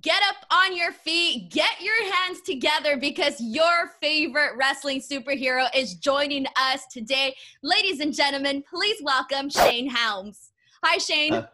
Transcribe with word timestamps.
get 0.00 0.22
up 0.28 0.36
on 0.50 0.76
your 0.76 0.92
feet, 0.92 1.50
get 1.50 1.80
your 1.80 2.12
hands 2.14 2.40
together 2.42 2.96
because 2.96 3.40
your 3.40 3.90
favorite 4.00 4.56
wrestling 4.56 5.00
superhero 5.00 5.68
is 5.74 5.94
joining 5.94 6.46
us 6.56 6.86
today. 6.90 7.34
Ladies 7.62 8.00
and 8.00 8.14
gentlemen, 8.14 8.62
please 8.68 8.96
welcome 9.02 9.48
Shane 9.48 9.88
Helms. 9.88 10.50
Hi, 10.82 10.98
Shane. 10.98 11.34
Uh, 11.34 11.46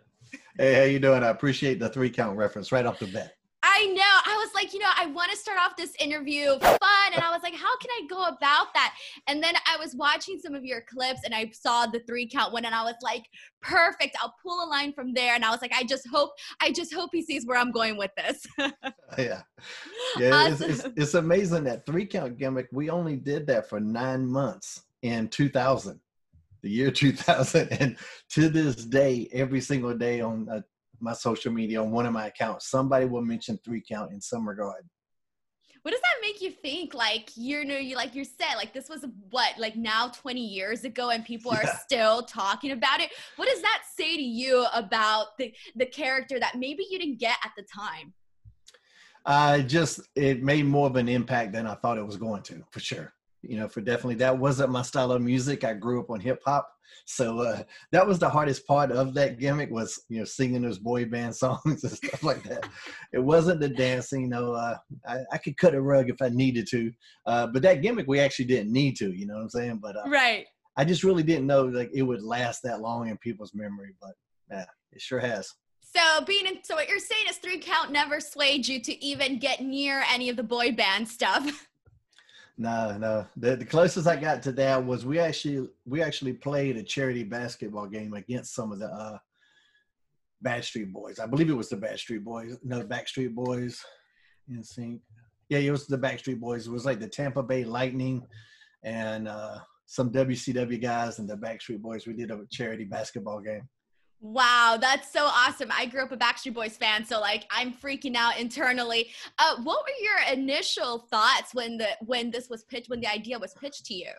hey, 0.59 0.75
how 0.75 0.83
you 0.85 0.99
doing? 0.99 1.23
I 1.23 1.29
appreciate 1.29 1.79
the 1.79 1.89
three 1.89 2.11
count 2.11 2.37
reference 2.37 2.73
right 2.73 2.87
off 2.87 2.99
the 2.99 3.07
bat. 3.07 3.35
I 3.73 3.87
know. 3.87 4.33
I 4.33 4.37
was 4.37 4.53
like, 4.55 4.73
you 4.73 4.81
know, 4.81 4.91
I 4.97 5.07
want 5.07 5.31
to 5.31 5.37
start 5.37 5.59
off 5.61 5.77
this 5.77 5.95
interview 6.01 6.59
fun. 6.59 7.13
And 7.15 7.23
I 7.23 7.31
was 7.31 7.43
like, 7.43 7.55
how 7.55 7.77
can 7.79 7.91
I 7.91 8.07
go 8.09 8.25
about 8.25 8.75
that? 8.75 8.95
And 9.29 9.43
then 9.43 9.55
I 9.67 9.77
was 9.77 9.95
watching 9.95 10.39
some 10.43 10.55
of 10.55 10.65
your 10.65 10.83
clips 10.93 11.21
and 11.25 11.33
I 11.35 11.51
saw 11.53 11.87
the 11.87 12.01
three 12.01 12.29
count 12.29 12.53
one 12.53 12.65
and 12.65 12.75
I 12.75 12.83
was 12.83 12.97
like, 13.01 13.25
perfect. 13.63 14.17
I'll 14.21 14.35
pull 14.43 14.65
a 14.65 14.69
line 14.69 14.93
from 14.93 15.15
there. 15.15 15.35
And 15.35 15.45
I 15.45 15.51
was 15.51 15.63
like, 15.63 15.73
I 15.73 15.85
just 15.85 16.07
hope, 16.09 16.31
I 16.61 16.73
just 16.73 16.93
hope 16.93 17.11
he 17.13 17.23
sees 17.23 17.47
where 17.47 17.59
I'm 17.59 17.71
going 17.71 17.97
with 17.97 18.11
this. 18.17 18.47
yeah. 19.19 19.43
Yeah. 20.19 20.31
Awesome. 20.35 20.71
It's, 20.71 20.85
it's, 20.85 20.95
it's 20.97 21.15
amazing 21.15 21.65
that 21.65 21.87
three 21.87 22.07
count 22.07 22.39
gimmick, 22.39 22.69
we 22.73 22.91
only 22.91 23.17
did 23.17 23.47
that 23.47 23.69
for 23.69 23.79
nine 23.79 24.27
months 24.27 24.83
in 25.03 25.29
2000 25.29 26.01
the 26.63 26.69
year 26.69 26.91
2000 26.91 27.69
and 27.73 27.97
to 28.29 28.49
this 28.49 28.77
day 28.77 29.29
every 29.33 29.61
single 29.61 29.97
day 29.97 30.21
on 30.21 30.49
uh, 30.49 30.61
my 31.01 31.13
social 31.13 31.53
media 31.53 31.83
on 31.83 31.91
one 31.91 32.07
of 32.07 32.13
my 32.13 32.27
accounts, 32.27 32.69
somebody 32.69 33.07
will 33.07 33.23
mention 33.23 33.59
three 33.65 33.83
count 33.87 34.13
in 34.13 34.21
some 34.21 34.49
regard. 34.49 34.85
What 35.83 35.93
does 35.93 36.01
that 36.01 36.21
make 36.21 36.43
you 36.43 36.51
think? 36.51 36.93
Like 36.93 37.31
you 37.37 37.65
know, 37.65 37.77
you 37.77 37.97
like 37.97 38.15
you 38.15 38.25
said, 38.25 38.57
like 38.57 38.75
this 38.75 38.89
was 38.89 39.05
what, 39.31 39.59
like 39.59 39.77
now 39.77 40.09
20 40.09 40.41
years 40.41 40.85
ago, 40.85 41.11
and 41.11 41.25
people 41.25 41.53
are 41.53 41.63
yeah. 41.65 41.77
still 41.79 42.23
talking 42.23 42.73
about 42.73 43.01
it. 43.01 43.11
What 43.37 43.49
does 43.49 43.63
that 43.63 43.83
say 43.97 44.17
to 44.17 44.23
you 44.23 44.67
about 44.75 45.39
the 45.39 45.55
the 45.77 45.87
character 45.87 46.39
that 46.39 46.57
maybe 46.59 46.87
you 46.91 46.99
didn't 46.99 47.19
get 47.19 47.37
at 47.45 47.53
the 47.57 47.63
time? 47.63 48.13
Uh, 49.25 49.61
just 49.61 50.01
it 50.17 50.43
made 50.43 50.67
more 50.67 50.87
of 50.87 50.97
an 50.97 51.09
impact 51.09 51.53
than 51.53 51.67
I 51.67 51.75
thought 51.75 51.99
it 51.99 52.07
was 52.07 52.17
going 52.17 52.43
to, 52.45 52.63
for 52.71 52.81
sure 52.81 53.15
you 53.43 53.59
know, 53.59 53.69
for 53.69 53.81
definitely 53.81 54.17
that 54.17 54.39
wasn't 54.39 54.71
my 54.71 54.83
style 54.83 55.13
of 55.13 55.23
music. 55.23 55.65
I 55.65 55.75
grew 55.75 56.01
up 56.01 56.11
on 56.11 56.21
hip 56.21 56.41
hop. 56.45 56.69
So 57.07 57.41
uh, 57.41 57.63
that 57.93 58.07
was 58.07 58.19
the 58.19 58.29
hardest 58.29 58.67
part 58.67 58.91
of 58.91 59.15
that 59.15 59.39
gimmick 59.39 59.71
was, 59.71 60.03
you 60.09 60.19
know, 60.19 60.25
singing 60.25 60.63
those 60.63 60.79
boy 60.79 61.05
band 61.07 61.35
songs 61.37 61.85
and 61.85 61.93
stuff 61.93 62.23
like 62.23 62.43
that. 62.45 62.69
it 63.13 63.21
wasn't 63.21 63.61
the 63.61 63.69
dancing, 63.69 64.23
you 64.23 64.29
know, 64.29 64.53
uh, 64.53 64.77
I, 65.07 65.19
I, 65.33 65.39
could 65.39 65.57
cut 65.57 65.75
a 65.75 65.81
rug 65.81 66.11
if 66.11 66.21
I 66.21 66.29
needed 66.29 66.67
to. 66.71 66.93
Uh, 67.27 67.47
but 67.47 67.63
that 67.63 67.83
gimmick, 67.83 68.07
we 68.09 68.21
actually 68.21 68.47
didn't 68.47 68.73
need 68.73 68.97
to, 68.97 69.13
you 69.13 69.27
know 69.27 69.35
what 69.35 69.43
I'm 69.43 69.51
saying? 69.51 69.79
But 69.83 69.97
uh, 69.97 70.09
right. 70.09 70.47
I 70.77 70.85
just 70.85 71.05
really 71.05 71.23
didn't 71.23 71.47
know 71.47 71.65
like 71.65 71.91
it 71.93 72.03
would 72.03 72.23
last 72.23 72.63
that 72.65 72.81
long 72.81 73.09
in 73.09 73.19
people's 73.19 73.55
memory, 73.55 73.95
but 74.01 74.13
yeah, 74.51 74.65
it 74.93 75.01
sure 75.01 75.21
has. 75.21 75.53
So 75.83 76.25
being 76.25 76.47
in, 76.47 76.59
so 76.63 76.77
what 76.77 76.89
you're 76.89 76.99
saying 76.99 77.25
is 77.29 77.37
three 77.37 77.59
count 77.59 77.91
never 77.91 78.21
swayed 78.21 78.67
you 78.69 78.81
to 78.81 79.05
even 79.05 79.39
get 79.39 79.61
near 79.61 80.05
any 80.13 80.29
of 80.29 80.37
the 80.37 80.43
boy 80.43 80.73
band 80.73 81.09
stuff. 81.09 81.67
No, 82.61 82.95
no. 82.99 83.27
The, 83.39 83.57
the 83.57 83.65
closest 83.65 84.07
I 84.07 84.17
got 84.17 84.43
to 84.43 84.53
that 84.53 84.85
was 84.85 85.07
we 85.07 85.19
actually 85.19 85.67
we 85.87 86.03
actually 86.03 86.35
played 86.35 86.77
a 86.77 86.83
charity 86.83 87.25
basketball 87.25 87.87
game 87.87 88.13
against 88.13 88.55
some 88.55 88.71
of 88.71 88.79
the 88.79 88.89
uh 88.89 89.17
Backstreet 90.45 90.93
Boys. 90.93 91.19
I 91.19 91.27
believe 91.27 91.49
it 91.49 91.55
was 91.55 91.71
the 91.71 91.77
Backstreet 91.77 92.23
Boys. 92.23 92.59
No, 92.63 92.83
Backstreet 92.83 93.35
Boys. 93.35 93.83
NSYNC. 94.53 95.01
Yeah, 95.49 95.61
it 95.61 95.71
was 95.71 95.87
the 95.87 95.97
Backstreet 95.97 96.39
Boys. 96.39 96.67
It 96.67 96.71
was 96.71 96.85
like 96.85 97.01
the 97.01 97.09
Tampa 97.09 97.43
Bay 97.43 97.65
Lightning 97.65 98.27
and 98.85 99.27
uh 99.27 99.61
some 99.87 100.13
WCW 100.13 100.83
guys 100.83 101.19
and 101.19 101.31
the 101.31 101.39
Backstreet 101.39 101.81
Boys. 101.81 102.07
We 102.07 102.13
did 102.13 102.31
a 102.31 102.43
charity 102.53 102.85
basketball 102.85 103.41
game. 103.41 103.67
Wow, 104.23 104.77
that's 104.79 105.11
so 105.11 105.25
awesome. 105.25 105.71
I 105.73 105.87
grew 105.87 106.03
up 106.03 106.13
a 106.13 106.17
Backstreet 106.17 106.53
Boys 106.53 106.77
fan, 106.77 107.07
so 107.07 107.21
like 107.21 107.47
I'm 107.51 107.73
freaking 107.73 108.15
out 108.15 108.39
internally. 108.39 109.09
Uh, 109.39 109.57
what 109.63 109.83
were 109.83 110.05
your 110.05 110.39
initial 110.39 111.07
thoughts 111.11 111.55
when 111.55 111.79
the 111.79 111.89
when 112.05 112.31
this 112.31 112.51
was 112.51 112.65
pitched, 112.65 112.91
when 112.91 113.01
the 113.01 113.07
idea 113.07 113.39
was 113.39 113.55
pitched 113.55 113.87
to 113.87 113.95
you? 113.95 114.11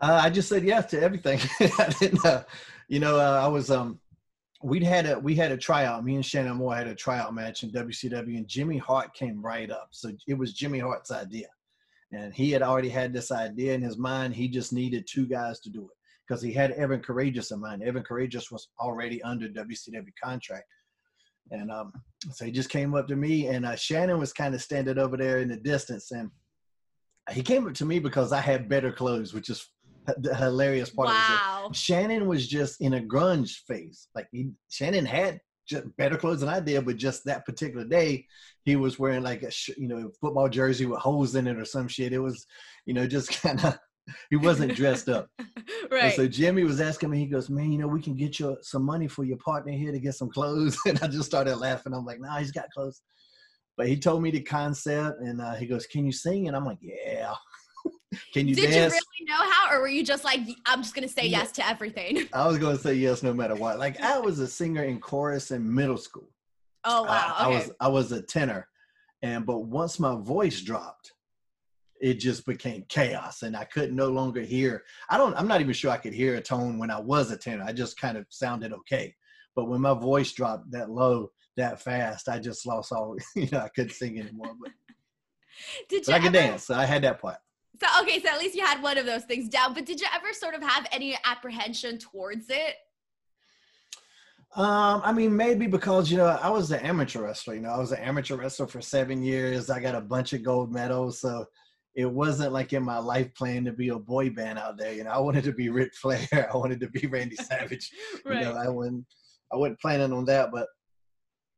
Uh, 0.00 0.20
I 0.22 0.30
just 0.30 0.48
said 0.48 0.62
yes 0.62 0.88
to 0.90 1.02
everything. 1.02 1.40
I 1.78 1.94
didn't, 1.98 2.24
uh, 2.24 2.44
you 2.86 3.00
know, 3.00 3.18
uh, 3.18 3.40
I 3.42 3.48
was 3.48 3.72
um, 3.72 3.98
we'd 4.62 4.84
had 4.84 5.06
a 5.06 5.18
we 5.18 5.34
had 5.34 5.50
a 5.50 5.56
tryout. 5.56 6.04
Me 6.04 6.14
and 6.14 6.24
Shannon 6.24 6.56
Moore 6.58 6.76
had 6.76 6.86
a 6.86 6.94
tryout 6.94 7.34
match 7.34 7.64
in 7.64 7.72
WCW, 7.72 8.36
and 8.36 8.46
Jimmy 8.46 8.78
Hart 8.78 9.14
came 9.14 9.42
right 9.42 9.70
up. 9.70 9.88
So 9.90 10.12
it 10.28 10.38
was 10.38 10.52
Jimmy 10.52 10.78
Hart's 10.78 11.10
idea, 11.10 11.48
and 12.12 12.32
he 12.32 12.52
had 12.52 12.62
already 12.62 12.88
had 12.88 13.12
this 13.12 13.32
idea 13.32 13.74
in 13.74 13.82
his 13.82 13.98
mind. 13.98 14.32
He 14.32 14.46
just 14.46 14.72
needed 14.72 15.08
two 15.08 15.26
guys 15.26 15.58
to 15.60 15.70
do 15.70 15.86
it 15.86 15.96
because 16.26 16.42
he 16.42 16.52
had 16.52 16.72
Evan 16.72 17.00
Karagias 17.00 17.52
in 17.52 17.60
mind. 17.60 17.82
Evan 17.82 18.02
Karagias 18.02 18.50
was 18.50 18.68
already 18.80 19.22
under 19.22 19.48
WCW 19.48 20.12
contract. 20.22 20.64
And 21.50 21.70
um, 21.70 21.92
so 22.32 22.46
he 22.46 22.50
just 22.50 22.70
came 22.70 22.94
up 22.94 23.06
to 23.08 23.16
me, 23.16 23.48
and 23.48 23.66
uh, 23.66 23.76
Shannon 23.76 24.18
was 24.18 24.32
kind 24.32 24.54
of 24.54 24.62
standing 24.62 24.98
over 24.98 25.16
there 25.16 25.38
in 25.38 25.48
the 25.48 25.56
distance. 25.56 26.10
And 26.10 26.30
he 27.30 27.42
came 27.42 27.66
up 27.66 27.74
to 27.74 27.84
me 27.84 27.98
because 27.98 28.32
I 28.32 28.40
had 28.40 28.68
better 28.68 28.90
clothes, 28.90 29.34
which 29.34 29.50
is 29.50 29.68
the 30.18 30.34
hilarious 30.34 30.90
part 30.90 31.08
wow. 31.08 31.64
of 31.64 31.70
it. 31.70 31.76
Shannon 31.76 32.26
was 32.26 32.46
just 32.46 32.80
in 32.80 32.94
a 32.94 33.00
grunge 33.00 33.56
phase. 33.66 34.08
Like 34.14 34.26
he, 34.32 34.50
Shannon 34.70 35.04
had 35.04 35.40
just 35.66 35.84
better 35.96 36.16
clothes 36.16 36.40
than 36.40 36.48
I 36.48 36.60
did, 36.60 36.84
but 36.84 36.96
just 36.96 37.24
that 37.24 37.46
particular 37.46 37.84
day, 37.84 38.26
he 38.64 38.76
was 38.76 38.98
wearing 38.98 39.22
like 39.22 39.42
a 39.42 39.50
you 39.76 39.88
know 39.88 40.10
football 40.20 40.48
jersey 40.48 40.86
with 40.86 41.00
holes 41.00 41.34
in 41.34 41.46
it 41.46 41.58
or 41.58 41.64
some 41.64 41.88
shit. 41.88 42.12
It 42.12 42.18
was, 42.18 42.46
you 42.86 42.94
know, 42.94 43.06
just 43.06 43.30
kind 43.42 43.64
of 43.64 43.78
he 44.30 44.36
wasn't 44.36 44.74
dressed 44.74 45.08
up. 45.08 45.28
right. 45.38 45.48
And 46.04 46.12
so 46.14 46.26
Jimmy 46.28 46.64
was 46.64 46.80
asking 46.80 47.10
me, 47.10 47.18
he 47.18 47.26
goes, 47.26 47.48
Man, 47.48 47.72
you 47.72 47.78
know, 47.78 47.88
we 47.88 48.02
can 48.02 48.14
get 48.14 48.38
you 48.38 48.56
some 48.62 48.82
money 48.82 49.08
for 49.08 49.24
your 49.24 49.38
partner 49.38 49.72
here 49.72 49.92
to 49.92 49.98
get 49.98 50.14
some 50.14 50.30
clothes. 50.30 50.78
And 50.86 50.98
I 51.02 51.06
just 51.06 51.26
started 51.26 51.56
laughing. 51.56 51.94
I'm 51.94 52.04
like, 52.04 52.20
nah, 52.20 52.38
he's 52.38 52.52
got 52.52 52.70
clothes. 52.70 53.02
But 53.76 53.88
he 53.88 53.98
told 53.98 54.22
me 54.22 54.30
the 54.30 54.40
concept 54.40 55.20
and 55.20 55.40
uh, 55.40 55.54
he 55.54 55.66
goes, 55.66 55.86
Can 55.86 56.04
you 56.04 56.12
sing? 56.12 56.48
And 56.48 56.56
I'm 56.56 56.64
like, 56.64 56.78
Yeah. 56.80 57.34
can 58.32 58.46
you 58.48 58.54
Did 58.54 58.70
dance? 58.70 58.94
you 58.94 59.00
really 59.00 59.30
know 59.30 59.50
how, 59.50 59.72
or 59.72 59.80
were 59.80 59.88
you 59.88 60.04
just 60.04 60.24
like, 60.24 60.40
I'm 60.66 60.82
just 60.82 60.94
gonna 60.94 61.08
say 61.08 61.26
yes 61.26 61.52
to 61.52 61.68
everything? 61.68 62.28
I 62.32 62.46
was 62.46 62.58
gonna 62.58 62.78
say 62.78 62.94
yes 62.94 63.22
no 63.22 63.32
matter 63.32 63.54
what. 63.54 63.78
Like 63.78 64.00
I 64.00 64.18
was 64.18 64.38
a 64.38 64.46
singer 64.46 64.84
in 64.84 65.00
chorus 65.00 65.50
in 65.50 65.72
middle 65.72 65.98
school. 65.98 66.28
Oh 66.84 67.04
wow. 67.04 67.08
Uh, 67.38 67.42
okay. 67.42 67.44
I 67.44 67.48
was 67.48 67.72
I 67.80 67.88
was 67.88 68.12
a 68.12 68.22
tenor. 68.22 68.68
And 69.22 69.46
but 69.46 69.60
once 69.60 69.98
my 69.98 70.16
voice 70.16 70.60
dropped, 70.60 71.12
it 72.04 72.20
just 72.20 72.44
became 72.44 72.84
chaos 72.90 73.40
and 73.44 73.56
I 73.56 73.64
couldn't 73.64 73.96
no 73.96 74.08
longer 74.08 74.42
hear. 74.42 74.84
I 75.08 75.16
don't, 75.16 75.34
I'm 75.38 75.48
not 75.48 75.62
even 75.62 75.72
sure 75.72 75.90
I 75.90 75.96
could 75.96 76.12
hear 76.12 76.34
a 76.34 76.40
tone 76.40 76.78
when 76.78 76.90
I 76.90 77.00
was 77.00 77.30
a 77.30 77.36
tenor. 77.36 77.64
I 77.66 77.72
just 77.72 77.98
kind 77.98 78.18
of 78.18 78.26
sounded 78.28 78.74
okay. 78.74 79.14
But 79.56 79.70
when 79.70 79.80
my 79.80 79.94
voice 79.94 80.30
dropped 80.32 80.70
that 80.72 80.90
low, 80.90 81.30
that 81.56 81.80
fast, 81.80 82.28
I 82.28 82.40
just 82.40 82.66
lost 82.66 82.92
all, 82.92 83.16
you 83.34 83.48
know, 83.50 83.60
I 83.60 83.68
couldn't 83.68 83.94
sing 83.94 84.20
anymore. 84.20 84.54
But, 84.60 84.72
did 85.88 86.04
but 86.04 86.08
you 86.08 86.14
I 86.14 86.18
could 86.18 86.36
ever, 86.36 86.48
dance. 86.48 86.64
So 86.64 86.74
I 86.74 86.84
had 86.84 87.02
that 87.04 87.22
part. 87.22 87.38
So, 87.80 87.86
okay. 88.02 88.20
So 88.20 88.28
at 88.28 88.38
least 88.38 88.54
you 88.54 88.66
had 88.66 88.82
one 88.82 88.98
of 88.98 89.06
those 89.06 89.24
things 89.24 89.48
down, 89.48 89.72
but 89.72 89.86
did 89.86 89.98
you 89.98 90.06
ever 90.14 90.34
sort 90.34 90.54
of 90.54 90.62
have 90.62 90.86
any 90.92 91.16
apprehension 91.24 91.96
towards 91.96 92.50
it? 92.50 92.74
Um, 94.56 95.00
I 95.02 95.12
mean, 95.12 95.34
maybe 95.34 95.66
because 95.66 96.10
you 96.10 96.18
know 96.18 96.26
I 96.26 96.50
was 96.50 96.70
an 96.70 96.80
amateur 96.80 97.22
wrestler. 97.22 97.54
You 97.54 97.62
know, 97.62 97.70
I 97.70 97.78
was 97.78 97.92
an 97.92 97.98
amateur 97.98 98.36
wrestler 98.36 98.66
for 98.66 98.82
seven 98.82 99.22
years. 99.22 99.70
I 99.70 99.80
got 99.80 99.96
a 99.96 100.00
bunch 100.02 100.32
of 100.34 100.44
gold 100.44 100.70
medals, 100.70 101.18
so 101.18 101.46
it 101.94 102.10
wasn't 102.10 102.52
like 102.52 102.72
in 102.72 102.82
my 102.82 102.98
life 102.98 103.32
plan 103.34 103.64
to 103.64 103.72
be 103.72 103.88
a 103.88 103.98
boy 103.98 104.30
band 104.30 104.58
out 104.58 104.76
there. 104.76 104.92
You 104.92 105.04
know, 105.04 105.10
I 105.10 105.18
wanted 105.18 105.44
to 105.44 105.52
be 105.52 105.68
Ric 105.68 105.94
Flair. 105.94 106.26
I 106.52 106.56
wanted 106.56 106.80
to 106.80 106.88
be 106.88 107.06
Randy 107.06 107.36
Savage. 107.36 107.90
right. 108.24 108.38
You 108.38 108.44
know, 108.44 108.56
I 108.56 108.68
wasn't 108.68 109.06
I 109.52 109.56
wasn't 109.56 109.80
planning 109.80 110.12
on 110.12 110.24
that, 110.24 110.50
but 110.50 110.66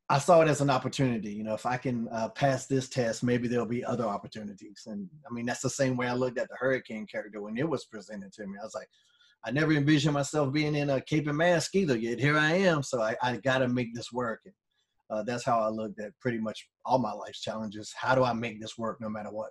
I 0.09 0.19
saw 0.19 0.41
it 0.43 0.49
as 0.49 0.61
an 0.61 0.71
opportunity. 0.71 1.33
You 1.33 1.43
know, 1.43 1.55
if 1.55 1.67
I 1.67 1.77
can 1.77 2.09
uh, 2.13 2.29
pass 2.29 2.67
this 2.67 2.89
test, 2.89 3.25
maybe 3.25 3.49
there'll 3.49 3.67
be 3.67 3.85
other 3.85 4.05
opportunities. 4.05 4.85
And 4.87 5.09
I 5.29 5.33
mean, 5.33 5.47
that's 5.47 5.63
the 5.63 5.71
same 5.71 5.97
way 5.97 6.07
I 6.07 6.15
looked 6.15 6.39
at 6.39 6.49
the 6.49 6.57
Hurricane 6.57 7.07
character 7.07 7.41
when 7.41 7.57
it 7.57 7.69
was 7.69 7.87
presented 7.87 8.33
to 8.35 8.47
me. 8.47 8.59
I 8.61 8.65
was 8.65 8.75
like, 8.75 8.89
I 9.45 9.51
never 9.51 9.73
envisioned 9.73 10.15
myself 10.15 10.53
being 10.53 10.75
in 10.75 10.91
a 10.91 11.01
cape 11.01 11.27
and 11.27 11.37
mask 11.37 11.75
either. 11.75 11.97
Yet 11.97 12.21
here 12.21 12.39
I 12.39 12.53
am. 12.53 12.83
So 12.83 13.01
I, 13.01 13.17
I 13.23 13.39
got 13.39 13.59
to 13.59 13.69
make 13.69 13.95
this 13.95 14.13
work. 14.13 14.43
And 14.45 14.55
uh, 15.11 15.23
that's 15.23 15.45
how 15.45 15.61
I 15.61 15.69
looked 15.69 16.01
at 16.01 16.19
pretty 16.21 16.39
much 16.39 16.69
all 16.85 16.99
my 16.99 17.13
life's 17.13 17.41
challenges. 17.41 17.93
How 17.97 18.15
do 18.15 18.23
I 18.23 18.33
make 18.33 18.61
this 18.61 18.79
work 18.79 19.01
no 19.01 19.09
matter 19.09 19.31
what? 19.31 19.51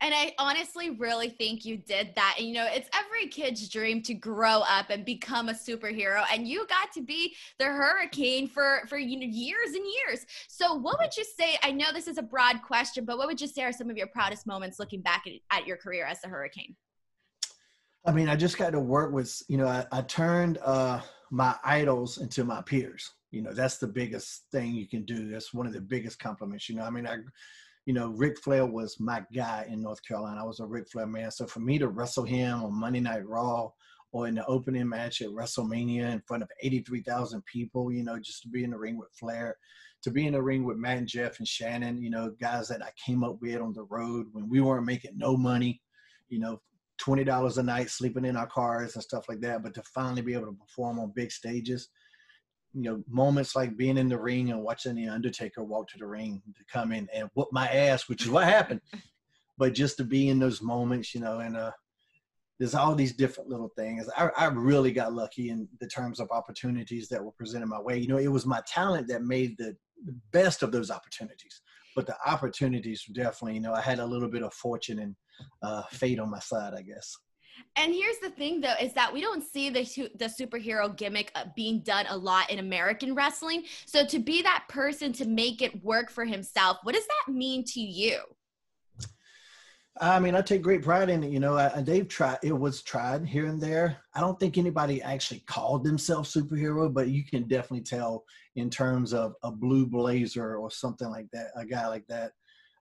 And 0.00 0.14
I 0.14 0.34
honestly 0.38 0.90
really 0.90 1.30
think 1.30 1.64
you 1.64 1.76
did 1.76 2.12
that. 2.16 2.36
And 2.38 2.46
you 2.46 2.54
know, 2.54 2.66
it's 2.70 2.88
every 2.94 3.28
kid's 3.28 3.68
dream 3.68 4.02
to 4.02 4.14
grow 4.14 4.62
up 4.68 4.90
and 4.90 5.04
become 5.04 5.48
a 5.48 5.52
superhero. 5.52 6.24
And 6.32 6.46
you 6.46 6.66
got 6.66 6.92
to 6.94 7.02
be 7.02 7.34
the 7.58 7.66
hurricane 7.66 8.48
for 8.48 8.82
for 8.88 8.98
you 8.98 9.18
know 9.18 9.26
years 9.26 9.74
and 9.74 9.84
years. 9.84 10.26
So 10.48 10.74
what 10.74 10.98
would 11.00 11.16
you 11.16 11.24
say? 11.24 11.58
I 11.62 11.72
know 11.72 11.92
this 11.92 12.08
is 12.08 12.18
a 12.18 12.22
broad 12.22 12.62
question, 12.62 13.04
but 13.04 13.18
what 13.18 13.26
would 13.26 13.40
you 13.40 13.48
say 13.48 13.62
are 13.62 13.72
some 13.72 13.90
of 13.90 13.96
your 13.96 14.08
proudest 14.08 14.46
moments 14.46 14.78
looking 14.78 15.00
back 15.00 15.24
at, 15.26 15.58
at 15.58 15.66
your 15.66 15.76
career 15.76 16.06
as 16.06 16.18
a 16.24 16.28
hurricane? 16.28 16.76
I 18.06 18.12
mean, 18.12 18.28
I 18.28 18.36
just 18.36 18.56
got 18.56 18.70
to 18.70 18.80
work 18.80 19.12
with, 19.12 19.42
you 19.48 19.56
know, 19.56 19.66
I, 19.66 19.84
I 19.90 20.02
turned 20.02 20.58
uh, 20.64 21.00
my 21.30 21.56
idols 21.64 22.18
into 22.18 22.44
my 22.44 22.62
peers. 22.62 23.10
You 23.32 23.42
know, 23.42 23.52
that's 23.52 23.78
the 23.78 23.88
biggest 23.88 24.44
thing 24.52 24.74
you 24.74 24.86
can 24.86 25.04
do. 25.04 25.28
That's 25.28 25.52
one 25.52 25.66
of 25.66 25.72
the 25.72 25.80
biggest 25.80 26.20
compliments. 26.20 26.68
You 26.68 26.76
know, 26.76 26.84
I 26.84 26.90
mean, 26.90 27.06
I 27.06 27.16
you 27.86 27.94
know, 27.94 28.08
Ric 28.08 28.38
Flair 28.40 28.66
was 28.66 28.98
my 28.98 29.22
guy 29.34 29.66
in 29.70 29.80
North 29.80 30.04
Carolina. 30.06 30.42
I 30.42 30.44
was 30.44 30.58
a 30.58 30.66
Ric 30.66 30.88
Flair 30.90 31.06
man. 31.06 31.30
So 31.30 31.46
for 31.46 31.60
me 31.60 31.78
to 31.78 31.88
wrestle 31.88 32.24
him 32.24 32.64
on 32.64 32.78
Monday 32.78 33.00
Night 33.00 33.26
Raw 33.26 33.70
or 34.10 34.26
in 34.26 34.34
the 34.34 34.44
opening 34.46 34.88
match 34.88 35.22
at 35.22 35.28
WrestleMania 35.28 36.10
in 36.10 36.20
front 36.26 36.42
of 36.42 36.50
83,000 36.60 37.44
people, 37.44 37.92
you 37.92 38.02
know, 38.02 38.18
just 38.18 38.42
to 38.42 38.48
be 38.48 38.64
in 38.64 38.70
the 38.70 38.78
ring 38.78 38.98
with 38.98 39.12
Flair, 39.12 39.56
to 40.02 40.10
be 40.10 40.26
in 40.26 40.32
the 40.32 40.42
ring 40.42 40.64
with 40.64 40.76
Matt 40.76 40.98
and 40.98 41.06
Jeff 41.06 41.38
and 41.38 41.46
Shannon, 41.46 42.02
you 42.02 42.10
know, 42.10 42.32
guys 42.40 42.68
that 42.68 42.82
I 42.82 42.90
came 43.04 43.22
up 43.22 43.38
with 43.40 43.60
on 43.60 43.72
the 43.72 43.84
road 43.84 44.26
when 44.32 44.48
we 44.48 44.60
weren't 44.60 44.86
making 44.86 45.16
no 45.16 45.36
money, 45.36 45.80
you 46.28 46.40
know, 46.40 46.60
$20 47.00 47.58
a 47.58 47.62
night 47.62 47.90
sleeping 47.90 48.24
in 48.24 48.36
our 48.36 48.46
cars 48.48 48.94
and 48.94 49.02
stuff 49.02 49.28
like 49.28 49.40
that. 49.42 49.62
But 49.62 49.74
to 49.74 49.82
finally 49.94 50.22
be 50.22 50.34
able 50.34 50.46
to 50.46 50.58
perform 50.58 50.98
on 50.98 51.12
big 51.14 51.30
stages, 51.30 51.88
you 52.76 52.82
know, 52.82 53.02
moments 53.08 53.56
like 53.56 53.76
being 53.76 53.96
in 53.96 54.08
the 54.08 54.18
ring 54.18 54.50
and 54.50 54.62
watching 54.62 54.94
the 54.94 55.08
Undertaker 55.08 55.64
walk 55.64 55.88
to 55.88 55.98
the 55.98 56.06
ring 56.06 56.42
to 56.54 56.64
come 56.70 56.92
in 56.92 57.08
and 57.14 57.30
whoop 57.34 57.48
my 57.50 57.66
ass, 57.68 58.06
which 58.06 58.22
is 58.22 58.28
what 58.28 58.44
happened. 58.44 58.82
but 59.58 59.72
just 59.72 59.96
to 59.96 60.04
be 60.04 60.28
in 60.28 60.38
those 60.38 60.60
moments, 60.60 61.14
you 61.14 61.22
know, 61.22 61.38
and 61.38 61.56
uh, 61.56 61.70
there's 62.58 62.74
all 62.74 62.94
these 62.94 63.14
different 63.14 63.48
little 63.48 63.70
things. 63.76 64.08
I, 64.14 64.28
I 64.36 64.46
really 64.48 64.92
got 64.92 65.14
lucky 65.14 65.48
in 65.48 65.66
the 65.80 65.88
terms 65.88 66.20
of 66.20 66.30
opportunities 66.30 67.08
that 67.08 67.24
were 67.24 67.32
presented 67.32 67.66
my 67.66 67.80
way. 67.80 67.98
You 67.98 68.08
know, 68.08 68.18
it 68.18 68.28
was 68.28 68.44
my 68.44 68.60
talent 68.66 69.08
that 69.08 69.22
made 69.22 69.56
the 69.56 69.74
best 70.30 70.62
of 70.62 70.70
those 70.70 70.90
opportunities. 70.90 71.62
But 71.94 72.06
the 72.06 72.16
opportunities 72.26 73.04
definitely, 73.14 73.54
you 73.54 73.60
know, 73.60 73.72
I 73.72 73.80
had 73.80 74.00
a 74.00 74.06
little 74.06 74.28
bit 74.28 74.42
of 74.42 74.52
fortune 74.52 74.98
and 74.98 75.16
uh, 75.62 75.82
fate 75.90 76.18
on 76.18 76.30
my 76.30 76.40
side, 76.40 76.74
I 76.74 76.82
guess. 76.82 77.16
And 77.76 77.92
here's 77.92 78.18
the 78.18 78.30
thing, 78.30 78.60
though, 78.60 78.74
is 78.80 78.92
that 78.94 79.12
we 79.12 79.20
don't 79.20 79.42
see 79.42 79.70
the 79.70 79.82
the 80.16 80.26
superhero 80.26 80.94
gimmick 80.96 81.30
uh, 81.34 81.44
being 81.54 81.80
done 81.80 82.06
a 82.08 82.16
lot 82.16 82.50
in 82.50 82.58
American 82.58 83.14
wrestling. 83.14 83.64
So 83.84 84.04
to 84.06 84.18
be 84.18 84.42
that 84.42 84.64
person 84.68 85.12
to 85.14 85.26
make 85.26 85.62
it 85.62 85.84
work 85.84 86.10
for 86.10 86.24
himself, 86.24 86.78
what 86.82 86.94
does 86.94 87.06
that 87.06 87.32
mean 87.32 87.64
to 87.68 87.80
you? 87.80 88.20
I 89.98 90.20
mean, 90.20 90.34
I 90.34 90.42
take 90.42 90.60
great 90.60 90.82
pride 90.82 91.08
in 91.08 91.24
it. 91.24 91.30
You 91.30 91.40
know, 91.40 91.56
I, 91.56 91.80
they've 91.80 92.06
tried. 92.06 92.38
It 92.42 92.52
was 92.52 92.82
tried 92.82 93.26
here 93.26 93.46
and 93.46 93.60
there. 93.60 93.96
I 94.14 94.20
don't 94.20 94.38
think 94.38 94.58
anybody 94.58 95.00
actually 95.00 95.40
called 95.40 95.84
themselves 95.84 96.34
superhero, 96.34 96.92
but 96.92 97.08
you 97.08 97.24
can 97.24 97.48
definitely 97.48 97.84
tell 97.84 98.24
in 98.56 98.68
terms 98.68 99.14
of 99.14 99.34
a 99.42 99.50
blue 99.50 99.86
blazer 99.86 100.56
or 100.56 100.70
something 100.70 101.08
like 101.08 101.28
that. 101.32 101.48
A 101.56 101.64
guy 101.64 101.88
like 101.88 102.06
that. 102.08 102.32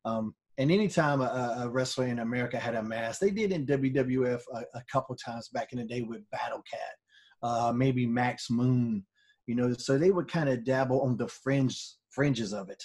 Um, 0.04 0.36
and 0.58 0.72
anytime 0.72 1.22
a, 1.22 1.64
a, 1.64 1.70
wrestler 1.70 2.06
in 2.06 2.20
America 2.20 2.58
had 2.58 2.76
a 2.76 2.84
mask, 2.84 3.20
they 3.20 3.32
did 3.32 3.52
in 3.52 3.66
WWF 3.66 4.42
a, 4.54 4.60
a 4.74 4.84
couple 4.92 5.16
times 5.16 5.50
back 5.50 5.74
in 5.74 5.80
the 5.80 5.84
day 5.84 6.02
with 6.02 6.30
Battle 6.32 6.64
Kat, 6.70 6.96
uh, 7.44 7.74
maybe 7.76 8.06
Max 8.06 8.50
Moon. 8.50 9.06
You 9.48 9.56
know, 9.56 9.74
so 9.74 9.98
they 9.98 10.12
would 10.12 10.28
kind 10.28 10.50
of 10.50 10.64
dabble 10.64 11.02
on 11.02 11.18
the 11.18 11.28
fringe 11.28 11.96
fringes 12.10 12.54
of 12.54 12.70
it. 12.70 12.84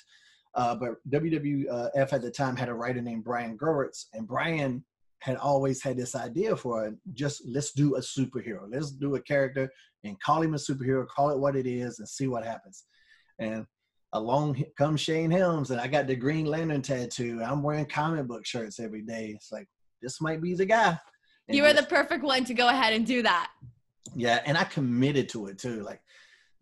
Uh, 0.54 0.74
but 0.74 0.96
WWF 1.08 2.12
at 2.12 2.22
the 2.22 2.30
time 2.30 2.56
had 2.56 2.68
a 2.68 2.74
writer 2.74 3.00
named 3.00 3.24
Brian 3.24 3.56
Gewirtz, 3.56 4.06
and 4.12 4.26
Brian 4.26 4.84
had 5.20 5.36
always 5.36 5.82
had 5.82 5.96
this 5.96 6.14
idea 6.16 6.56
for 6.56 6.92
just 7.12 7.42
let's 7.46 7.72
do 7.72 7.96
a 7.96 8.00
superhero. 8.00 8.62
Let's 8.68 8.90
do 8.90 9.14
a 9.14 9.22
character 9.22 9.70
and 10.02 10.20
call 10.20 10.42
him 10.42 10.54
a 10.54 10.58
superhero, 10.58 11.06
call 11.06 11.30
it 11.30 11.38
what 11.38 11.56
it 11.56 11.66
is, 11.66 11.98
and 11.98 12.08
see 12.08 12.26
what 12.26 12.44
happens. 12.44 12.84
And 13.38 13.64
along 14.12 14.64
comes 14.76 15.00
Shane 15.00 15.30
Helms, 15.30 15.70
and 15.70 15.80
I 15.80 15.86
got 15.86 16.06
the 16.06 16.16
Green 16.16 16.46
Lantern 16.46 16.82
tattoo. 16.82 17.40
I'm 17.44 17.62
wearing 17.62 17.86
comic 17.86 18.26
book 18.26 18.46
shirts 18.46 18.80
every 18.80 19.02
day. 19.02 19.32
It's 19.34 19.52
like 19.52 19.68
this 20.02 20.20
might 20.20 20.40
be 20.40 20.54
the 20.54 20.66
guy. 20.66 20.98
And 21.48 21.56
you 21.56 21.62
were 21.62 21.72
the 21.72 21.82
perfect 21.82 22.24
one 22.24 22.44
to 22.44 22.54
go 22.54 22.68
ahead 22.68 22.92
and 22.92 23.06
do 23.06 23.22
that. 23.22 23.50
Yeah, 24.14 24.40
and 24.44 24.56
I 24.56 24.64
committed 24.64 25.28
to 25.30 25.46
it 25.46 25.58
too. 25.58 25.82
Like 25.82 26.00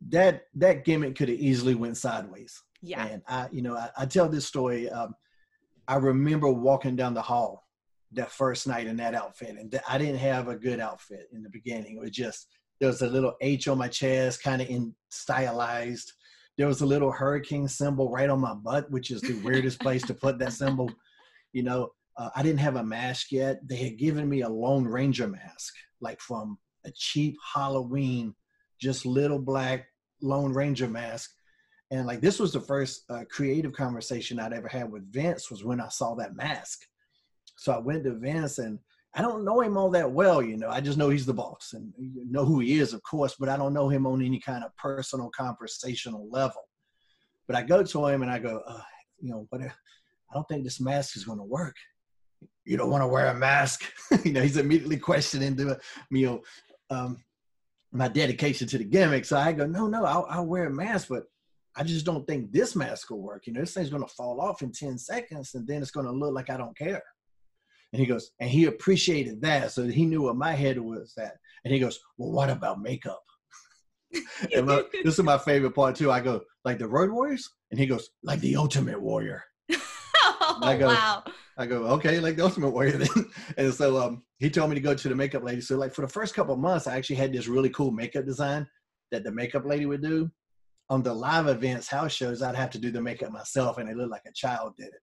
that 0.08 0.44
that 0.54 0.84
gimmick 0.84 1.16
could 1.16 1.28
have 1.28 1.38
easily 1.38 1.74
went 1.74 1.96
sideways. 1.96 2.62
Yeah. 2.80 3.06
And 3.06 3.22
I, 3.26 3.48
you 3.50 3.62
know, 3.62 3.76
I, 3.76 3.90
I 3.96 4.06
tell 4.06 4.28
this 4.28 4.46
story. 4.46 4.88
Um, 4.88 5.14
I 5.88 5.96
remember 5.96 6.50
walking 6.50 6.96
down 6.96 7.14
the 7.14 7.22
hall 7.22 7.64
that 8.12 8.30
first 8.30 8.66
night 8.66 8.86
in 8.86 8.96
that 8.98 9.14
outfit, 9.14 9.56
and 9.58 9.70
th- 9.70 9.82
I 9.88 9.98
didn't 9.98 10.18
have 10.18 10.48
a 10.48 10.56
good 10.56 10.80
outfit 10.80 11.28
in 11.32 11.42
the 11.42 11.50
beginning. 11.50 11.96
It 11.96 12.00
was 12.00 12.10
just 12.10 12.48
there 12.80 12.88
was 12.88 13.02
a 13.02 13.08
little 13.08 13.34
H 13.40 13.68
on 13.68 13.78
my 13.78 13.88
chest, 13.88 14.42
kind 14.42 14.62
of 14.62 14.68
in 14.68 14.94
stylized. 15.10 16.12
There 16.58 16.66
was 16.66 16.82
a 16.82 16.86
little 16.86 17.10
hurricane 17.10 17.68
symbol 17.68 18.10
right 18.10 18.28
on 18.28 18.40
my 18.40 18.52
butt, 18.52 18.90
which 18.90 19.10
is 19.10 19.22
the 19.22 19.40
weirdest 19.44 19.80
place 19.80 20.02
to 20.02 20.14
put 20.14 20.38
that 20.40 20.52
symbol. 20.52 20.90
You 21.54 21.62
know, 21.62 21.88
uh, 22.18 22.28
I 22.36 22.42
didn't 22.42 22.60
have 22.60 22.76
a 22.76 22.84
mask 22.84 23.32
yet. 23.32 23.66
They 23.66 23.76
had 23.76 23.96
given 23.96 24.28
me 24.28 24.42
a 24.42 24.48
Lone 24.50 24.84
Ranger 24.84 25.26
mask, 25.26 25.72
like 26.02 26.20
from 26.20 26.58
a 26.84 26.90
cheap 26.94 27.36
Halloween, 27.54 28.34
just 28.78 29.06
little 29.06 29.38
black 29.38 29.86
Lone 30.20 30.52
Ranger 30.52 30.88
mask 30.88 31.30
and 31.90 32.06
like 32.06 32.20
this 32.20 32.38
was 32.38 32.52
the 32.52 32.60
first 32.60 33.04
uh, 33.08 33.24
creative 33.30 33.72
conversation 33.72 34.38
I'd 34.38 34.52
ever 34.52 34.68
had 34.68 34.90
with 34.90 35.10
Vince 35.12 35.50
was 35.50 35.64
when 35.64 35.80
I 35.80 35.88
saw 35.88 36.14
that 36.16 36.36
mask. 36.36 36.80
So 37.56 37.72
I 37.72 37.78
went 37.78 38.04
to 38.04 38.14
Vince 38.14 38.58
and 38.58 38.78
I 39.14 39.22
don't 39.22 39.44
know 39.44 39.60
him 39.60 39.76
all 39.76 39.90
that 39.90 40.10
well, 40.10 40.42
you 40.42 40.56
know. 40.56 40.68
I 40.68 40.80
just 40.80 40.98
know 40.98 41.08
he's 41.08 41.26
the 41.26 41.34
boss 41.34 41.72
and 41.72 41.92
know 41.98 42.44
who 42.44 42.60
he 42.60 42.78
is, 42.78 42.92
of 42.92 43.02
course, 43.02 43.36
but 43.38 43.48
I 43.48 43.56
don't 43.56 43.72
know 43.72 43.88
him 43.88 44.06
on 44.06 44.22
any 44.22 44.38
kind 44.38 44.62
of 44.62 44.76
personal 44.76 45.30
conversational 45.36 46.28
level. 46.30 46.62
But 47.46 47.56
I 47.56 47.62
go 47.62 47.82
to 47.82 48.06
him 48.06 48.22
and 48.22 48.30
I 48.30 48.38
go, 48.38 48.62
uh, 48.66 48.82
you 49.20 49.30
know, 49.30 49.46
what? 49.48 49.62
uh, 49.62 49.68
I 50.30 50.34
don't 50.34 50.46
think 50.46 50.64
this 50.64 50.80
mask 50.80 51.16
is 51.16 51.24
going 51.24 51.38
to 51.38 51.44
work. 51.44 51.74
You 52.64 52.76
don't 52.76 52.90
want 52.90 53.02
to 53.02 53.08
wear 53.08 53.28
a 53.28 53.34
mask, 53.34 53.84
you 54.24 54.32
know. 54.32 54.42
He's 54.42 54.58
immediately 54.58 54.98
questioning 54.98 55.56
the, 55.56 55.80
you 56.10 56.26
know, 56.26 56.42
um, 56.90 57.24
my 57.90 58.08
dedication 58.08 58.68
to 58.68 58.78
the 58.78 58.84
gimmick. 58.84 59.24
So 59.24 59.38
I 59.38 59.52
go, 59.52 59.66
no, 59.66 59.86
no, 59.86 60.04
I'll, 60.04 60.26
I'll 60.28 60.46
wear 60.46 60.66
a 60.66 60.70
mask, 60.70 61.08
but 61.08 61.24
I 61.74 61.82
just 61.82 62.04
don't 62.04 62.26
think 62.26 62.52
this 62.52 62.76
mask 62.76 63.10
will 63.10 63.22
work. 63.22 63.46
You 63.46 63.54
know, 63.54 63.60
this 63.60 63.72
thing's 63.72 63.88
going 63.88 64.02
to 64.02 64.14
fall 64.14 64.40
off 64.40 64.62
in 64.62 64.72
10 64.72 64.98
seconds 64.98 65.54
and 65.54 65.66
then 65.66 65.80
it's 65.80 65.90
going 65.90 66.06
to 66.06 66.12
look 66.12 66.34
like 66.34 66.50
I 66.50 66.56
don't 66.58 66.76
care. 66.76 67.02
And 67.92 68.00
he 68.00 68.06
goes, 68.06 68.30
and 68.40 68.50
he 68.50 68.66
appreciated 68.66 69.40
that. 69.42 69.72
So 69.72 69.86
he 69.86 70.04
knew 70.04 70.22
what 70.22 70.36
my 70.36 70.52
head 70.52 70.78
was 70.78 71.14
at. 71.18 71.36
And 71.64 71.72
he 71.72 71.80
goes, 71.80 71.98
well, 72.16 72.32
what 72.32 72.50
about 72.50 72.80
makeup? 72.80 73.22
and 74.54 74.66
my, 74.66 74.82
this 75.04 75.18
is 75.18 75.24
my 75.24 75.38
favorite 75.38 75.74
part 75.74 75.96
too. 75.96 76.10
I 76.10 76.20
go, 76.20 76.42
like 76.64 76.78
the 76.78 76.88
Road 76.88 77.10
Warriors? 77.10 77.48
And 77.70 77.80
he 77.80 77.86
goes, 77.86 78.10
like 78.22 78.40
the 78.40 78.56
Ultimate 78.56 79.00
Warrior. 79.00 79.42
oh, 79.70 80.58
I 80.62 80.76
go, 80.76 80.88
wow. 80.88 81.24
I 81.56 81.66
go, 81.66 81.84
okay, 81.86 82.20
like 82.20 82.36
the 82.36 82.44
Ultimate 82.44 82.70
Warrior 82.70 82.98
then. 82.98 83.30
and 83.56 83.72
so 83.72 84.00
um, 84.00 84.22
he 84.38 84.50
told 84.50 84.70
me 84.70 84.74
to 84.74 84.82
go 84.82 84.94
to 84.94 85.08
the 85.08 85.14
makeup 85.14 85.42
lady. 85.42 85.60
So 85.60 85.76
like 85.76 85.94
for 85.94 86.02
the 86.02 86.12
first 86.12 86.34
couple 86.34 86.56
months, 86.56 86.86
I 86.86 86.96
actually 86.96 87.16
had 87.16 87.32
this 87.32 87.48
really 87.48 87.70
cool 87.70 87.90
makeup 87.90 88.26
design 88.26 88.66
that 89.10 89.24
the 89.24 89.32
makeup 89.32 89.64
lady 89.64 89.86
would 89.86 90.02
do 90.02 90.30
on 90.90 91.02
the 91.02 91.12
live 91.12 91.48
events, 91.48 91.88
house 91.88 92.12
shows, 92.12 92.42
I'd 92.42 92.54
have 92.54 92.70
to 92.70 92.78
do 92.78 92.90
the 92.90 93.00
makeup 93.00 93.30
myself, 93.30 93.78
and 93.78 93.88
it 93.88 93.96
looked 93.96 94.10
like 94.10 94.26
a 94.26 94.32
child 94.32 94.74
did 94.76 94.88
it. 94.88 95.02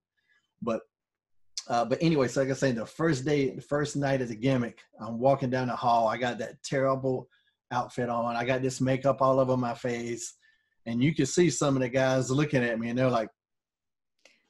But 0.62 0.82
uh, 1.68 1.86
but 1.86 1.98
anyway, 2.02 2.28
so 2.28 2.42
like 2.42 2.52
I 2.52 2.54
say, 2.54 2.72
the 2.72 2.86
first 2.86 3.26
day, 3.26 3.50
the 3.50 3.62
first 3.62 3.96
night 3.96 4.22
of 4.22 4.28
the 4.28 4.36
gimmick, 4.36 4.80
I'm 5.00 5.20
walking 5.20 5.50
down 5.50 5.68
the 5.68 5.76
hall. 5.76 6.08
I 6.08 6.18
got 6.18 6.38
that 6.40 6.62
terrible 6.64 7.28
outfit 7.72 8.10
on. 8.10 8.36
I 8.36 8.46
got 8.46 8.62
this 8.62 8.82
makeup 8.82 9.22
all 9.22 9.40
over 9.40 9.58
my 9.58 9.74
face, 9.74 10.36
and 10.86 11.04
you 11.04 11.16
can 11.16 11.26
see 11.26 11.50
some 11.50 11.76
of 11.76 11.82
the 11.82 11.90
guys 11.90 12.30
looking 12.30 12.64
at 12.64 12.80
me, 12.80 12.90
and 12.90 13.00
they're 13.00 13.10
like, 13.10 13.30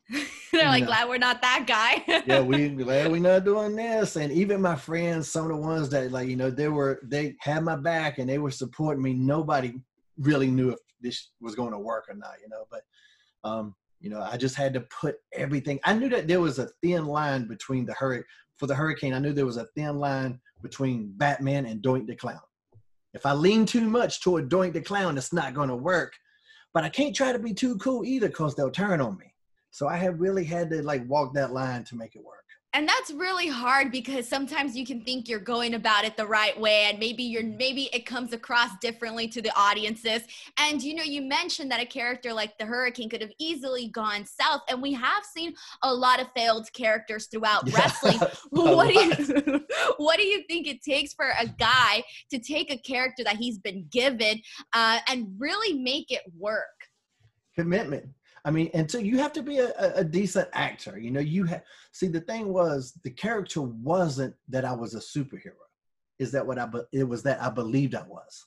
they're 0.51 0.65
like, 0.65 0.81
know, 0.81 0.87
glad 0.87 1.09
we're 1.09 1.17
not 1.17 1.41
that 1.41 1.65
guy. 1.65 2.03
yeah, 2.27 2.41
we 2.41 2.69
glad 2.69 3.11
we're 3.11 3.19
not 3.19 3.45
doing 3.45 3.75
this. 3.75 4.15
And 4.17 4.31
even 4.31 4.61
my 4.61 4.75
friends, 4.75 5.29
some 5.29 5.45
of 5.45 5.51
the 5.51 5.57
ones 5.57 5.89
that 5.89 6.11
like, 6.11 6.27
you 6.27 6.35
know, 6.35 6.49
they 6.49 6.67
were 6.67 6.99
they 7.03 7.35
had 7.39 7.63
my 7.63 7.75
back 7.75 8.19
and 8.19 8.29
they 8.29 8.37
were 8.37 8.51
supporting 8.51 9.01
me. 9.01 9.13
Nobody 9.13 9.75
really 10.17 10.47
knew 10.47 10.69
if 10.69 10.79
this 11.01 11.31
was 11.41 11.55
going 11.55 11.71
to 11.71 11.79
work 11.79 12.05
or 12.09 12.15
not, 12.15 12.35
you 12.41 12.49
know. 12.49 12.65
But 12.69 12.81
um, 13.43 13.75
you 14.05 14.11
know, 14.11 14.21
I 14.21 14.37
just 14.37 14.55
had 14.55 14.71
to 14.75 14.81
put 14.81 15.15
everything. 15.33 15.79
I 15.83 15.95
knew 15.95 16.09
that 16.09 16.27
there 16.27 16.39
was 16.39 16.59
a 16.59 16.69
thin 16.83 17.07
line 17.07 17.47
between 17.47 17.87
the 17.87 17.93
hurricane 17.93 18.27
for 18.55 18.67
the 18.67 18.75
hurricane. 18.75 19.15
I 19.15 19.19
knew 19.19 19.33
there 19.33 19.47
was 19.47 19.57
a 19.57 19.65
thin 19.75 19.97
line 19.97 20.39
between 20.61 21.11
Batman 21.17 21.65
and 21.65 21.81
Doink 21.81 22.05
the 22.05 22.15
Clown. 22.15 22.39
If 23.15 23.25
I 23.25 23.33
lean 23.33 23.65
too 23.65 23.89
much 23.89 24.21
toward 24.21 24.47
Doink 24.47 24.73
the 24.73 24.81
Clown, 24.81 25.17
it's 25.17 25.33
not 25.33 25.55
going 25.55 25.69
to 25.69 25.75
work. 25.75 26.13
But 26.71 26.83
I 26.83 26.89
can't 26.89 27.15
try 27.15 27.31
to 27.31 27.39
be 27.39 27.51
too 27.51 27.77
cool 27.77 28.05
either, 28.05 28.29
cause 28.29 28.53
they'll 28.53 28.69
turn 28.69 29.01
on 29.01 29.17
me. 29.17 29.33
So 29.71 29.87
I 29.87 29.97
have 29.97 30.21
really 30.21 30.43
had 30.43 30.69
to 30.69 30.83
like 30.83 31.03
walk 31.09 31.33
that 31.33 31.51
line 31.51 31.83
to 31.85 31.95
make 31.95 32.15
it 32.15 32.23
work 32.23 32.44
and 32.75 32.85
that's 32.85 33.09
really 33.11 33.47
hard 33.47 33.89
because 33.89 34.27
sometimes 34.27 34.75
you 34.75 34.85
can 34.85 34.99
think 34.99 35.29
you're 35.29 35.39
going 35.39 35.75
about 35.75 36.03
it 36.03 36.17
the 36.17 36.27
right 36.27 36.59
way 36.59 36.87
and 36.89 36.99
maybe 36.99 37.23
you're 37.23 37.41
maybe 37.41 37.89
it 37.93 38.05
comes 38.05 38.33
across 38.33 38.69
differently 38.81 39.29
to 39.29 39.41
the 39.41 39.49
audiences. 39.57 40.23
And 40.57 40.83
you 40.83 40.93
know 40.93 41.03
you 41.03 41.21
mentioned 41.21 41.71
that 41.71 41.81
a 41.81 41.85
character 41.85 42.33
like 42.33 42.57
the 42.57 42.65
hurricane 42.65 43.09
could 43.09 43.21
have 43.21 43.31
easily 43.39 43.87
gone 43.87 44.25
south 44.25 44.61
and 44.67 44.81
we 44.81 44.91
have 44.91 45.23
seen 45.23 45.55
a 45.83 45.93
lot 45.93 46.19
of 46.19 46.27
failed 46.35 46.67
characters 46.73 47.27
throughout 47.27 47.63
yeah, 47.69 47.77
wrestling. 47.77 48.19
what 48.49 48.89
do 48.89 48.93
you 48.93 49.65
what 49.97 50.17
do 50.17 50.25
you 50.25 50.43
think 50.49 50.67
it 50.67 50.83
takes 50.83 51.13
for 51.13 51.29
a 51.39 51.47
guy 51.47 52.03
to 52.29 52.39
take 52.39 52.71
a 52.71 52.77
character 52.77 53.23
that 53.23 53.37
he's 53.37 53.57
been 53.57 53.87
given 53.89 54.41
uh, 54.73 54.99
and 55.07 55.27
really 55.37 55.79
make 55.79 56.11
it 56.11 56.23
work? 56.37 56.65
Commitment 57.55 58.05
I 58.45 58.51
mean, 58.51 58.69
and 58.75 58.89
so 58.89 58.99
you 58.99 59.17
have 59.17 59.33
to 59.33 59.41
be 59.41 59.57
a, 59.57 59.73
a 59.95 60.03
decent 60.03 60.47
actor. 60.53 60.99
You 60.99 61.09
know, 61.09 61.19
you 61.19 61.49
see 61.91 62.07
the 62.07 62.21
thing 62.21 62.53
was 62.53 62.93
the 63.03 63.09
character 63.09 63.61
wasn't 63.61 64.35
that 64.49 64.63
I 64.63 64.71
was 64.71 64.93
a 64.93 64.99
superhero. 64.99 65.53
Is 66.19 66.31
that 66.31 66.45
what 66.45 66.59
I? 66.59 66.69
It 66.93 67.05
was 67.05 67.23
that 67.23 67.41
I 67.41 67.49
believed 67.49 67.95
I 67.95 68.03
was. 68.03 68.45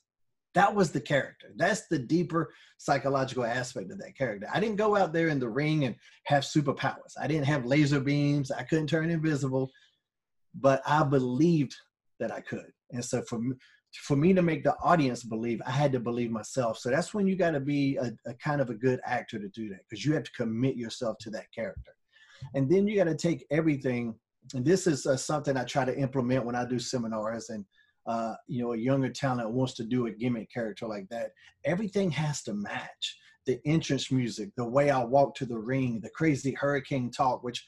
That 0.55 0.75
was 0.75 0.93
the 0.93 1.01
character. 1.01 1.49
That's 1.57 1.89
the 1.89 1.99
deeper 1.99 2.55
psychological 2.79 3.45
aspect 3.45 3.91
of 3.91 3.99
that 3.99 4.17
character. 4.17 4.49
I 4.53 4.61
didn't 4.61 4.77
go 4.77 4.97
out 4.97 5.13
there 5.13 5.29
in 5.29 5.41
the 5.41 5.49
ring 5.49 5.85
and 5.85 5.97
have 6.25 6.45
superpowers. 6.45 7.15
I 7.21 7.27
didn't 7.27 7.47
have 7.47 7.67
laser 7.67 8.01
beams. 8.01 8.51
I 8.51 8.63
couldn't 8.63 8.87
turn 8.87 9.11
invisible, 9.11 9.71
but 10.55 10.81
I 10.87 11.03
believed 11.03 11.77
that 12.21 12.33
I 12.33 12.41
could. 12.41 12.73
And 12.93 13.05
so 13.05 13.23
for 13.23 13.39
me, 13.39 13.57
for 13.93 14.17
me 14.17 14.35
to 14.35 14.43
make 14.43 14.65
the 14.65 14.77
audience 14.83 15.23
believe, 15.23 15.61
I 15.67 15.71
had 15.71 15.93
to 15.93 16.01
believe 16.01 16.31
myself. 16.31 16.79
So 16.79 16.91
that's 16.91 17.15
when 17.15 17.27
you 17.27 17.37
got 17.37 17.53
to 17.53 17.61
be 17.61 17.97
a, 17.97 18.13
a, 18.27 18.35
kind 18.35 18.61
of 18.61 18.71
a 18.71 18.75
good 18.75 19.01
actor 19.05 19.39
to 19.39 19.49
do 19.49 19.69
that 19.71 19.81
because 19.89 20.05
you 20.05 20.13
have 20.15 20.25
to 20.25 20.33
commit 20.33 20.77
yourself 20.77 21.17
to 21.21 21.31
that 21.31 21.51
character. 21.55 21.93
And 22.55 22.71
then 22.71 22.87
you 22.87 22.97
got 22.97 23.05
to 23.05 23.17
take 23.17 23.47
everything. 23.51 24.15
And 24.55 24.65
this 24.65 24.87
is 24.87 25.07
uh, 25.07 25.17
something 25.17 25.57
I 25.57 25.65
try 25.65 25.85
to 25.85 25.97
implement 25.97 26.45
when 26.45 26.55
I 26.55 26.65
do 26.65 26.79
seminars. 26.79 27.49
And 27.51 27.65
uh, 28.07 28.35
you 28.47 28.63
know, 28.63 28.73
a 28.73 28.77
younger 28.77 29.11
talent 29.11 29.51
wants 29.51 29.75
to 29.75 29.85
do 29.85 30.07
a 30.07 30.11
gimmick 30.11 30.51
character 30.51 30.87
like 30.87 31.09
that. 31.11 31.33
Everything 31.65 32.11
has 32.11 32.43
to 32.45 32.55
match 32.55 33.19
the 33.47 33.59
entrance 33.65 34.13
music, 34.13 34.51
the 34.57 34.69
way 34.69 34.91
I 34.91 35.03
walk 35.03 35.35
to 35.37 35.47
the 35.47 35.59
ring, 35.59 36.01
the 36.01 36.11
crazy 36.11 36.53
hurricane 36.53 37.11
talk, 37.11 37.43
which 37.43 37.67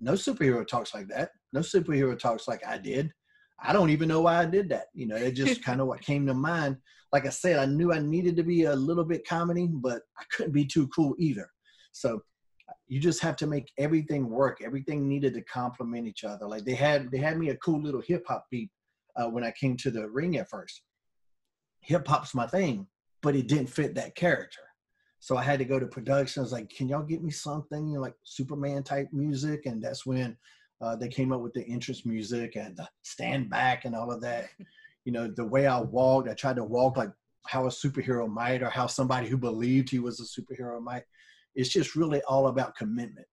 no 0.00 0.12
superhero 0.12 0.66
talks 0.66 0.94
like 0.94 1.08
that. 1.08 1.30
No 1.52 1.60
superhero 1.60 2.18
talks 2.18 2.46
like 2.46 2.64
I 2.66 2.78
did. 2.78 3.12
I 3.60 3.72
don't 3.72 3.90
even 3.90 4.08
know 4.08 4.20
why 4.20 4.38
I 4.38 4.46
did 4.46 4.68
that. 4.70 4.86
You 4.94 5.06
know, 5.06 5.16
it 5.16 5.32
just 5.32 5.62
kind 5.64 5.80
of 5.80 5.86
what 5.86 6.00
came 6.00 6.26
to 6.26 6.34
mind. 6.34 6.76
Like 7.12 7.26
I 7.26 7.30
said, 7.30 7.58
I 7.58 7.66
knew 7.66 7.92
I 7.92 7.98
needed 7.98 8.36
to 8.36 8.42
be 8.42 8.64
a 8.64 8.74
little 8.74 9.04
bit 9.04 9.26
comedy, 9.26 9.66
but 9.66 10.02
I 10.18 10.24
couldn't 10.30 10.52
be 10.52 10.66
too 10.66 10.88
cool 10.88 11.14
either. 11.18 11.50
So 11.92 12.22
you 12.86 13.00
just 13.00 13.20
have 13.22 13.36
to 13.36 13.46
make 13.46 13.72
everything 13.78 14.28
work. 14.28 14.60
Everything 14.62 15.08
needed 15.08 15.34
to 15.34 15.42
complement 15.42 16.06
each 16.06 16.24
other. 16.24 16.46
Like 16.46 16.64
they 16.64 16.74
had 16.74 17.10
they 17.10 17.18
had 17.18 17.38
me 17.38 17.50
a 17.50 17.56
cool 17.56 17.80
little 17.80 18.00
hip 18.00 18.24
hop 18.26 18.46
beat 18.50 18.70
uh, 19.16 19.28
when 19.28 19.44
I 19.44 19.52
came 19.52 19.76
to 19.78 19.90
the 19.90 20.08
ring 20.08 20.36
at 20.36 20.48
first. 20.48 20.82
Hip 21.80 22.06
hop's 22.06 22.34
my 22.34 22.46
thing, 22.46 22.86
but 23.22 23.36
it 23.36 23.48
didn't 23.48 23.68
fit 23.68 23.94
that 23.94 24.14
character. 24.14 24.60
So 25.20 25.36
I 25.36 25.42
had 25.42 25.58
to 25.58 25.64
go 25.64 25.80
to 25.80 25.86
production. 25.86 26.40
I 26.40 26.44
was 26.44 26.52
like, 26.52 26.68
"Can 26.70 26.88
y'all 26.88 27.02
get 27.02 27.22
me 27.22 27.30
something 27.30 27.88
you 27.88 27.94
know, 27.94 28.00
like 28.00 28.14
Superman 28.24 28.82
type 28.82 29.08
music?" 29.12 29.66
And 29.66 29.82
that's 29.82 30.06
when 30.06 30.36
uh, 30.80 30.96
they 30.96 31.08
came 31.08 31.32
up 31.32 31.40
with 31.40 31.52
the 31.54 31.66
entrance 31.68 32.06
music 32.06 32.56
and 32.56 32.76
the 32.76 32.88
stand 33.02 33.50
back 33.50 33.84
and 33.84 33.94
all 33.94 34.12
of 34.12 34.20
that. 34.22 34.48
You 35.04 35.12
know, 35.12 35.26
the 35.26 35.46
way 35.46 35.66
I 35.66 35.80
walked, 35.80 36.28
I 36.28 36.34
tried 36.34 36.56
to 36.56 36.64
walk 36.64 36.98
like 36.98 37.08
how 37.46 37.64
a 37.64 37.70
superhero 37.70 38.28
might, 38.28 38.62
or 38.62 38.68
how 38.68 38.86
somebody 38.86 39.26
who 39.26 39.38
believed 39.38 39.88
he 39.88 40.00
was 40.00 40.20
a 40.20 40.24
superhero 40.24 40.82
might. 40.82 41.04
It's 41.54 41.70
just 41.70 41.96
really 41.96 42.20
all 42.28 42.48
about 42.48 42.76
commitment. 42.76 43.26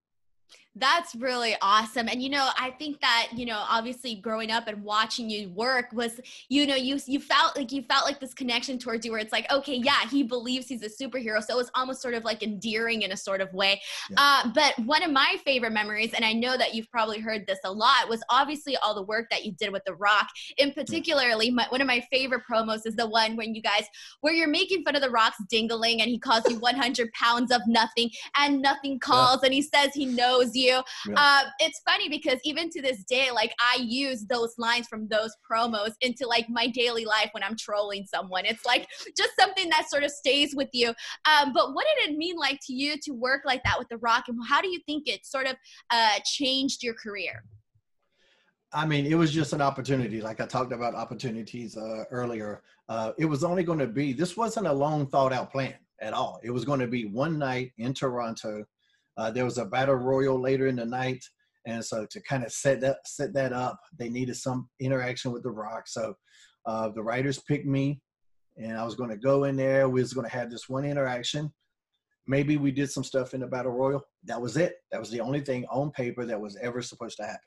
That's 0.78 1.16
really 1.16 1.56
awesome. 1.62 2.10
And 2.10 2.22
you 2.22 2.30
know, 2.30 2.50
I 2.60 2.72
think 2.72 3.00
that, 3.00 3.30
you 3.34 3.46
know, 3.46 3.64
obviously 3.70 4.16
growing 4.16 4.52
up 4.52 4.68
and 4.68 4.84
watching 4.84 5.30
you 5.30 5.50
work 5.50 5.86
was, 5.94 6.20
you 6.50 6.68
know, 6.68 6.76
you 6.76 7.00
you 7.06 7.20
felt 7.22 7.56
like 7.56 7.72
you 7.72 7.82
felt 7.84 8.06
like 8.06 8.20
this 8.20 8.34
connection 8.34 8.78
towards 8.78 9.06
you 9.06 9.12
where 9.12 9.22
it's 9.22 9.32
like, 9.32 9.50
okay, 9.50 9.76
yeah, 9.76 10.06
he 10.10 10.22
believes 10.22 10.68
he's 10.68 10.84
a 10.84 10.90
superhero. 10.90 11.42
So 11.42 11.54
it 11.54 11.58
was 11.58 11.72
almost 11.76 12.02
sort 12.02 12.14
of 12.14 12.26
like 12.26 12.44
endearing 12.44 13.04
in 13.04 13.14
a 13.14 13.18
sort 13.18 13.40
of 13.40 13.54
way. 13.54 13.82
Yeah. 14.10 14.18
Uh, 14.20 14.50
but 14.54 14.78
one 14.86 15.02
of 15.02 15.12
my 15.12 15.38
favorite 15.46 15.72
memories, 15.72 16.14
and 16.14 16.26
I 16.26 16.34
know 16.34 16.58
that 16.58 16.76
you've 16.76 16.92
probably 16.92 17.20
heard 17.22 17.48
this 17.48 17.60
a 17.64 17.72
lot, 17.72 18.10
was 18.10 18.22
obviously 18.30 18.76
all 18.78 18.94
the 18.94 19.04
work 19.04 19.30
that 19.32 19.46
you 19.46 19.54
did 19.54 19.72
with 19.72 19.84
The 19.86 19.96
Rock. 19.96 20.28
In 20.58 20.74
particularly, 20.74 21.52
my, 21.52 21.68
one 21.70 21.80
of 21.80 21.88
my 21.88 22.06
favorite 22.12 22.42
promos 22.52 22.86
is 22.86 22.98
the 22.98 23.08
one 23.08 23.38
when 23.38 23.56
you 23.56 23.62
guys 23.62 23.86
where 24.20 24.34
you're 24.34 24.50
making 24.50 24.84
fun 24.84 24.98
of 24.98 25.02
The 25.02 25.10
Rock's 25.10 25.38
dingling 25.50 26.02
and 26.02 26.10
he 26.10 26.20
calls 26.20 26.44
you 26.50 26.60
100 26.60 27.14
pounds 27.14 27.52
of 27.52 27.62
nothing 27.66 28.10
and 28.38 28.62
nothing 28.62 29.00
calls 29.00 29.40
yeah. 29.42 29.46
and 29.46 29.54
he 29.54 29.62
says 29.62 29.92
he 29.94 30.06
knows 30.06 30.54
you 30.54 30.65
you. 30.66 30.82
Yeah. 31.08 31.16
Uh, 31.18 31.44
it's 31.60 31.80
funny 31.90 32.10
because 32.10 32.40
even 32.44 32.70
to 32.72 32.82
this 32.82 33.04
day, 33.04 33.30
like 33.32 33.54
I 33.60 33.78
use 33.82 34.26
those 34.26 34.54
lines 34.58 34.88
from 34.88 35.08
those 35.08 35.32
promos 35.50 35.94
into 36.02 36.28
like 36.28 36.48
my 36.50 36.68
daily 36.68 37.06
life 37.06 37.30
when 37.32 37.44
I'm 37.44 37.56
trolling 37.58 38.06
someone. 38.06 38.46
It's 38.46 38.66
like 38.66 38.88
just 39.18 39.32
something 39.40 39.70
that 39.70 39.90
sort 39.90 40.04
of 40.04 40.12
stays 40.12 40.56
with 40.56 40.70
you. 40.74 40.90
Um, 40.90 41.54
but 41.54 41.74
what 41.74 41.86
did 41.96 42.10
it 42.10 42.18
mean 42.18 42.36
like 42.36 42.60
to 42.68 42.74
you 42.74 42.96
to 43.04 43.12
work 43.12 43.42
like 43.46 43.64
that 43.64 43.78
with 43.80 43.90
The 43.90 43.98
Rock, 43.98 44.26
and 44.28 44.38
how 44.48 44.62
do 44.62 44.70
you 44.70 44.80
think 44.86 45.08
it 45.08 45.26
sort 45.26 45.48
of 45.48 45.56
uh, 45.92 46.20
changed 46.26 46.84
your 46.84 46.94
career? 46.96 47.44
I 48.74 48.86
mean, 48.86 49.06
it 49.06 49.16
was 49.16 49.32
just 49.32 49.54
an 49.54 49.62
opportunity. 49.62 50.22
Like 50.22 50.42
I 50.42 50.46
talked 50.46 50.74
about 50.74 50.96
opportunities 50.96 51.78
uh, 51.78 52.04
earlier. 52.12 52.62
Uh, 52.90 53.14
it 53.18 53.26
was 53.26 53.44
only 53.44 53.64
going 53.64 53.80
to 53.80 53.88
be, 53.88 54.12
this 54.12 54.36
wasn't 54.36 54.68
a 54.68 54.74
long 54.74 55.08
thought 55.08 55.32
out 55.32 55.50
plan 55.52 55.76
at 56.02 56.12
all. 56.14 56.42
It 56.44 56.52
was 56.52 56.66
going 56.66 56.82
to 56.82 56.88
be 56.88 57.06
one 57.06 57.40
night 57.40 57.72
in 57.78 57.94
Toronto 57.94 58.66
uh, 59.18 59.32
there 59.32 59.46
was 59.46 59.58
a 59.58 59.66
battle 59.66 59.96
royal 59.96 60.40
later 60.40 60.68
in 60.68 60.76
the 60.76 60.86
night, 60.86 61.24
and 61.66 61.84
so 61.84 62.06
to 62.10 62.22
kind 62.22 62.44
of 62.44 62.52
set 62.52 62.82
that 62.82 62.98
set 63.06 63.34
that 63.34 63.54
up, 63.54 63.80
they 63.98 64.10
needed 64.10 64.36
some 64.36 64.70
interaction 64.80 65.32
with 65.32 65.44
The 65.44 65.52
Rock. 65.52 65.88
So 65.88 66.16
uh, 66.66 66.90
the 66.90 67.04
writers 67.04 67.42
picked 67.48 67.66
me, 67.66 68.02
and 68.58 68.78
I 68.78 68.84
was 68.84 68.96
going 68.96 69.10
to 69.10 69.18
go 69.18 69.46
in 69.46 69.56
there. 69.56 69.90
We 69.90 70.02
was 70.02 70.14
going 70.14 70.28
to 70.28 70.36
have 70.36 70.52
this 70.52 70.70
one 70.70 70.86
interaction. 70.86 71.52
Maybe 72.28 72.58
we 72.58 72.72
did 72.72 72.90
some 72.92 73.04
stuff 73.04 73.34
in 73.34 73.42
the 73.42 73.48
battle 73.48 73.72
royal. 73.72 74.04
That 74.24 74.42
was 74.42 74.58
it. 74.58 74.78
That 74.92 75.00
was 75.00 75.12
the 75.12 75.22
only 75.22 75.42
thing 75.42 75.66
on 75.70 75.92
paper 75.92 76.26
that 76.26 76.40
was 76.40 76.58
ever 76.58 76.82
supposed 76.82 77.18
to 77.18 77.24
happen. 77.24 77.40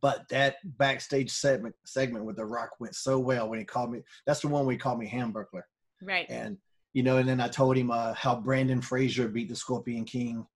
But 0.00 0.28
that 0.30 0.56
backstage 0.78 1.30
segment 1.30 1.74
segment 1.84 2.24
with 2.24 2.36
The 2.36 2.44
Rock 2.44 2.70
went 2.80 2.94
so 2.94 3.18
well 3.18 3.48
when 3.48 3.58
he 3.58 3.64
called 3.64 3.92
me. 3.92 4.02
That's 4.26 4.40
the 4.40 4.48
one 4.48 4.66
we 4.66 4.76
called 4.76 4.98
me 4.98 5.08
Hamburglar. 5.08 5.62
Right. 6.02 6.26
And 6.28 6.58
you 6.96 7.02
know, 7.02 7.18
and 7.18 7.28
then 7.28 7.42
I 7.42 7.48
told 7.48 7.76
him 7.76 7.90
uh, 7.90 8.14
how 8.14 8.34
Brendan 8.34 8.80
Fraser 8.80 9.28
beat 9.28 9.50
the 9.50 9.54
Scorpion 9.54 10.06
King 10.06 10.46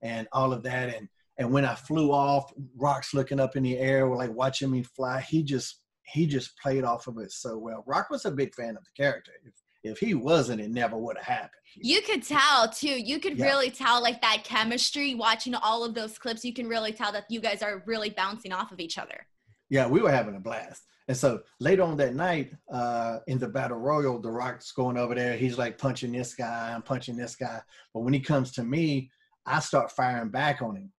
and 0.00 0.28
all 0.30 0.52
of 0.52 0.62
that. 0.62 0.94
And, 0.94 1.08
and 1.38 1.52
when 1.52 1.64
I 1.64 1.74
flew 1.74 2.12
off, 2.12 2.52
Rock's 2.76 3.14
looking 3.14 3.40
up 3.40 3.56
in 3.56 3.64
the 3.64 3.76
air, 3.76 4.06
like 4.06 4.30
watching 4.30 4.70
me 4.70 4.84
fly. 4.84 5.20
He 5.22 5.42
just, 5.42 5.80
he 6.04 6.28
just 6.28 6.56
played 6.56 6.84
off 6.84 7.08
of 7.08 7.18
it 7.18 7.32
so 7.32 7.58
well. 7.58 7.82
Rock 7.84 8.10
was 8.10 8.26
a 8.26 8.30
big 8.30 8.54
fan 8.54 8.76
of 8.76 8.84
the 8.84 8.90
character. 8.96 9.32
If, 9.44 9.54
if 9.82 9.98
he 9.98 10.14
wasn't, 10.14 10.60
it 10.60 10.70
never 10.70 10.96
would 10.96 11.16
have 11.16 11.26
happened. 11.26 11.62
You 11.74 12.00
could 12.02 12.22
tell 12.22 12.68
too. 12.68 12.96
You 12.96 13.18
could 13.18 13.36
yeah. 13.36 13.46
really 13.46 13.72
tell 13.72 14.00
like 14.00 14.20
that 14.20 14.44
chemistry 14.44 15.16
watching 15.16 15.56
all 15.56 15.82
of 15.82 15.94
those 15.94 16.16
clips. 16.16 16.44
You 16.44 16.54
can 16.54 16.68
really 16.68 16.92
tell 16.92 17.10
that 17.10 17.24
you 17.28 17.40
guys 17.40 17.60
are 17.60 17.82
really 17.86 18.10
bouncing 18.10 18.52
off 18.52 18.70
of 18.70 18.78
each 18.78 18.98
other. 18.98 19.26
Yeah, 19.68 19.88
we 19.88 20.00
were 20.00 20.12
having 20.12 20.36
a 20.36 20.40
blast. 20.40 20.84
And 21.08 21.16
so 21.16 21.40
later 21.58 21.82
on 21.82 21.96
that 21.96 22.14
night, 22.14 22.52
uh, 22.70 23.20
in 23.26 23.38
the 23.38 23.48
battle 23.48 23.78
royal, 23.78 24.20
The 24.20 24.30
Rock's 24.30 24.72
going 24.72 24.98
over 24.98 25.14
there. 25.14 25.38
He's 25.38 25.56
like 25.56 25.78
punching 25.78 26.12
this 26.12 26.34
guy, 26.34 26.72
I'm 26.72 26.82
punching 26.82 27.16
this 27.16 27.34
guy. 27.34 27.60
But 27.94 28.00
when 28.00 28.12
he 28.12 28.20
comes 28.20 28.52
to 28.52 28.62
me, 28.62 29.10
I 29.46 29.60
start 29.60 29.90
firing 29.90 30.28
back 30.28 30.60
on 30.60 30.76
him. 30.76 30.92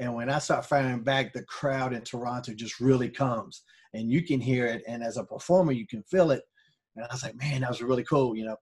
And 0.00 0.16
when 0.16 0.28
I 0.28 0.40
start 0.40 0.66
firing 0.66 1.04
back, 1.04 1.32
the 1.32 1.44
crowd 1.44 1.92
in 1.92 2.02
Toronto 2.02 2.54
just 2.54 2.80
really 2.80 3.08
comes, 3.08 3.62
and 3.94 4.10
you 4.10 4.22
can 4.22 4.40
hear 4.40 4.66
it. 4.66 4.82
And 4.88 5.00
as 5.00 5.16
a 5.16 5.22
performer, 5.22 5.70
you 5.70 5.86
can 5.86 6.02
feel 6.02 6.32
it. 6.32 6.42
And 6.96 7.04
I 7.04 7.14
was 7.14 7.22
like, 7.22 7.36
man, 7.36 7.60
that 7.60 7.70
was 7.70 7.82
really 7.82 8.02
cool, 8.02 8.36
you 8.36 8.44
know. 8.44 8.56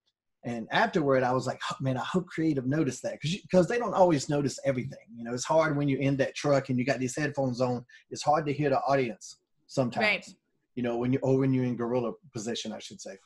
And 0.45 0.69
afterward, 0.71 1.23
I 1.23 1.33
was 1.33 1.47
like, 1.47 1.61
oh, 1.71 1.77
man, 1.81 1.97
I 1.97 2.05
hope 2.05 2.27
creative 2.27 2.67
noticed 2.67 3.03
that 3.05 3.13
because 3.13 3.41
because 3.41 3.69
they 3.69 3.79
don't 3.79 3.95
always 3.95 4.29
notice 4.29 4.59
everything. 4.67 4.99
You 5.15 5.25
know, 5.25 5.33
it's 5.33 5.45
hard 5.45 5.79
when 5.79 5.89
you're 5.89 6.01
in 6.01 6.19
that 6.19 6.35
truck 6.35 6.69
and 6.69 6.79
you 6.79 6.85
got 6.85 6.99
these 6.99 7.17
headphones 7.17 7.63
on. 7.63 7.87
It's 8.11 8.23
hard 8.23 8.45
to 8.45 8.53
hear 8.53 8.69
the 8.69 8.81
audience 8.81 9.39
sometimes. 9.67 10.05
Right 10.05 10.35
you 10.75 10.83
know, 10.83 10.97
when 10.97 11.13
you 11.13 11.19
or 11.23 11.39
when 11.39 11.53
you're 11.53 11.65
in 11.65 11.77
gorilla 11.77 12.13
position, 12.33 12.73
I 12.73 12.79
should 12.79 13.01
say, 13.01 13.17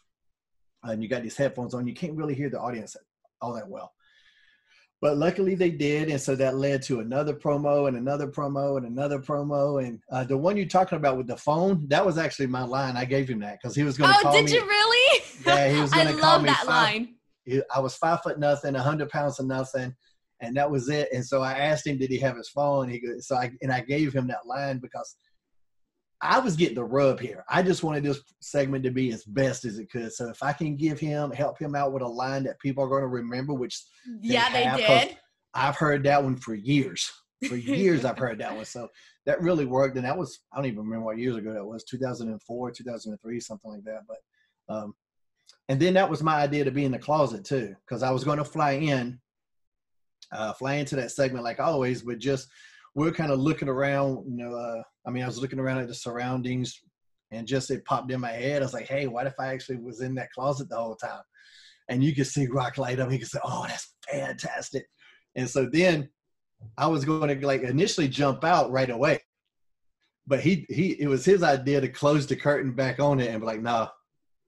and 0.83 1.03
you 1.03 1.09
got 1.09 1.23
these 1.23 1.37
headphones 1.37 1.75
on, 1.75 1.87
you 1.87 1.95
can't 1.95 2.17
really 2.17 2.35
hear 2.35 2.51
the 2.51 2.61
audience 2.61 2.97
all 3.41 3.55
that 3.55 3.69
well. 3.69 3.93
But 5.01 5.19
luckily 5.19 5.55
they 5.55 5.71
did, 5.71 6.09
and 6.09 6.21
so 6.21 6.35
that 6.37 6.57
led 6.57 6.81
to 6.85 7.01
another 7.01 7.35
promo 7.35 7.89
and 7.89 7.97
another 7.97 8.27
promo 8.27 8.79
and 8.79 8.87
another 8.87 9.19
promo. 9.19 9.85
And 9.85 10.01
uh, 10.11 10.25
the 10.25 10.37
one 10.37 10.57
you're 10.57 10.65
talking 10.65 10.97
about 10.97 11.19
with 11.19 11.27
the 11.27 11.37
phone, 11.37 11.87
that 11.89 12.07
was 12.07 12.17
actually 12.17 12.47
my 12.47 12.63
line. 12.63 12.97
I 12.97 13.05
gave 13.05 13.29
him 13.29 13.41
that 13.41 13.59
because 13.61 13.77
he 13.77 13.83
was 13.83 13.99
going 13.99 14.11
to 14.11 14.19
oh, 14.19 14.23
call 14.23 14.33
me. 14.33 14.39
Oh, 14.39 14.43
did 14.47 14.55
you 14.55 14.67
really? 14.67 15.23
Yeah, 15.47 15.69
he 15.69 15.79
was 15.79 15.93
going 15.93 16.07
to 16.07 16.15
call 16.15 16.41
me. 16.41 16.49
I 16.49 16.53
love 16.53 16.57
that 16.57 16.65
five, 16.65 16.95
line. 16.95 17.65
I 17.75 17.81
was 17.81 17.97
five 17.97 18.23
foot 18.23 18.39
nothing, 18.39 18.75
hundred 18.75 19.11
pounds 19.11 19.39
of 19.39 19.45
nothing, 19.47 19.95
and 20.41 20.57
that 20.57 20.71
was 20.71 20.89
it. 20.89 21.11
And 21.13 21.23
so 21.27 21.43
I 21.43 21.53
asked 21.53 21.87
him, 21.87 21.99
did 21.99 22.09
he 22.09 22.19
have 22.21 22.39
his 22.39 22.49
phone? 22.49 22.89
He 22.89 23.01
goes, 23.01 23.27
so 23.27 23.37
I 23.37 23.51
and 23.61 23.71
I 23.71 23.83
gave 23.83 24.15
him 24.15 24.27
that 24.29 24.47
line 24.47 24.79
because 24.79 25.17
I 26.21 26.39
was 26.39 26.57
getting 26.57 26.77
the 26.77 26.85
rub 26.85 27.21
here. 27.21 27.45
I 27.49 27.63
just 27.63 27.83
wanted 27.83 28.05
this 28.05 28.21
segment 28.41 28.85
to 28.85 28.91
be 28.91 29.13
as 29.13 29.25
best 29.25 29.65
as 29.65 29.79
it 29.79 29.91
could. 29.91 30.13
So 30.13 30.29
if 30.29 30.43
I 30.43 30.53
can 30.53 30.77
give 30.77 30.99
him, 30.99 31.31
help 31.31 31.59
him 31.59 31.75
out 31.75 31.93
with 31.93 32.03
a 32.03 32.09
line 32.09 32.45
that 32.45 32.59
people 32.61 32.85
are 32.85 32.89
going 32.89 33.03
to 33.03 33.09
remember, 33.09 33.53
which 33.53 33.83
yeah, 34.21 34.51
they, 34.53 34.65
have, 34.65 34.79
they 34.79 34.87
did. 34.87 35.19
I've 35.53 35.77
heard 35.77 36.05
that 36.05 36.23
one 36.23 36.37
for 36.37 36.55
years. 36.55 37.11
For 37.49 37.57
years, 37.57 38.05
I've 38.05 38.19
heard 38.19 38.39
that 38.39 38.55
one. 38.55 38.65
So 38.75 38.89
that 39.27 39.43
really 39.43 39.67
worked. 39.67 39.97
And 39.97 40.05
that 40.07 40.17
was, 40.17 40.41
I 40.53 40.57
don't 40.57 40.67
even 40.67 40.79
remember 40.79 41.07
what 41.07 41.19
years 41.19 41.37
ago 41.37 41.53
that 41.53 41.65
was 41.65 41.85
2004, 41.85 42.71
2003, 42.71 43.41
something 43.41 43.71
like 43.71 43.85
that. 43.85 44.01
But, 44.09 44.75
um, 44.75 44.95
and 45.69 45.81
then 45.81 45.95
that 45.95 46.09
was 46.09 46.23
my 46.23 46.37
idea 46.37 46.65
to 46.65 46.71
be 46.71 46.85
in 46.85 46.93
the 46.93 46.99
closet 46.99 47.45
too, 47.45 47.75
because 47.87 48.03
I 48.03 48.11
was 48.11 48.25
going 48.25 48.39
to 48.39 48.45
fly 48.45 48.73
in, 48.73 49.19
uh, 50.33 50.53
fly 50.55 50.75
into 50.75 50.97
that 50.97 51.11
segment 51.11 51.45
like 51.45 51.61
always, 51.61 52.03
but 52.03 52.19
just 52.19 52.49
we're 52.95 53.13
kind 53.13 53.33
of 53.33 53.41
looking 53.41 53.69
around, 53.69 54.25
you 54.27 54.37
know, 54.37 54.55
uh, 54.55 54.83
I 55.07 55.11
mean, 55.11 55.23
I 55.23 55.27
was 55.27 55.41
looking 55.41 55.59
around 55.59 55.79
at 55.79 55.89
the 55.89 55.95
surroundings 55.95 56.81
and 57.31 57.47
just 57.47 57.71
it 57.71 57.85
popped 57.85 58.11
in 58.11 58.21
my 58.21 58.31
head. 58.31 58.63
I 58.63 58.65
was 58.65 58.75
like, 58.75 58.87
hey, 58.87 59.07
what 59.07 59.27
if 59.27 59.35
I 59.39 59.49
actually 59.49 59.77
was 59.77 60.01
in 60.01 60.15
that 60.15 60.31
closet 60.33 60.69
the 60.69 60.77
whole 60.77 60.97
time? 60.97 61.23
And 61.89 62.03
you 62.03 62.15
could 62.15 62.27
see 62.27 62.47
Rock 62.47 62.79
light 62.79 63.01
up. 63.01 63.11
He 63.11 63.19
could 63.19 63.29
say, 63.29 63.41
oh, 63.45 63.65
that's 63.67 63.95
fantastic. 64.11 64.87
And 65.35 65.49
so 65.49 65.69
then 65.71 66.09
I 66.79 66.87
was 66.87 67.05
going 67.05 67.29
to 67.39 67.47
like 67.47 67.63
initially 67.63 68.09
jump 68.09 68.45
out 68.45 68.71
right 68.71 68.91
away. 68.91 69.21
But 70.27 70.41
he 70.41 70.65
he 70.71 70.93
it 71.01 71.09
was 71.09 71.25
his 71.25 71.43
idea 71.43 71.83
to 71.83 71.89
close 71.89 72.27
the 72.27 72.37
curtain 72.37 72.73
back 72.73 72.99
on 72.99 73.21
it 73.21 73.29
and 73.29 73.41
be 73.41 73.47
like, 73.47 73.61
nah, 73.61 73.89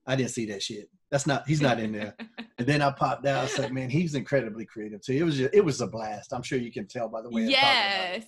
I 0.06 0.16
didn't 0.16 0.30
see 0.30 0.46
that 0.46 0.62
shit. 0.62 0.88
That's 1.10 1.26
not 1.26 1.46
he's 1.46 1.60
not 1.60 1.78
in 1.78 1.92
there. 1.92 2.16
and 2.58 2.66
then 2.66 2.82
I 2.82 2.90
popped 2.90 3.26
out. 3.26 3.44
I 3.44 3.46
said, 3.46 3.72
man, 3.72 3.90
he's 3.90 4.14
incredibly 4.14 4.64
creative 4.66 5.02
too. 5.02 5.12
It 5.12 5.22
was 5.22 5.36
just, 5.36 5.54
it 5.54 5.64
was 5.64 5.80
a 5.80 5.86
blast. 5.86 6.32
I'm 6.32 6.42
sure 6.42 6.58
you 6.58 6.72
can 6.72 6.86
tell 6.86 7.08
by 7.08 7.22
the 7.22 7.30
way. 7.30 7.42
Yes 7.42 8.25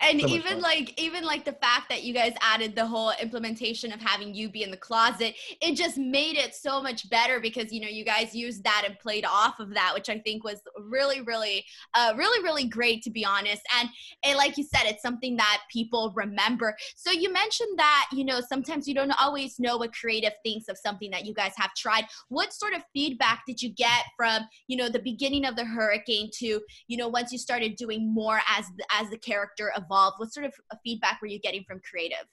and 0.00 0.20
so 0.20 0.26
even 0.28 0.60
like 0.60 0.98
even 1.00 1.24
like 1.24 1.44
the 1.44 1.52
fact 1.52 1.88
that 1.88 2.02
you 2.02 2.14
guys 2.14 2.34
added 2.40 2.74
the 2.74 2.86
whole 2.86 3.12
implementation 3.20 3.92
of 3.92 4.00
having 4.00 4.34
you 4.34 4.48
be 4.48 4.62
in 4.62 4.70
the 4.70 4.76
closet 4.76 5.34
it 5.60 5.74
just 5.74 5.98
made 5.98 6.36
it 6.36 6.54
so 6.54 6.82
much 6.82 7.08
better 7.10 7.40
because 7.40 7.72
you 7.72 7.80
know 7.80 7.88
you 7.88 8.04
guys 8.04 8.34
used 8.34 8.64
that 8.64 8.84
and 8.86 8.98
played 8.98 9.24
off 9.24 9.60
of 9.60 9.74
that 9.74 9.92
which 9.94 10.08
i 10.08 10.18
think 10.18 10.44
was 10.44 10.60
really 10.78 11.20
really 11.22 11.64
uh 11.94 12.12
really 12.16 12.42
really 12.42 12.64
great 12.64 13.02
to 13.02 13.10
be 13.10 13.24
honest. 13.24 13.62
And 13.78 13.88
and 14.24 14.36
like 14.36 14.56
you 14.56 14.64
said 14.64 14.82
it's 14.84 15.02
something 15.02 15.36
that 15.36 15.62
people 15.70 16.12
remember. 16.14 16.76
So 16.96 17.10
you 17.10 17.32
mentioned 17.32 17.78
that 17.78 18.08
you 18.12 18.24
know 18.24 18.40
sometimes 18.40 18.88
you 18.88 18.94
don't 18.94 19.12
always 19.20 19.58
know 19.58 19.76
what 19.76 19.92
creative 19.94 20.32
thinks 20.44 20.68
of 20.68 20.78
something 20.78 21.10
that 21.10 21.26
you 21.26 21.34
guys 21.34 21.52
have 21.56 21.74
tried. 21.74 22.06
What 22.28 22.52
sort 22.52 22.74
of 22.74 22.82
feedback 22.92 23.42
did 23.46 23.62
you 23.62 23.70
get 23.70 24.04
from 24.16 24.42
you 24.68 24.76
know 24.76 24.88
the 24.88 25.00
beginning 25.00 25.44
of 25.44 25.56
the 25.56 25.64
hurricane 25.64 26.30
to 26.38 26.60
you 26.88 26.96
know 26.96 27.08
once 27.08 27.32
you 27.32 27.38
started 27.38 27.76
doing 27.76 28.12
more 28.12 28.40
as 28.48 28.66
as 28.90 29.10
the 29.10 29.18
character 29.18 29.71
evolved? 29.76 30.16
What 30.18 30.32
sort 30.32 30.46
of 30.46 30.54
feedback 30.84 31.20
were 31.20 31.28
you 31.28 31.40
getting 31.40 31.64
from 31.66 31.80
creative? 31.88 32.26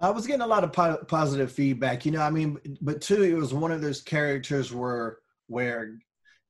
I 0.00 0.10
was 0.10 0.26
getting 0.26 0.42
a 0.42 0.46
lot 0.46 0.64
of 0.64 0.72
po- 0.72 1.04
positive 1.06 1.52
feedback. 1.52 2.06
You 2.06 2.12
know, 2.12 2.22
I 2.22 2.30
mean, 2.30 2.58
but 2.80 3.02
too, 3.02 3.22
it 3.22 3.34
was 3.34 3.52
one 3.52 3.70
of 3.70 3.82
those 3.82 4.00
characters 4.00 4.72
where 4.72 5.18
where 5.46 5.98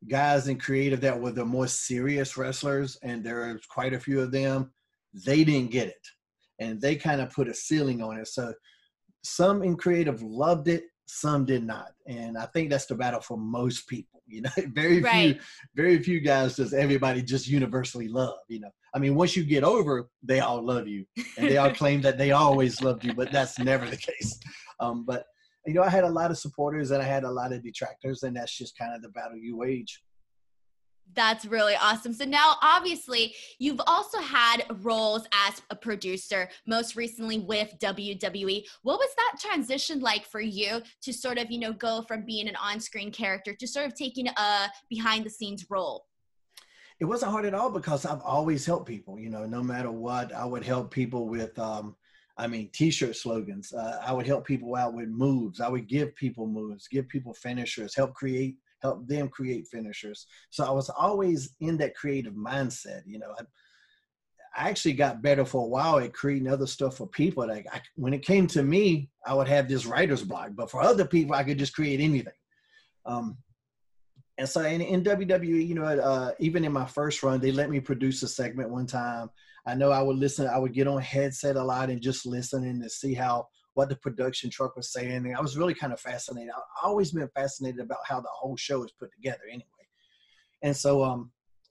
guys 0.08 0.48
in 0.48 0.58
creative 0.58 1.00
that 1.00 1.20
were 1.20 1.32
the 1.32 1.44
more 1.44 1.66
serious 1.66 2.36
wrestlers, 2.36 2.96
and 3.02 3.24
there's 3.24 3.66
quite 3.66 3.92
a 3.92 4.00
few 4.00 4.20
of 4.20 4.30
them, 4.30 4.70
they 5.12 5.42
didn't 5.42 5.72
get 5.72 5.88
it, 5.88 6.06
and 6.60 6.80
they 6.80 6.94
kind 6.94 7.20
of 7.20 7.32
put 7.32 7.48
a 7.48 7.54
ceiling 7.54 8.02
on 8.02 8.18
it. 8.18 8.28
So 8.28 8.54
some 9.22 9.62
in 9.62 9.76
creative 9.76 10.22
loved 10.22 10.68
it, 10.68 10.84
some 11.06 11.44
did 11.44 11.64
not, 11.64 11.92
and 12.06 12.38
I 12.38 12.46
think 12.46 12.70
that's 12.70 12.86
the 12.86 12.94
battle 12.94 13.20
for 13.20 13.36
most 13.36 13.88
people. 13.88 14.22
You 14.28 14.42
know, 14.42 14.50
very 14.68 15.00
right. 15.00 15.34
few, 15.34 15.42
very 15.74 16.00
few 16.02 16.20
guys 16.20 16.54
does 16.54 16.72
everybody 16.72 17.20
just 17.20 17.48
universally 17.48 18.06
love. 18.06 18.38
You 18.48 18.60
know, 18.60 18.70
I 18.94 18.98
mean, 18.98 19.14
once 19.14 19.36
you 19.36 19.44
get 19.44 19.62
over, 19.62 20.08
they 20.22 20.40
all 20.40 20.62
love 20.62 20.88
you, 20.88 21.04
and 21.36 21.48
they 21.48 21.56
all 21.56 21.72
claim 21.72 22.00
that 22.02 22.18
they 22.18 22.32
always 22.32 22.82
loved 22.82 23.04
you, 23.04 23.14
but 23.14 23.30
that's 23.30 23.58
never 23.58 23.86
the 23.86 23.96
case. 23.96 24.38
Um, 24.80 25.04
but 25.04 25.26
you 25.66 25.74
know, 25.74 25.82
I 25.82 25.90
had 25.90 26.04
a 26.04 26.08
lot 26.08 26.30
of 26.30 26.38
supporters 26.38 26.90
and 26.90 27.02
I 27.02 27.04
had 27.04 27.24
a 27.24 27.30
lot 27.30 27.52
of 27.52 27.62
detractors, 27.62 28.22
and 28.22 28.36
that's 28.36 28.56
just 28.56 28.76
kind 28.78 28.94
of 28.94 29.02
the 29.02 29.10
battle 29.10 29.36
you 29.36 29.56
wage. 29.56 30.02
That's 31.14 31.44
really 31.44 31.74
awesome. 31.74 32.12
So 32.12 32.24
now, 32.24 32.54
obviously, 32.62 33.34
you've 33.58 33.80
also 33.86 34.18
had 34.20 34.64
roles 34.82 35.26
as 35.32 35.60
a 35.70 35.76
producer, 35.76 36.48
most 36.66 36.94
recently 36.94 37.38
with 37.38 37.74
WWE. 37.80 38.64
What 38.82 38.98
was 38.98 39.10
that 39.16 39.40
transition 39.40 40.00
like 40.00 40.24
for 40.24 40.40
you 40.40 40.80
to 41.02 41.12
sort 41.12 41.38
of, 41.38 41.50
you 41.50 41.58
know, 41.58 41.72
go 41.72 42.02
from 42.02 42.24
being 42.24 42.48
an 42.48 42.56
on 42.56 42.78
screen 42.78 43.10
character 43.10 43.54
to 43.54 43.66
sort 43.66 43.86
of 43.86 43.94
taking 43.94 44.28
a 44.28 44.68
behind 44.88 45.24
the 45.24 45.30
scenes 45.30 45.66
role? 45.68 46.04
It 47.00 47.06
wasn't 47.06 47.32
hard 47.32 47.46
at 47.46 47.54
all 47.54 47.70
because 47.70 48.04
I've 48.04 48.22
always 48.22 48.66
helped 48.66 48.86
people, 48.86 49.18
you 49.18 49.30
know, 49.30 49.46
no 49.46 49.62
matter 49.62 49.90
what. 49.90 50.34
I 50.34 50.44
would 50.44 50.64
help 50.64 50.90
people 50.90 51.28
with, 51.28 51.58
um, 51.58 51.96
I 52.36 52.46
mean, 52.46 52.70
t-shirt 52.72 53.16
slogans. 53.16 53.72
Uh, 53.72 54.00
I 54.04 54.12
would 54.12 54.26
help 54.26 54.46
people 54.46 54.76
out 54.76 54.94
with 54.94 55.08
moves. 55.08 55.60
I 55.60 55.68
would 55.68 55.88
give 55.88 56.14
people 56.14 56.46
moves, 56.46 56.88
give 56.88 57.08
people 57.08 57.32
finishers, 57.34 57.96
help 57.96 58.14
create 58.14 58.56
help 58.82 59.06
them 59.06 59.28
create 59.28 59.66
finishers. 59.66 60.26
So 60.50 60.64
I 60.64 60.70
was 60.70 60.88
always 60.90 61.54
in 61.60 61.76
that 61.78 61.94
creative 61.94 62.34
mindset. 62.34 63.02
You 63.06 63.18
know, 63.18 63.34
I, 63.38 63.42
I 64.56 64.68
actually 64.68 64.94
got 64.94 65.22
better 65.22 65.44
for 65.44 65.64
a 65.64 65.68
while 65.68 65.98
at 65.98 66.12
creating 66.12 66.48
other 66.48 66.66
stuff 66.66 66.96
for 66.96 67.06
people. 67.06 67.46
Like 67.46 67.66
I, 67.72 67.80
when 67.96 68.14
it 68.14 68.24
came 68.24 68.46
to 68.48 68.62
me, 68.62 69.10
I 69.26 69.34
would 69.34 69.48
have 69.48 69.68
this 69.68 69.86
writer's 69.86 70.22
block, 70.22 70.50
but 70.54 70.70
for 70.70 70.82
other 70.82 71.04
people, 71.04 71.34
I 71.34 71.44
could 71.44 71.58
just 71.58 71.74
create 71.74 72.00
anything. 72.00 72.32
Um, 73.06 73.38
and 74.40 74.48
so 74.48 74.62
in, 74.62 74.80
in 74.80 75.04
WWE, 75.04 75.68
you 75.68 75.74
know, 75.74 75.84
uh, 75.84 76.32
even 76.38 76.64
in 76.64 76.72
my 76.72 76.86
first 76.86 77.22
run, 77.22 77.40
they 77.40 77.52
let 77.52 77.68
me 77.68 77.78
produce 77.78 78.22
a 78.22 78.28
segment 78.28 78.70
one 78.70 78.86
time. 78.86 79.28
I 79.66 79.74
know 79.74 79.90
I 79.90 80.00
would 80.00 80.16
listen, 80.16 80.48
I 80.48 80.56
would 80.56 80.72
get 80.72 80.88
on 80.88 81.02
headset 81.02 81.56
a 81.56 81.62
lot 81.62 81.90
and 81.90 82.00
just 82.00 82.24
listen 82.24 82.64
and 82.64 82.82
to 82.82 82.88
see 82.88 83.12
how 83.12 83.48
what 83.74 83.90
the 83.90 83.96
production 83.96 84.48
truck 84.48 84.76
was 84.76 84.94
saying. 84.94 85.26
And 85.26 85.36
I 85.36 85.42
was 85.42 85.58
really 85.58 85.74
kind 85.74 85.92
of 85.92 86.00
fascinated. 86.00 86.52
I've 86.56 86.62
always 86.82 87.12
been 87.12 87.28
fascinated 87.34 87.80
about 87.80 87.98
how 88.08 88.18
the 88.22 88.30
whole 88.32 88.56
show 88.56 88.82
is 88.82 88.92
put 88.92 89.12
together 89.12 89.42
anyway. 89.46 89.66
And 90.62 90.74
so, 90.74 91.04
um, 91.04 91.30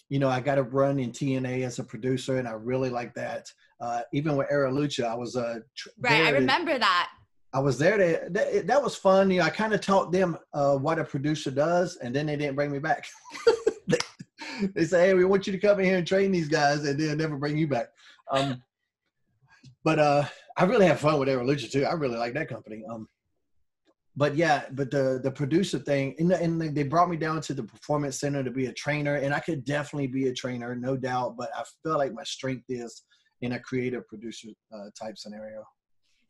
you 0.10 0.20
know, 0.20 0.30
I 0.30 0.40
got 0.40 0.60
a 0.60 0.64
run 0.64 1.00
in 1.00 1.12
TNA 1.12 1.66
as 1.66 1.80
a 1.80 1.84
producer, 1.84 2.38
and 2.38 2.48
I 2.48 2.52
really 2.52 2.92
like 2.92 3.16
that. 3.16 3.52
Uh, 3.82 4.02
even 4.14 4.36
with 4.36 4.46
Era 4.52 4.72
Lucha, 4.72 5.06
I 5.06 5.16
was 5.16 5.36
uh, 5.36 5.62
tr- 5.76 5.90
right. 6.02 6.22
I 6.22 6.30
remember 6.30 6.78
that. 6.78 7.10
I 7.52 7.60
was 7.60 7.80
there. 7.80 8.30
That, 8.30 8.68
that 8.68 8.84
was 8.84 8.96
fun. 8.96 9.32
You 9.32 9.40
know, 9.40 9.46
I 9.46 9.50
kind 9.50 9.74
of 9.74 9.82
taught 9.82 10.12
them 10.12 10.38
uh, 10.54 10.78
what 10.78 11.00
a 11.00 11.04
producer 11.04 11.50
does, 11.50 11.98
and 11.98 12.16
then 12.16 12.28
they 12.28 12.36
didn't 12.36 12.56
bring 12.56 12.72
me 12.72 12.80
back. 12.80 13.08
they, 13.88 13.98
they 14.76 14.86
say, 14.86 15.08
"Hey, 15.08 15.14
we 15.16 15.26
want 15.26 15.48
you 15.48 15.54
to 15.54 15.60
come 15.60 15.80
in 15.80 15.86
here 15.86 15.98
and 15.98 16.06
train 16.06 16.32
these 16.32 16.48
guys," 16.48 16.86
and 16.86 17.00
they'll 17.00 17.16
never 17.16 17.38
bring 17.38 17.58
you 17.58 17.68
back. 17.68 17.90
Um, 18.32 18.62
but 19.84 19.98
uh, 19.98 20.26
I 20.58 20.66
really 20.66 20.86
have 20.86 21.00
fun 21.00 21.20
with 21.20 21.30
Evolution 21.30 21.70
too. 21.72 21.86
I 21.86 21.94
really 21.94 22.18
like 22.18 22.34
that 22.36 22.50
company. 22.50 22.84
Um, 22.88 23.08
but 24.16 24.36
yeah, 24.36 24.66
but 24.74 24.92
the 24.92 25.20
the 25.24 25.32
producer 25.32 25.80
thing, 25.80 26.16
and, 26.20 26.32
and 26.32 26.62
they 26.62 26.84
brought 26.84 27.10
me 27.10 27.18
down 27.18 27.42
to 27.42 27.54
the 27.56 27.64
performance 27.64 28.20
center 28.20 28.44
to 28.44 28.52
be 28.52 28.68
a 28.68 28.74
trainer, 28.74 29.16
and 29.16 29.34
I 29.34 29.40
could 29.40 29.66
definitely 29.66 30.08
be 30.08 30.28
a 30.28 30.34
trainer, 30.34 30.76
no 30.76 30.98
doubt. 30.98 31.36
But 31.36 31.50
I 31.56 31.64
feel 31.82 31.98
like 31.98 32.14
my 32.14 32.24
strength 32.24 32.66
is 32.70 33.04
in 33.42 33.54
a 33.54 33.60
creative 33.60 34.08
producer 34.08 34.50
uh, 34.74 34.90
type 35.02 35.18
scenario. 35.18 35.64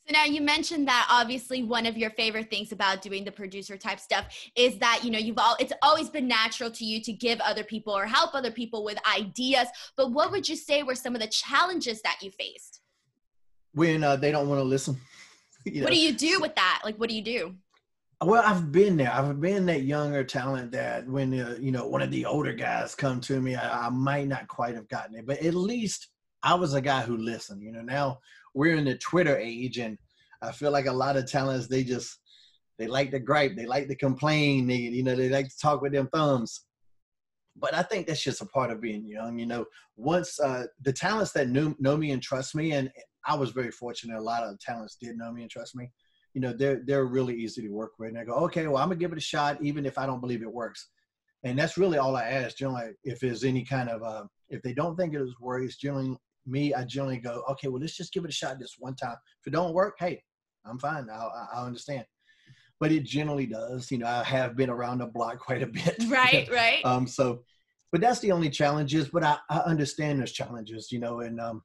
So 0.08 0.14
now 0.14 0.26
you 0.26 0.42
mentioned 0.42 0.88
that 0.88 1.08
obviously 1.12 1.62
one 1.62 1.86
of 1.86 1.96
your 1.96 2.10
favorite 2.12 2.50
things 2.50 2.72
about 2.72 3.02
doing 3.02 3.24
the 3.24 3.32
producer 3.32 3.78
type 3.78 4.00
stuff 4.00 4.26
is 4.56 4.80
that 4.80 5.02
you 5.04 5.12
know 5.12 5.20
you've 5.20 5.38
all 5.38 5.56
it's 5.60 5.74
always 5.84 6.10
been 6.10 6.28
natural 6.28 6.72
to 6.72 6.86
you 6.86 7.00
to 7.04 7.14
give 7.14 7.40
other 7.42 7.64
people 7.64 7.96
or 7.96 8.06
help 8.06 8.34
other 8.34 8.52
people 8.52 8.84
with 8.84 8.98
ideas. 9.08 9.68
But 9.96 10.12
what 10.12 10.32
would 10.32 10.50
you 10.50 10.56
say 10.56 10.82
were 10.82 10.96
some 10.96 11.16
of 11.16 11.22
the 11.22 11.28
challenges 11.28 12.02
that 12.02 12.18
you 12.22 12.32
faced? 12.32 12.82
when 13.74 14.04
uh, 14.04 14.16
they 14.16 14.32
don't 14.32 14.50
want 14.50 14.60
to 14.60 14.64
listen. 14.64 14.98
you 15.66 15.82
know? 15.82 15.86
What 15.86 15.94
do 15.94 16.00
you 16.00 16.14
do 16.14 16.40
with 16.40 16.56
that? 16.56 16.82
Like, 16.84 16.98
what 16.98 17.10
do 17.10 17.16
you 17.16 17.24
do? 17.24 17.56
Well, 18.22 18.44
I've 18.46 18.72
been 18.72 18.98
there. 18.98 19.12
I've 19.14 19.40
been 19.40 19.66
that 19.68 19.84
younger 19.84 20.26
talent 20.26 20.72
that 20.74 21.08
when 21.08 21.40
uh, 21.40 21.56
you 21.60 21.72
know 21.72 21.88
one 21.88 22.02
of 22.02 22.12
the 22.12 22.26
older 22.26 22.54
guys 22.54 22.94
come 22.94 23.22
to 23.22 23.40
me, 23.40 23.56
I, 23.56 23.88
I, 23.88 23.90
might 23.90 24.28
not 24.28 24.50
quite 24.50 24.76
have 24.76 24.90
gotten 24.90 25.16
it, 25.16 25.26
but 25.26 25.42
at 25.42 25.54
least 25.54 26.10
I 26.44 26.56
was 26.56 26.74
a 26.74 26.82
guy 26.82 27.02
who 27.02 27.16
listened. 27.16 27.64
You 27.64 27.72
know, 27.72 27.82
now 27.82 28.20
we're 28.54 28.76
in 28.76 28.86
the 28.86 28.98
Twitter 28.98 29.38
age, 29.38 29.78
and 29.78 29.98
I 30.42 30.52
feel 30.52 30.72
like 30.72 30.86
a 30.86 30.92
lot 30.92 31.18
of 31.18 31.30
talents 31.30 31.68
they 31.68 31.84
just 31.84 32.20
they 32.78 32.88
like 32.88 33.12
to 33.12 33.20
gripe, 33.20 33.56
they 33.56 33.66
like 33.66 33.88
to 33.88 33.96
complain, 33.96 34.68
they 34.68 34.76
you 34.76 35.04
know 35.04 35.16
they 35.16 35.30
like 35.30 35.50
to 35.50 35.60
talk 35.60 35.82
with 35.82 35.94
them 35.94 36.10
thumbs. 36.14 36.66
But 37.56 37.74
I 37.74 37.84
think 37.84 38.08
that's 38.08 38.24
just 38.24 38.42
a 38.42 38.46
part 38.46 38.72
of 38.72 38.80
being 38.80 39.06
young. 39.06 39.38
You 39.38 39.46
know, 39.46 39.66
once 39.98 40.40
uh, 40.40 40.66
the 40.82 40.94
talents 40.94 41.34
that 41.34 41.50
knew, 41.50 41.76
know 41.78 41.98
me 41.98 42.12
and 42.12 42.22
trust 42.22 42.56
me, 42.56 42.72
and 42.72 42.90
I 43.26 43.36
was 43.36 43.52
very 43.52 43.72
fortunate. 43.72 44.18
A 44.18 44.22
lot 44.22 44.44
of 44.44 44.60
talents 44.60 44.98
did 45.00 45.18
know 45.18 45.32
me 45.32 45.42
and 45.42 45.52
trust 45.52 45.76
me. 45.76 45.92
You 46.34 46.42
know, 46.42 46.54
they're 46.54 46.82
they're 46.86 47.06
really 47.06 47.36
easy 47.36 47.62
to 47.62 47.70
work 47.70 47.92
with. 48.00 48.10
And 48.10 48.18
I 48.18 48.24
go, 48.24 48.34
okay, 48.46 48.68
well, 48.68 48.78
I'm 48.78 48.90
gonna 48.90 49.00
give 49.00 49.12
it 49.12 49.18
a 49.18 49.22
shot, 49.22 49.62
even 49.62 49.86
if 49.86 49.98
I 49.98 50.06
don't 50.06 50.22
believe 50.22 50.42
it 50.42 50.52
works. 50.52 50.90
And 51.44 51.58
that's 51.58 51.78
really 51.78 51.98
all 51.98 52.16
I 52.16 52.24
ask. 52.24 52.58
Generally, 52.58 52.92
if 53.04 53.20
there's 53.20 53.44
any 53.44 53.66
kind 53.66 53.90
of 53.90 54.04
uh, 54.04 54.24
if 54.50 54.62
they 54.62 54.74
don't 54.74 54.96
think 54.96 55.14
it 55.14 55.22
is 55.22 55.36
works, 55.40 55.78
generally 55.78 56.18
me, 56.50 56.74
I 56.74 56.84
generally 56.84 57.18
go, 57.18 57.44
okay, 57.52 57.68
well, 57.68 57.82
let's 57.82 57.96
just 57.96 58.14
give 58.14 58.24
it 58.26 58.30
a 58.30 58.34
shot 58.34 58.60
this 58.60 58.76
one 58.80 58.96
time. 58.96 59.16
If 59.42 59.48
it 59.48 59.54
don't 59.54 59.74
work, 59.74 59.96
hey, 60.00 60.22
I'm 60.66 60.80
fine. 60.80 61.08
I'll, 61.12 61.50
I'll 61.54 61.66
understand. 61.66 62.06
But 62.80 62.92
it 62.92 63.04
generally 63.04 63.46
does. 63.46 63.92
You 63.92 64.00
know, 64.00 64.08
I 64.08 64.24
have 64.24 64.56
been 64.56 64.70
around 64.70 65.00
the 65.00 65.08
block 65.08 65.40
quite 65.46 65.64
a 65.64 65.68
bit. 65.68 65.96
Right, 66.08 66.50
right. 66.52 66.84
um, 66.86 67.08
so, 67.08 67.44
but 67.92 68.02
that's 68.02 68.20
the 68.20 68.32
only 68.32 68.50
challenges. 68.50 69.10
But 69.10 69.24
I, 69.24 69.38
I 69.50 69.58
understand 69.60 70.20
those 70.20 70.32
challenges. 70.32 70.92
You 70.92 71.00
know, 71.00 71.22
and 71.22 71.40
um, 71.40 71.62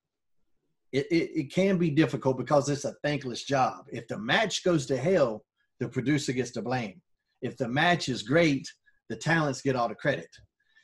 it, 0.93 1.07
it, 1.11 1.31
it 1.35 1.53
can 1.53 1.79
be 1.79 1.91
difficult 1.91 2.39
because 2.39 2.69
it's 2.69 2.85
a 2.85 2.95
thankless 3.03 3.45
job. 3.45 3.85
If 3.93 4.09
the 4.09 4.19
match 4.19 4.65
goes 4.65 4.87
to 4.87 4.97
hell, 4.97 5.45
the 5.81 5.89
producer 5.89 6.33
gets 6.33 6.53
to 6.53 6.63
blame. 6.63 7.01
If 7.43 7.57
the 7.57 7.69
match 7.69 8.09
is 8.09 8.23
great, 8.23 8.67
the 9.09 9.17
talents 9.17 9.61
get 9.61 9.77
all 9.77 9.89
the 9.89 9.95
credit. 9.95 10.29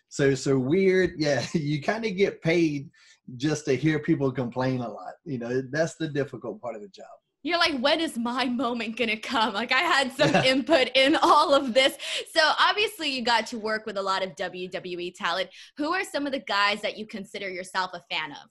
So 0.09 0.35
so 0.35 0.59
weird. 0.59 1.15
Yeah, 1.19 1.45
you 1.55 1.81
kind 1.81 2.05
of 2.05 2.17
get 2.17 2.43
paid 2.43 2.91
just 3.37 3.65
to 3.67 3.77
hear 3.77 3.99
people 3.99 4.31
complain 4.33 4.81
a 4.81 4.89
lot. 4.89 5.15
You 5.25 5.39
know, 5.39 5.63
that's 5.71 5.97
the 5.97 6.09
difficult 6.09 6.61
part 6.61 6.77
of 6.77 6.83
the 6.83 6.89
job. 6.89 7.07
You're 7.43 7.59
like, 7.59 7.79
when 7.81 8.01
is 8.01 8.19
my 8.19 8.45
moment 8.45 8.97
gonna 8.99 9.17
come? 9.17 9.55
Like, 9.55 9.73
I 9.73 9.81
had 9.81 10.13
some 10.13 10.35
input 10.45 10.91
in 10.95 11.17
all 11.23 11.55
of 11.55 11.73
this. 11.73 11.97
So, 12.35 12.41
obviously, 12.59 13.11
you 13.11 13.23
got 13.23 13.47
to 13.49 13.59
work 13.59 13.87
with 13.87 13.97
a 13.97 14.03
lot 14.03 14.23
of 14.23 14.37
WWE 14.37 15.15
talent. 15.15 15.49
Who 15.79 15.95
are 15.95 16.05
some 16.05 16.27
of 16.27 16.33
the 16.33 16.41
guys 16.41 16.83
that 16.83 16.99
you 16.99 17.07
consider 17.07 17.49
yourself 17.49 17.93
a 17.95 18.03
fan 18.15 18.33
of? 18.33 18.49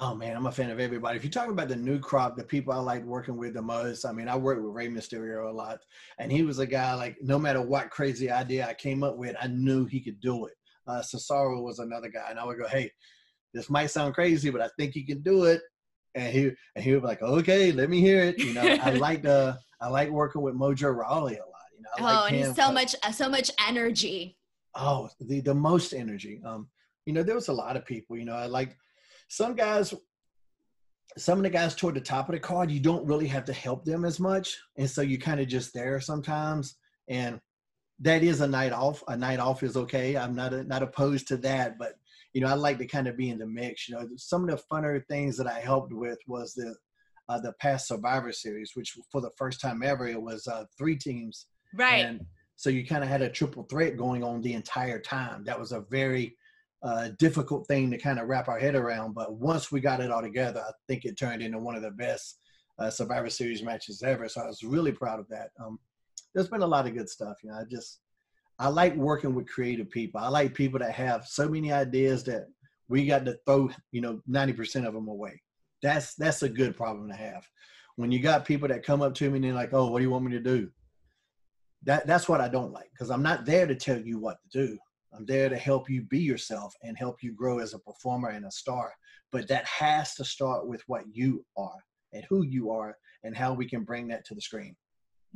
Oh 0.00 0.14
man, 0.14 0.36
I'm 0.36 0.46
a 0.46 0.52
fan 0.52 0.70
of 0.70 0.78
everybody. 0.78 1.16
If 1.16 1.24
you're 1.24 1.30
talking 1.32 1.50
about 1.50 1.66
the 1.66 1.74
new 1.74 1.98
crop, 1.98 2.36
the 2.36 2.44
people 2.44 2.72
I 2.72 2.76
like 2.76 3.02
working 3.04 3.36
with 3.36 3.54
the 3.54 3.62
most, 3.62 4.04
I 4.04 4.12
mean, 4.12 4.28
I 4.28 4.36
worked 4.36 4.62
with 4.62 4.72
Rey 4.72 4.86
Mysterio 4.86 5.50
a 5.50 5.52
lot, 5.52 5.78
and 6.18 6.30
he 6.30 6.42
was 6.42 6.60
a 6.60 6.66
guy 6.66 6.94
like 6.94 7.16
no 7.20 7.36
matter 7.36 7.60
what 7.60 7.90
crazy 7.90 8.30
idea 8.30 8.68
I 8.68 8.74
came 8.74 9.02
up 9.02 9.16
with, 9.16 9.34
I 9.40 9.48
knew 9.48 9.86
he 9.86 10.00
could 10.00 10.20
do 10.20 10.46
it. 10.46 10.54
Uh, 10.86 11.02
Cesaro 11.02 11.64
was 11.64 11.80
another 11.80 12.08
guy, 12.08 12.28
and 12.30 12.38
I 12.38 12.44
would 12.44 12.58
go, 12.58 12.68
"Hey, 12.68 12.92
this 13.58 13.70
might 13.70 13.90
sound 13.90 14.14
crazy, 14.14 14.50
but 14.50 14.60
I 14.60 14.68
think 14.78 14.94
you 14.94 15.06
can 15.06 15.22
do 15.22 15.44
it." 15.44 15.60
And 16.14 16.32
he 16.32 16.50
and 16.74 16.84
he 16.84 16.92
would 16.92 17.02
be 17.02 17.06
like, 17.06 17.22
"Okay, 17.22 17.72
let 17.72 17.90
me 17.90 18.00
hear 18.00 18.22
it." 18.22 18.38
You 18.38 18.54
know, 18.54 18.62
I 18.62 18.90
like 19.06 19.22
the 19.22 19.58
I 19.80 19.88
like 19.88 20.10
working 20.10 20.42
with 20.42 20.54
Mojo 20.54 20.94
Rawley 20.94 21.36
a 21.36 21.40
lot. 21.40 21.68
You 21.76 21.82
know, 21.82 22.08
oh, 22.08 22.26
and 22.26 22.36
he's 22.36 22.54
so 22.54 22.72
much 22.72 22.94
so 23.12 23.28
much 23.28 23.50
energy. 23.66 24.36
Oh, 24.74 25.08
the 25.20 25.40
the 25.40 25.54
most 25.54 25.92
energy. 25.92 26.40
Um, 26.44 26.68
you 27.06 27.12
know, 27.12 27.22
there 27.22 27.34
was 27.34 27.48
a 27.48 27.52
lot 27.52 27.76
of 27.76 27.84
people. 27.84 28.16
You 28.16 28.24
know, 28.24 28.34
I 28.34 28.46
like 28.46 28.76
some 29.28 29.54
guys 29.54 29.94
some 31.16 31.38
of 31.38 31.44
the 31.44 31.50
guys 31.50 31.74
toward 31.74 31.94
the 31.94 32.00
top 32.00 32.28
of 32.28 32.34
the 32.34 32.40
card, 32.40 32.70
you 32.70 32.80
don't 32.80 33.06
really 33.06 33.26
have 33.26 33.44
to 33.46 33.52
help 33.52 33.84
them 33.84 34.04
as 34.04 34.20
much. 34.20 34.56
And 34.76 34.88
so 34.88 35.02
you 35.02 35.18
kind 35.18 35.40
of 35.40 35.48
just 35.48 35.74
there 35.74 36.00
sometimes. 36.00 36.76
And 37.08 37.40
that 38.00 38.22
is 38.22 38.40
a 38.40 38.46
night 38.46 38.72
off. 38.72 39.02
A 39.08 39.16
night 39.16 39.40
off 39.40 39.62
is 39.62 39.76
okay. 39.76 40.16
I'm 40.16 40.34
not 40.34 40.52
a, 40.52 40.64
not 40.64 40.82
opposed 40.82 41.26
to 41.28 41.36
that, 41.38 41.78
but 41.78 41.94
you 42.38 42.44
know, 42.44 42.50
I 42.50 42.54
like 42.54 42.78
to 42.78 42.86
kind 42.86 43.08
of 43.08 43.16
be 43.16 43.30
in 43.30 43.38
the 43.38 43.48
mix. 43.48 43.88
You 43.88 43.96
know, 43.96 44.08
some 44.16 44.48
of 44.48 44.50
the 44.50 44.62
funner 44.72 45.04
things 45.08 45.36
that 45.38 45.48
I 45.48 45.58
helped 45.58 45.92
with 45.92 46.18
was 46.28 46.54
the 46.54 46.72
uh, 47.28 47.40
the 47.40 47.52
past 47.54 47.88
Survivor 47.88 48.30
Series, 48.30 48.70
which 48.76 48.96
for 49.10 49.20
the 49.20 49.32
first 49.36 49.60
time 49.60 49.82
ever, 49.82 50.06
it 50.06 50.22
was 50.22 50.46
uh, 50.46 50.62
three 50.78 50.94
teams. 50.94 51.46
Right. 51.74 52.04
And 52.04 52.24
so 52.54 52.70
you 52.70 52.86
kind 52.86 53.02
of 53.02 53.10
had 53.10 53.22
a 53.22 53.28
triple 53.28 53.64
threat 53.64 53.96
going 53.96 54.22
on 54.22 54.40
the 54.40 54.52
entire 54.52 55.00
time. 55.00 55.42
That 55.46 55.58
was 55.58 55.72
a 55.72 55.80
very 55.90 56.36
uh, 56.84 57.08
difficult 57.18 57.66
thing 57.66 57.90
to 57.90 57.98
kind 57.98 58.20
of 58.20 58.28
wrap 58.28 58.46
our 58.46 58.60
head 58.60 58.76
around. 58.76 59.14
But 59.14 59.34
once 59.34 59.72
we 59.72 59.80
got 59.80 60.00
it 60.00 60.12
all 60.12 60.22
together, 60.22 60.60
I 60.60 60.70
think 60.86 61.04
it 61.04 61.18
turned 61.18 61.42
into 61.42 61.58
one 61.58 61.74
of 61.74 61.82
the 61.82 61.90
best 61.90 62.38
uh, 62.78 62.88
Survivor 62.88 63.30
Series 63.30 63.64
matches 63.64 64.04
ever. 64.04 64.28
So 64.28 64.42
I 64.42 64.46
was 64.46 64.62
really 64.62 64.92
proud 64.92 65.18
of 65.18 65.26
that. 65.30 65.50
Um, 65.60 65.80
there's 66.36 66.48
been 66.48 66.62
a 66.62 66.66
lot 66.68 66.86
of 66.86 66.94
good 66.94 67.08
stuff. 67.08 67.38
You 67.42 67.50
know, 67.50 67.56
I 67.56 67.64
just 67.68 67.98
I 68.58 68.68
like 68.68 68.94
working 68.96 69.34
with 69.34 69.48
creative 69.48 69.88
people. 69.90 70.20
I 70.20 70.28
like 70.28 70.52
people 70.54 70.80
that 70.80 70.92
have 70.92 71.26
so 71.26 71.48
many 71.48 71.72
ideas 71.72 72.24
that 72.24 72.46
we 72.88 73.06
got 73.06 73.24
to 73.26 73.38
throw 73.46 73.70
you 73.92 74.00
know 74.00 74.20
90% 74.28 74.86
of 74.86 74.94
them 74.94 75.08
away. 75.08 75.40
That's 75.82 76.14
that's 76.14 76.42
a 76.42 76.48
good 76.48 76.76
problem 76.76 77.08
to 77.08 77.14
have. 77.14 77.46
When 77.96 78.10
you 78.10 78.20
got 78.20 78.44
people 78.44 78.68
that 78.68 78.84
come 78.84 79.02
up 79.02 79.14
to 79.14 79.30
me 79.30 79.36
and 79.36 79.44
they're 79.44 79.52
like, 79.52 79.72
"Oh, 79.72 79.90
what 79.90 79.98
do 79.98 80.04
you 80.04 80.10
want 80.10 80.24
me 80.24 80.32
to 80.32 80.40
do?" 80.40 80.70
That 81.84 82.06
that's 82.06 82.28
what 82.28 82.40
I 82.40 82.48
don't 82.48 82.72
like 82.72 82.90
because 82.92 83.10
I'm 83.10 83.22
not 83.22 83.46
there 83.46 83.66
to 83.66 83.74
tell 83.74 84.00
you 84.00 84.18
what 84.18 84.38
to 84.42 84.66
do. 84.66 84.78
I'm 85.14 85.24
there 85.24 85.48
to 85.48 85.56
help 85.56 85.88
you 85.88 86.02
be 86.02 86.18
yourself 86.18 86.74
and 86.82 86.98
help 86.98 87.22
you 87.22 87.32
grow 87.32 87.60
as 87.60 87.74
a 87.74 87.78
performer 87.78 88.30
and 88.30 88.44
a 88.44 88.50
star. 88.50 88.92
But 89.30 89.48
that 89.48 89.66
has 89.66 90.14
to 90.16 90.24
start 90.24 90.66
with 90.66 90.82
what 90.86 91.04
you 91.12 91.44
are 91.56 91.78
and 92.12 92.24
who 92.28 92.44
you 92.44 92.70
are 92.70 92.96
and 93.24 93.36
how 93.36 93.52
we 93.52 93.68
can 93.68 93.84
bring 93.84 94.08
that 94.08 94.24
to 94.26 94.34
the 94.34 94.40
screen 94.40 94.76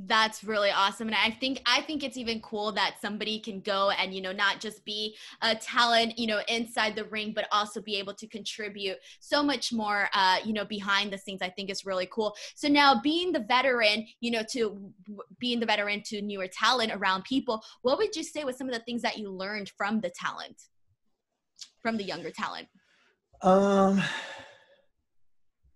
that's 0.06 0.42
really 0.42 0.70
awesome 0.70 1.06
and 1.06 1.16
i 1.22 1.30
think 1.30 1.60
i 1.66 1.80
think 1.82 2.02
it's 2.02 2.16
even 2.16 2.40
cool 2.40 2.72
that 2.72 2.94
somebody 3.00 3.38
can 3.38 3.60
go 3.60 3.90
and 3.90 4.14
you 4.14 4.22
know 4.22 4.32
not 4.32 4.58
just 4.58 4.82
be 4.86 5.14
a 5.42 5.54
talent 5.54 6.18
you 6.18 6.26
know 6.26 6.40
inside 6.48 6.96
the 6.96 7.04
ring 7.04 7.32
but 7.34 7.46
also 7.52 7.80
be 7.80 7.96
able 7.96 8.14
to 8.14 8.26
contribute 8.26 8.96
so 9.20 9.42
much 9.42 9.70
more 9.72 10.08
uh 10.14 10.38
you 10.44 10.52
know 10.52 10.64
behind 10.64 11.12
the 11.12 11.18
scenes. 11.18 11.42
I 11.42 11.50
think 11.50 11.70
is 11.70 11.84
really 11.84 12.08
cool. 12.10 12.34
So 12.54 12.68
now 12.68 13.00
being 13.02 13.32
the 13.32 13.40
veteran 13.40 14.06
you 14.20 14.30
know 14.30 14.42
to 14.52 14.92
being 15.38 15.60
the 15.60 15.66
veteran 15.66 16.02
to 16.06 16.22
newer 16.22 16.46
talent 16.46 16.92
around 16.92 17.24
people 17.24 17.62
what 17.82 17.98
would 17.98 18.16
you 18.16 18.22
say 18.22 18.44
was 18.44 18.56
some 18.56 18.68
of 18.68 18.74
the 18.74 18.80
things 18.80 19.02
that 19.02 19.18
you 19.18 19.30
learned 19.30 19.70
from 19.76 20.00
the 20.00 20.10
talent? 20.10 20.62
From 21.82 21.96
the 21.96 22.04
younger 22.04 22.30
talent? 22.30 22.68
Um 23.42 24.02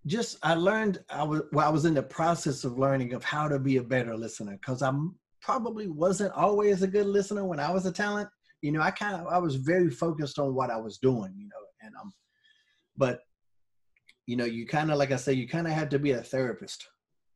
just 0.07 0.39
I 0.43 0.55
learned 0.55 1.01
I 1.11 1.25
was 1.25 1.43
well, 1.53 1.67
I 1.67 1.71
was 1.71 1.85
in 1.85 1.95
the 1.95 2.03
process 2.03 2.65
of 2.65 2.79
learning 2.79 3.13
of 3.13 3.25
how 3.25 3.49
to 3.49 3.59
be 3.59 3.79
a 3.79 3.83
better 3.83 4.17
listener 4.17 4.53
because 4.53 4.83
I 4.83 4.93
probably 5.41 5.89
wasn't 5.89 6.33
always 6.33 6.83
a 6.83 6.87
good 6.87 7.07
listener 7.07 7.45
when 7.45 7.61
I 7.61 7.73
was 7.73 7.87
a 7.87 7.93
talent. 7.93 8.29
You 8.63 8.73
know, 8.73 8.81
I 8.81 8.91
kind 8.91 9.17
of 9.17 9.27
I 9.27 9.39
was 9.39 9.57
very 9.57 9.91
focused 9.91 10.39
on 10.39 10.55
what 10.55 10.71
I 10.71 10.77
was 10.77 10.99
doing. 10.99 11.35
You 11.37 11.49
know, 11.49 11.65
and 11.83 11.95
um, 12.01 12.13
but 12.97 13.21
you 14.27 14.37
know, 14.37 14.45
you 14.45 14.67
kind 14.67 14.91
of 14.91 14.99
like 14.99 15.13
I 15.13 15.17
say, 15.17 15.33
you 15.33 15.49
kind 15.49 15.67
of 15.67 15.73
had 15.73 15.91
to 15.91 15.99
be 15.99 16.13
a 16.13 16.23
therapist 16.23 16.87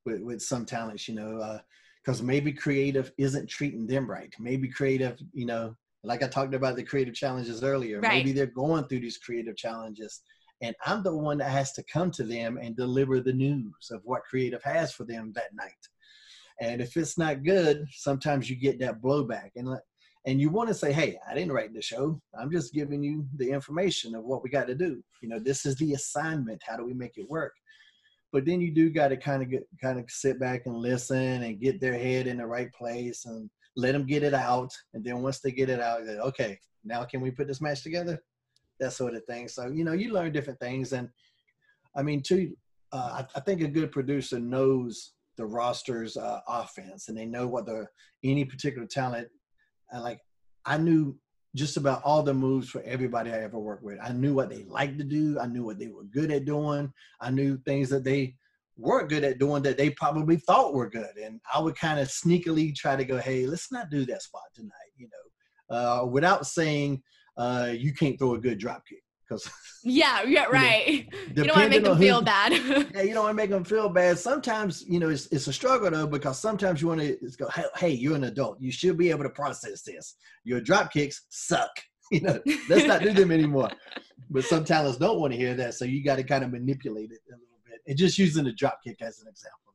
with 0.07 0.21
with 0.23 0.41
some 0.41 0.65
talents. 0.65 1.09
You 1.09 1.17
know, 1.17 1.61
because 2.05 2.21
uh, 2.21 2.25
maybe 2.25 2.53
creative 2.53 3.13
isn't 3.19 3.49
treating 3.49 3.87
them 3.87 4.09
right. 4.09 4.33
Maybe 4.39 4.69
creative, 4.69 5.19
you 5.33 5.47
know, 5.47 5.75
like 6.05 6.23
I 6.23 6.29
talked 6.29 6.55
about 6.55 6.77
the 6.77 6.85
creative 6.85 7.15
challenges 7.15 7.65
earlier. 7.65 8.01
Right. 8.01 8.19
Maybe 8.19 8.33
they're 8.33 8.47
going 8.47 8.85
through 8.85 9.01
these 9.01 9.19
creative 9.19 9.57
challenges 9.57 10.21
and 10.62 10.75
I'm 10.85 11.03
the 11.03 11.16
one 11.16 11.38
that 11.38 11.51
has 11.51 11.73
to 11.73 11.83
come 11.85 12.11
to 12.12 12.25
them 12.25 12.59
and 12.59 12.77
deliver 12.77 13.20
the 13.20 13.33
news 13.33 13.90
of 13.90 14.03
what 14.05 14.25
creative 14.25 14.62
has 14.62 14.92
for 14.92 15.05
them 15.05 15.33
that 15.35 15.55
night. 15.55 15.73
And 16.61 16.83
if 16.83 16.96
it's 16.96 17.16
not 17.16 17.42
good, 17.42 17.87
sometimes 17.90 18.51
you 18.51 18.57
get 18.57 18.79
that 18.81 19.01
blowback, 19.01 19.51
and 19.57 19.68
and 20.27 20.38
you 20.38 20.51
want 20.51 20.68
to 20.68 20.75
say, 20.75 20.92
"Hey, 20.92 21.18
I 21.27 21.35
didn't 21.35 21.53
write 21.53 21.73
the 21.73 21.81
show. 21.81 22.20
I'm 22.38 22.51
just 22.51 22.75
giving 22.75 23.03
you 23.03 23.27
the 23.37 23.51
information 23.51 24.14
of 24.14 24.25
what 24.25 24.42
we 24.42 24.51
got 24.51 24.66
to 24.66 24.75
do. 24.75 25.03
You 25.23 25.31
know, 25.31 25.38
this 25.38 25.64
is 25.64 25.77
the 25.77 25.94
assignment. 25.94 26.62
How 26.66 26.77
do 26.77 26.85
we 26.85 26.92
make 26.92 27.16
it 27.16 27.29
work?" 27.31 27.55
But 28.33 28.44
then 28.44 28.61
you 28.61 28.73
do 28.73 28.90
got 28.90 29.09
to 29.09 29.16
kind 29.16 29.42
of 29.42 29.51
get 29.51 29.66
kind 29.81 29.99
of 29.99 30.05
sit 30.11 30.38
back 30.38 30.66
and 30.66 30.77
listen 30.77 31.42
and 31.42 31.61
get 31.61 31.81
their 31.81 31.99
head 31.99 32.27
in 32.27 32.37
the 32.37 32.46
right 32.46 32.70
place 32.73 33.25
and 33.25 33.49
let 33.77 33.92
them 33.92 34.07
get 34.07 34.23
it 34.23 34.35
out. 34.35 34.70
And 34.92 35.03
then 35.03 35.23
once 35.23 35.40
they 35.40 35.51
get 35.53 35.70
it 35.70 35.81
out, 35.81 36.03
okay, 36.03 36.59
now 36.85 37.05
can 37.05 37.20
we 37.20 37.31
put 37.31 37.49
this 37.49 37.61
match 37.61 37.83
together? 37.83 38.23
That 38.81 38.93
sort 38.93 39.14
of 39.14 39.25
thing. 39.25 39.49
So 39.49 39.66
you 39.69 39.85
know, 39.85 39.93
you 39.93 40.12
learn 40.12 40.33
different 40.33 40.61
things, 40.61 40.93
and 40.93 41.09
I 41.97 42.03
mean, 42.03 42.23
too, 42.23 42.57
uh, 42.93 43.23
I, 43.23 43.27
I, 43.38 43.40
think 43.40 43.62
a 43.62 43.69
good 43.69 43.93
producer 43.93 44.38
knows 44.38 45.12
the 45.37 45.47
roster's 45.47 46.16
uh, 46.16 46.40
offense, 46.49 47.09
and 47.09 47.16
they 47.16 47.27
know 47.27 47.47
what 47.47 47.66
the 47.66 47.87
any 48.25 48.45
particular 48.45 48.87
talent. 48.87 49.29
And 49.90 50.03
like, 50.03 50.21
I 50.66 50.79
knew 50.79 51.16
just 51.57 51.77
about 51.77 52.03
all 52.05 52.23
the 52.23 52.35
moves 52.35 52.69
for 52.69 52.83
everybody 52.83 53.33
I 53.33 53.43
ever 53.43 53.59
worked 53.59 53.83
with. 53.83 53.99
I 54.03 54.12
knew 54.12 54.35
what 54.35 54.51
they 54.51 54.64
liked 54.64 54.99
to 54.99 55.05
do. 55.05 55.38
I 55.40 55.47
knew 55.47 55.64
what 55.64 55.79
they 55.79 55.88
were 55.88 56.05
good 56.05 56.31
at 56.31 56.45
doing. 56.45 56.93
I 57.21 57.31
knew 57.31 57.59
things 57.59 57.88
that 57.90 58.05
they 58.05 58.37
weren't 58.77 59.09
good 59.09 59.25
at 59.25 59.38
doing 59.38 59.62
that 59.62 59.77
they 59.77 59.90
probably 59.90 60.37
thought 60.37 60.75
were 60.75 60.88
good. 60.88 61.16
And 61.23 61.40
I 61.53 61.61
would 61.61 61.77
kind 61.77 61.99
of 61.99 62.09
sneakily 62.09 62.75
try 62.75 62.97
to 62.97 63.05
go, 63.05 63.19
hey, 63.19 63.47
let's 63.47 63.73
not 63.73 63.90
do 63.90 64.07
that 64.07 64.23
spot 64.23 64.43
tonight, 64.55 64.93
you 64.97 65.09
know, 65.09 65.77
uh, 65.77 66.05
without 66.07 66.47
saying, 66.47 67.03
uh, 67.37 67.73
you 67.73 67.93
can't 67.93 68.19
throw 68.19 68.35
a 68.35 68.38
good 68.38 68.59
drop 68.59 68.85
kick 68.87 69.03
because 69.31 69.49
yeah, 69.85 70.23
yeah, 70.23 70.45
right. 70.45 70.87
You, 70.88 71.03
know, 71.03 71.09
you 71.37 71.45
don't 71.45 71.57
want 71.57 71.64
to 71.64 71.71
make 71.71 71.85
them 71.85 71.99
feel 71.99 72.23
bad. 72.23 72.53
yeah, 72.95 73.03
you 73.03 73.14
don't 73.14 73.25
want 73.25 73.31
to 73.31 73.43
make 73.43 73.51
them 73.51 73.64
feel 73.64 73.88
bad. 73.88 74.19
Sometimes 74.19 74.85
you 74.87 74.99
know 74.99 75.09
it's, 75.09 75.27
it's 75.27 75.47
a 75.47 75.53
struggle 75.53 75.90
though 75.90 76.07
because 76.07 76.38
sometimes 76.38 76.83
you 76.83 76.88
want 76.88 77.01
to 77.01 77.16
go, 77.38 77.49
hey, 77.49 77.64
hey, 77.77 77.90
you're 77.90 78.16
an 78.16 78.25
adult. 78.25 78.61
You 78.61 78.73
should 78.73 78.99
be 78.99 79.11
able 79.11 79.25
to 79.25 79.31
process 79.31 79.83
this. 79.83 80.16
Your 80.45 80.61
drop 80.61 80.93
kicks 80.93 81.27
suck. 81.29 81.71
You 82.11 82.23
know, 82.23 82.40
let's 82.69 82.87
not 82.87 83.03
do 83.03 83.12
them 83.12 83.31
anymore. 83.31 83.71
But 84.31 84.45
some 84.45 84.64
talents 84.64 84.99
don't 84.99 85.21
want 85.21 85.33
to 85.33 85.38
hear 85.38 85.55
that, 85.55 85.75
so 85.75 85.85
you 85.85 86.03
got 86.03 86.16
to 86.16 86.25
kind 86.25 86.43
of 86.43 86.51
manipulate 86.51 87.12
it 87.12 87.21
a 87.29 87.35
little 87.35 87.61
bit. 87.64 87.81
And 87.87 87.97
just 87.97 88.19
using 88.19 88.45
the 88.45 88.53
drop 88.53 88.81
kick 88.85 89.01
as 89.01 89.21
an 89.21 89.29
example. 89.29 89.70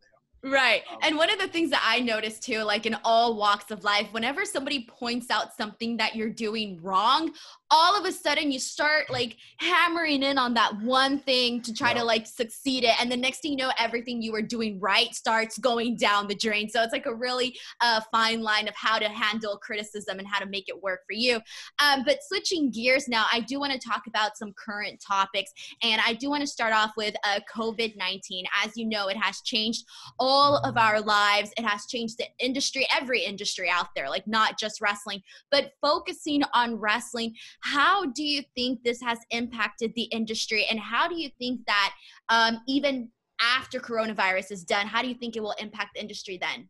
Right. 0.46 0.84
Um, 0.92 1.00
and 1.02 1.18
one 1.18 1.32
of 1.32 1.40
the 1.40 1.48
things 1.48 1.72
that 1.72 1.82
I 1.84 2.02
noticed 2.02 2.44
too, 2.44 2.62
like 2.62 2.86
in 2.86 2.96
all 3.04 3.36
walks 3.36 3.72
of 3.72 3.84
life, 3.84 4.08
whenever 4.12 4.46
somebody 4.46 4.86
points 4.88 5.32
out 5.32 5.56
something 5.56 5.98
that 5.98 6.16
you're 6.16 6.30
doing 6.30 6.80
wrong, 6.84 7.34
all 7.76 8.00
of 8.00 8.06
a 8.06 8.12
sudden 8.12 8.54
you 8.54 8.60
start 8.60 9.10
like 9.10 9.36
hammering 9.60 10.24
in 10.24 10.38
on 10.38 10.54
that 10.54 10.80
one 10.82 11.20
thing 11.20 11.62
to 11.62 11.74
try 11.74 11.90
yeah. 11.90 12.00
to 12.00 12.04
like 12.06 12.26
succeed 12.26 12.86
it. 12.86 12.96
And 13.02 13.12
the 13.12 13.18
next 13.18 13.42
thing 13.42 13.52
you 13.52 13.58
know, 13.58 13.72
everything 13.78 14.22
you 14.22 14.32
were 14.32 14.42
doing 14.42 14.80
right 14.80 15.14
starts 15.14 15.58
going 15.58 15.98
down 15.98 16.28
the 16.28 16.36
drain. 16.36 16.70
So 16.70 16.82
it's 16.82 16.94
like 16.94 17.06
a 17.06 17.14
really 17.14 17.54
uh, 17.82 18.00
fine 18.14 18.42
line 18.42 18.70
of 18.70 18.76
how 18.76 18.98
to 18.98 19.10
handle 19.10 19.58
criticism 19.58 20.20
and 20.20 20.28
how 20.28 20.40
to 20.40 20.46
make 20.46 20.70
it 20.70 20.82
work 20.82 21.02
for 21.06 21.16
you. 21.16 21.42
Um, 21.80 22.04
but 22.06 22.20
switching 22.22 22.72
gears 22.72 23.10
now, 23.10 23.26
I 23.32 23.42
do 23.42 23.60
want 23.60 23.74
to 23.74 23.88
talk 23.88 24.04
about 24.08 24.38
some 24.38 24.54
current 24.54 25.04
topics. 25.06 25.52
And 25.84 26.02
I 26.06 26.14
do 26.14 26.30
want 26.30 26.42
to 26.42 26.48
start 26.48 26.74
off 26.74 26.94
with 26.96 27.14
uh, 27.26 27.42
COVID 27.54 27.98
19. 27.98 28.46
As 28.64 28.78
you 28.78 28.88
know, 28.88 29.10
it 29.10 29.18
has 29.18 29.42
changed 29.42 29.84
all 30.18 30.60
of 30.60 30.78
our 30.78 31.02
lives. 31.02 31.52
It 31.58 31.66
has 31.66 31.88
changed 31.88 32.20
the 32.20 32.28
industry, 32.40 32.88
every 32.96 33.26
industry 33.26 33.70
out 33.70 33.88
there, 33.98 34.10
like 34.10 34.28
not 34.28 34.58
just 34.58 34.80
wrestling, 34.80 35.22
but 35.52 35.72
focusing 35.82 36.42
on 36.54 36.76
wrestling. 36.76 37.34
How 37.66 38.06
do 38.06 38.24
you 38.24 38.44
think 38.54 38.84
this 38.84 39.02
has 39.02 39.18
impacted 39.32 39.92
the 39.96 40.04
industry? 40.04 40.68
And 40.70 40.80
how 40.80 41.08
do 41.08 41.20
you 41.20 41.32
think 41.40 41.62
that 41.66 41.94
um, 42.30 42.62
even 42.68 43.10
after 43.42 43.80
coronavirus 43.80 44.52
is 44.52 44.64
done, 44.64 44.86
how 44.86 45.02
do 45.02 45.08
you 45.08 45.16
think 45.16 45.36
it 45.36 45.42
will 45.42 45.56
impact 45.60 45.96
the 45.96 46.02
industry 46.02 46.38
then? 46.40 46.70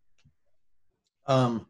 Um, 1.27 1.65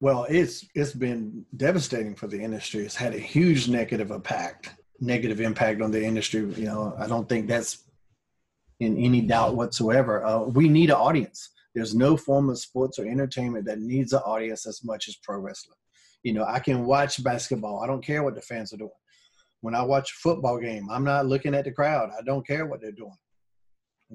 well, 0.00 0.24
it's 0.30 0.66
it's 0.74 0.92
been 0.92 1.44
devastating 1.58 2.14
for 2.14 2.26
the 2.26 2.40
industry. 2.40 2.86
It's 2.86 2.96
had 2.96 3.14
a 3.14 3.18
huge 3.18 3.68
negative 3.68 4.10
impact, 4.10 4.70
negative 5.00 5.42
impact 5.42 5.82
on 5.82 5.90
the 5.90 6.02
industry. 6.02 6.40
You 6.54 6.64
know, 6.64 6.94
I 6.98 7.06
don't 7.06 7.28
think 7.28 7.46
that's 7.46 7.84
in 8.80 8.96
any 8.96 9.20
doubt 9.20 9.54
whatsoever. 9.54 10.24
Uh, 10.24 10.44
we 10.44 10.70
need 10.70 10.88
an 10.88 10.96
audience. 10.96 11.50
There's 11.74 11.94
no 11.94 12.16
form 12.16 12.48
of 12.48 12.58
sports 12.58 12.98
or 12.98 13.06
entertainment 13.06 13.66
that 13.66 13.80
needs 13.80 14.14
an 14.14 14.20
audience 14.20 14.66
as 14.66 14.82
much 14.82 15.08
as 15.08 15.16
pro 15.16 15.38
wrestling. 15.40 15.76
You 16.24 16.32
know, 16.32 16.44
I 16.44 16.58
can 16.58 16.84
watch 16.84 17.22
basketball. 17.22 17.80
I 17.82 17.86
don't 17.86 18.04
care 18.04 18.22
what 18.22 18.34
the 18.34 18.42
fans 18.42 18.72
are 18.72 18.78
doing. 18.78 18.90
When 19.60 19.74
I 19.74 19.82
watch 19.82 20.10
a 20.10 20.20
football 20.20 20.58
game, 20.58 20.88
I'm 20.90 21.04
not 21.04 21.26
looking 21.26 21.54
at 21.54 21.64
the 21.64 21.72
crowd. 21.72 22.10
I 22.18 22.22
don't 22.22 22.46
care 22.46 22.66
what 22.66 22.80
they're 22.80 22.92
doing. 22.92 23.16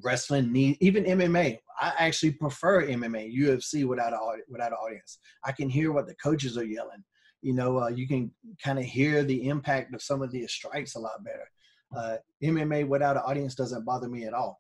Wrestling 0.04 0.56
even 0.82 1.06
MMA. 1.06 1.60
I 1.80 1.94
actually 1.98 2.32
prefer 2.34 2.86
MMA, 2.86 3.36
UFC 3.36 3.86
without 3.86 4.14
without 4.50 4.72
an 4.72 4.78
audience. 4.78 5.20
I 5.46 5.52
can 5.52 5.70
hear 5.70 5.92
what 5.92 6.08
the 6.08 6.16
coaches 6.16 6.58
are 6.58 6.66
yelling. 6.66 7.04
You 7.42 7.54
know, 7.54 7.80
uh, 7.80 7.88
you 7.88 8.08
can 8.08 8.32
kind 8.64 8.80
of 8.80 8.86
hear 8.86 9.24
the 9.24 9.48
impact 9.48 9.94
of 9.94 10.02
some 10.02 10.22
of 10.22 10.32
these 10.32 10.52
strikes 10.52 10.96
a 10.96 11.00
lot 11.00 11.24
better. 11.24 11.50
Uh, 11.96 12.18
MMA 12.44 12.88
without 12.88 13.16
an 13.16 13.24
audience 13.26 13.56
doesn't 13.56 13.86
bother 13.86 14.10
me 14.10 14.26
at 14.26 14.34
all. 14.34 14.60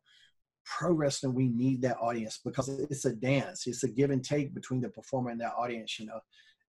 Pro 0.65 0.93
wrestling, 0.93 1.33
we 1.33 1.49
need 1.49 1.81
that 1.81 1.97
audience 1.99 2.39
because 2.43 2.69
it's 2.69 3.05
a 3.05 3.13
dance. 3.13 3.67
It's 3.67 3.83
a 3.83 3.89
give 3.89 4.11
and 4.11 4.23
take 4.23 4.53
between 4.53 4.81
the 4.81 4.89
performer 4.89 5.31
and 5.31 5.41
that 5.41 5.53
audience, 5.57 5.99
you 5.99 6.05
know. 6.05 6.19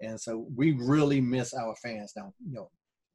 And 0.01 0.21
so 0.21 0.47
we 0.55 0.73
really 0.73 1.21
miss 1.21 1.55
our 1.55 1.75
fans 1.77 2.13
now. 2.17 2.33
You 2.47 2.55
know, 2.55 2.71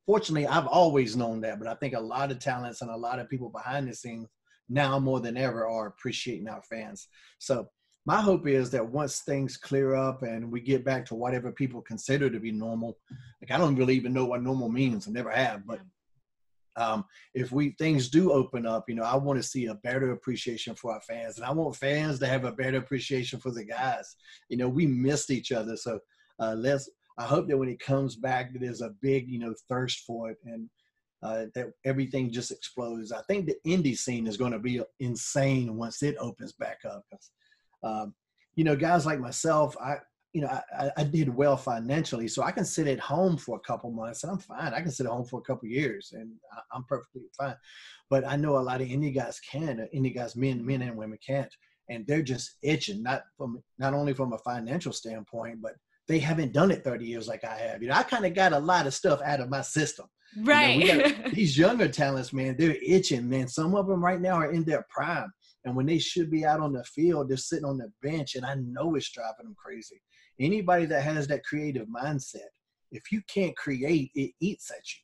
fortunately, 0.06 0.48
I've 0.48 0.67
always 0.67 1.15
known 1.15 1.41
that, 1.41 1.60
but 1.60 1.67
I 1.67 1.76
think 1.76 1.93
a 1.93 2.00
lot 2.00 2.32
of 2.32 2.39
talents 2.39 2.82
and 2.82 2.91
a 2.91 2.98
lot 2.98 3.19
of 3.19 3.30
people 3.30 3.50
behind 3.50 3.88
the 3.88 3.93
scenes 3.93 4.28
now 4.69 5.00
more 5.00 5.19
than 5.19 5.38
ever 5.38 5.67
are 5.67 5.88
appreciating 5.88 6.48
our 6.48 6.62
fans. 6.63 7.08
So 7.39 7.67
my 8.06 8.21
hope 8.21 8.48
is 8.48 8.69
that 8.71 8.88
once 8.88 9.21
things 9.21 9.58
clear 9.58 9.95
up 9.95 10.21
and 10.21 10.52
we 10.52 10.62
get 10.62 10.86
back 10.86 11.06
to 11.06 11.15
whatever 11.15 11.52
people 11.52 11.82
consider 11.82 12.30
to 12.30 12.39
be 12.39 12.52
normal, 12.52 12.98
like 13.41 13.52
I 13.52 13.58
don't 13.58 13.76
really 13.76 13.95
even 13.95 14.13
know 14.13 14.26
what 14.26 14.43
normal 14.43 14.69
means. 14.69 15.08
I 15.08 15.12
never 15.12 15.32
have, 15.32 15.65
but 15.65 15.80
um, 16.78 17.06
if 17.34 17.52
we 17.52 17.71
things 17.71 18.10
do 18.10 18.32
open 18.32 18.65
up, 18.65 18.89
you 18.89 18.95
know, 18.95 19.04
I 19.04 19.15
want 19.15 19.41
to 19.41 19.48
see 19.48 19.67
a 19.67 19.76
better 19.76 20.12
appreciation 20.12 20.76
for 20.76 20.93
our 20.93 21.02
fans, 21.02 21.38
and 21.38 21.45
I 21.45 21.52
want 21.52 21.76
fans 21.76 22.19
to 22.19 22.28
have 22.28 22.43
a 22.43 22.52
better 22.52 22.78
appreciation 22.78 23.39
for 23.39 23.52
the 23.52 23.63
guys. 23.63 24.15
You 24.50 24.58
know, 24.58 24.67
we 24.67 24.86
missed 24.86 25.32
each 25.32 25.52
other, 25.52 25.78
so 25.78 26.00
uh, 26.39 26.56
let's. 26.58 26.89
I 27.17 27.24
hope 27.24 27.48
that 27.48 27.58
when 27.58 27.69
it 27.69 27.80
comes 27.80 28.17
back, 28.17 28.52
that 28.52 28.60
there's 28.60 28.82
a 28.82 28.93
big, 29.02 29.30
you 29.30 29.39
know, 29.39 29.54
thirst 29.69 30.00
for 30.00 30.32
it, 30.32 30.38
and 30.43 30.69
uh, 31.24 31.45
that 31.56 31.71
everything 31.86 32.32
just 32.32 32.52
explodes. 32.52 33.12
I 33.12 33.21
think 33.24 33.45
the 33.45 33.56
indie 33.65 33.98
scene 33.98 34.28
is 34.28 34.38
going 34.38 34.52
to 34.52 34.60
be 34.60 34.82
insane 35.00 35.78
once 35.78 36.04
it 36.04 36.17
opens 36.19 36.54
back 36.54 36.80
up. 36.86 37.06
Um, 37.84 38.13
you 38.56 38.63
know, 38.63 38.76
guys 38.76 39.06
like 39.06 39.19
myself, 39.19 39.76
I 39.82 39.98
you 40.36 40.41
know, 40.41 40.50
I, 40.78 40.91
I, 40.98 41.04
did 41.06 41.34
well 41.34 41.56
financially, 41.56 42.28
so 42.28 42.43
I 42.43 42.52
can 42.52 42.65
sit 42.65 42.88
at 42.88 43.00
home 43.00 43.38
for 43.38 43.56
a 43.56 43.62
couple 43.62 43.89
months 43.89 44.21
and 44.21 44.34
I'm 44.34 44.38
fine. 44.38 44.74
I 44.74 44.82
can 44.82 44.91
sit 44.91 45.06
at 45.06 45.12
home 45.13 45.24
for 45.24 45.39
a 45.39 45.43
couple 45.43 45.69
years 45.69 46.12
and 46.12 46.30
I, 46.52 46.76
am 46.76 46.84
perfectly 46.89 47.21
fine. 47.38 47.56
But 48.10 48.28
I 48.28 48.36
know 48.36 48.58
a 48.58 48.60
lot 48.60 48.82
of 48.82 48.89
indie 48.89 49.15
guys 49.15 49.39
can, 49.39 49.80
uh, 49.80 49.86
indie 49.95 50.13
guys, 50.13 50.36
men, 50.36 50.65
men 50.65 50.82
and 50.82 50.98
women 50.98 51.17
can't, 51.26 51.56
and 51.89 52.06
they're 52.06 52.21
just 52.21 52.58
itching, 52.62 53.02
not 53.02 53.24
from 53.38 53.63
not 53.80 53.93
only 53.93 54.13
from 54.13 54.34
a 54.34 54.38
financial 54.39 54.91
standpoint, 54.91 55.62
but 55.62 55.76
they 56.08 56.20
haven't 56.20 56.54
done 56.54 56.72
it 56.72 56.84
30 56.84 57.06
years 57.06 57.28
like 57.28 57.44
I 57.44 57.56
have. 57.56 57.82
You 57.82 57.89
know, 57.89 57.96
I 57.96 58.04
kind 58.04 58.26
of 58.26 58.34
got 58.34 58.54
a 58.54 58.60
lot 58.60 58.88
of 58.88 58.94
stuff 58.94 59.22
out 59.24 59.39
of 59.39 59.50
my 59.50 59.62
system. 59.62 60.06
Right. 60.38 60.78
You 60.78 60.98
know, 60.98 61.10
got, 61.10 61.32
these 61.34 61.58
younger 61.58 61.88
talents, 61.88 62.34
man, 62.34 62.56
they're 62.58 62.78
itching, 62.86 63.28
man. 63.30 63.48
Some 63.48 63.76
of 63.76 63.88
them 63.88 64.04
right 64.04 64.22
now 64.22 64.34
are 64.36 64.52
in 64.52 64.63
their 64.63 64.86
prime. 64.89 65.32
And 65.63 65.76
when 65.76 65.88
they 65.88 65.98
should 65.98 66.30
be 66.30 66.46
out 66.46 66.60
on 66.60 66.74
the 66.74 66.84
field, 66.84 67.30
they're 67.30 67.38
sitting 67.38 67.65
on 67.65 67.78
the 67.78 67.91
bench, 68.04 68.36
and 68.36 68.46
I 68.46 68.56
know 68.56 68.94
it's 68.96 69.12
driving 69.12 69.46
them 69.46 69.56
crazy. 69.58 70.00
Anybody 70.39 70.86
that 70.86 71.04
has 71.04 71.28
that 71.28 71.44
creative 71.44 71.88
mindset, 71.88 72.50
if 72.91 73.12
you 73.12 73.22
can't 73.28 73.58
create, 73.58 74.12
it 74.13 74.32
eats 74.39 74.70
at 74.70 74.78
you. 74.78 75.02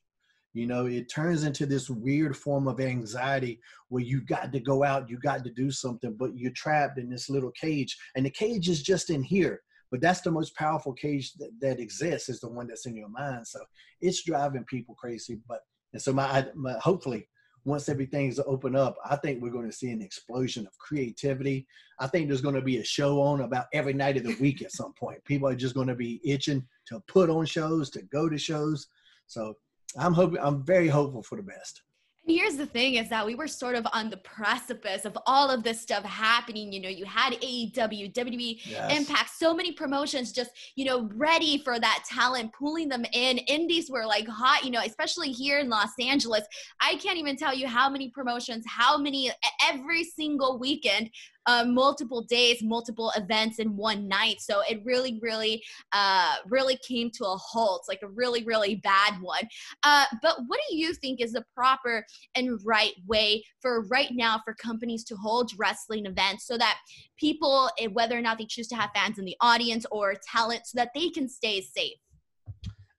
You 0.54 0.66
know, 0.66 0.86
it 0.86 1.10
turns 1.10 1.44
into 1.44 1.64
this 1.64 1.88
weird 1.88 2.36
form 2.36 2.68
of 2.68 2.78
anxiety 2.78 3.58
where 3.88 4.02
you 4.02 4.20
got 4.20 4.52
to 4.52 4.60
go 4.60 4.84
out, 4.84 5.08
you 5.08 5.18
got 5.18 5.42
to 5.44 5.50
do 5.50 5.70
something, 5.70 6.14
but 6.18 6.36
you're 6.36 6.52
trapped 6.52 6.98
in 6.98 7.08
this 7.08 7.30
little 7.30 7.50
cage. 7.52 7.96
And 8.14 8.26
the 8.26 8.30
cage 8.30 8.68
is 8.68 8.82
just 8.82 9.08
in 9.10 9.22
here. 9.22 9.62
But 9.92 10.00
that's 10.00 10.22
the 10.22 10.30
most 10.30 10.56
powerful 10.56 10.94
cage 10.94 11.34
that, 11.34 11.50
that 11.60 11.78
exists 11.78 12.30
is 12.30 12.40
the 12.40 12.48
one 12.48 12.66
that's 12.66 12.86
in 12.86 12.96
your 12.96 13.10
mind. 13.10 13.46
So 13.46 13.60
it's 14.00 14.24
driving 14.24 14.64
people 14.64 14.94
crazy. 14.94 15.38
But 15.46 15.60
and 15.92 16.00
so 16.00 16.14
my, 16.14 16.46
my 16.54 16.72
hopefully 16.78 17.28
once 17.64 17.90
everything's 17.90 18.40
open 18.46 18.74
up, 18.74 18.96
I 19.04 19.16
think 19.16 19.40
we're 19.40 19.50
going 19.52 19.70
to 19.70 19.76
see 19.76 19.90
an 19.90 20.00
explosion 20.00 20.66
of 20.66 20.76
creativity. 20.78 21.66
I 22.00 22.06
think 22.06 22.26
there's 22.26 22.40
going 22.40 22.54
to 22.54 22.62
be 22.62 22.78
a 22.78 22.84
show 22.84 23.20
on 23.20 23.42
about 23.42 23.66
every 23.74 23.92
night 23.92 24.16
of 24.16 24.24
the 24.24 24.34
week 24.40 24.62
at 24.62 24.72
some 24.72 24.94
point. 24.94 25.22
People 25.24 25.48
are 25.48 25.54
just 25.54 25.74
going 25.74 25.88
to 25.88 25.94
be 25.94 26.20
itching 26.24 26.66
to 26.86 27.00
put 27.06 27.28
on 27.28 27.44
shows, 27.44 27.90
to 27.90 28.02
go 28.04 28.30
to 28.30 28.38
shows. 28.38 28.88
So 29.26 29.54
I'm 29.98 30.14
hoping, 30.14 30.40
I'm 30.40 30.64
very 30.64 30.88
hopeful 30.88 31.22
for 31.22 31.36
the 31.36 31.42
best. 31.42 31.82
And 32.24 32.36
here's 32.36 32.56
the 32.56 32.66
thing 32.66 32.94
is 32.94 33.08
that 33.08 33.26
we 33.26 33.34
were 33.34 33.48
sort 33.48 33.74
of 33.74 33.84
on 33.92 34.08
the 34.08 34.16
precipice 34.18 35.04
of 35.04 35.18
all 35.26 35.50
of 35.50 35.64
this 35.64 35.80
stuff 35.80 36.04
happening. 36.04 36.72
You 36.72 36.80
know, 36.80 36.88
you 36.88 37.04
had 37.04 37.32
AEW, 37.34 38.12
WWE, 38.12 38.60
yes. 38.64 38.96
Impact, 38.96 39.30
so 39.30 39.52
many 39.52 39.72
promotions 39.72 40.30
just, 40.30 40.50
you 40.76 40.84
know, 40.84 41.10
ready 41.14 41.58
for 41.58 41.80
that 41.80 42.04
talent, 42.08 42.52
pulling 42.52 42.88
them 42.88 43.04
in. 43.12 43.38
Indies 43.38 43.90
were 43.90 44.06
like 44.06 44.28
hot, 44.28 44.64
you 44.64 44.70
know, 44.70 44.82
especially 44.84 45.32
here 45.32 45.58
in 45.58 45.68
Los 45.68 45.90
Angeles. 46.00 46.44
I 46.80 46.94
can't 46.96 47.18
even 47.18 47.36
tell 47.36 47.54
you 47.54 47.66
how 47.66 47.90
many 47.90 48.08
promotions, 48.10 48.64
how 48.68 48.96
many 48.96 49.32
every 49.68 50.04
single 50.04 50.60
weekend 50.60 51.10
uh, 51.46 51.64
multiple 51.64 52.22
days, 52.22 52.62
multiple 52.62 53.12
events 53.16 53.58
in 53.58 53.76
one 53.76 54.08
night. 54.08 54.40
So 54.40 54.62
it 54.68 54.80
really, 54.84 55.18
really, 55.20 55.62
uh, 55.92 56.36
really 56.48 56.78
came 56.86 57.10
to 57.12 57.24
a 57.24 57.36
halt, 57.36 57.84
like 57.88 58.00
a 58.02 58.08
really, 58.08 58.44
really 58.44 58.76
bad 58.76 59.20
one. 59.20 59.48
Uh, 59.82 60.04
but 60.22 60.36
what 60.46 60.60
do 60.68 60.76
you 60.76 60.94
think 60.94 61.20
is 61.20 61.32
the 61.32 61.44
proper 61.54 62.04
and 62.34 62.58
right 62.64 62.94
way 63.06 63.44
for 63.60 63.82
right 63.88 64.10
now 64.12 64.40
for 64.44 64.54
companies 64.54 65.04
to 65.04 65.16
hold 65.16 65.52
wrestling 65.58 66.06
events 66.06 66.46
so 66.46 66.56
that 66.58 66.78
people, 67.16 67.70
eh, 67.78 67.88
whether 67.88 68.16
or 68.16 68.20
not 68.20 68.38
they 68.38 68.46
choose 68.46 68.68
to 68.68 68.76
have 68.76 68.90
fans 68.94 69.18
in 69.18 69.24
the 69.24 69.36
audience 69.40 69.86
or 69.90 70.14
talent, 70.30 70.66
so 70.66 70.76
that 70.76 70.90
they 70.94 71.08
can 71.08 71.28
stay 71.28 71.60
safe? 71.60 71.98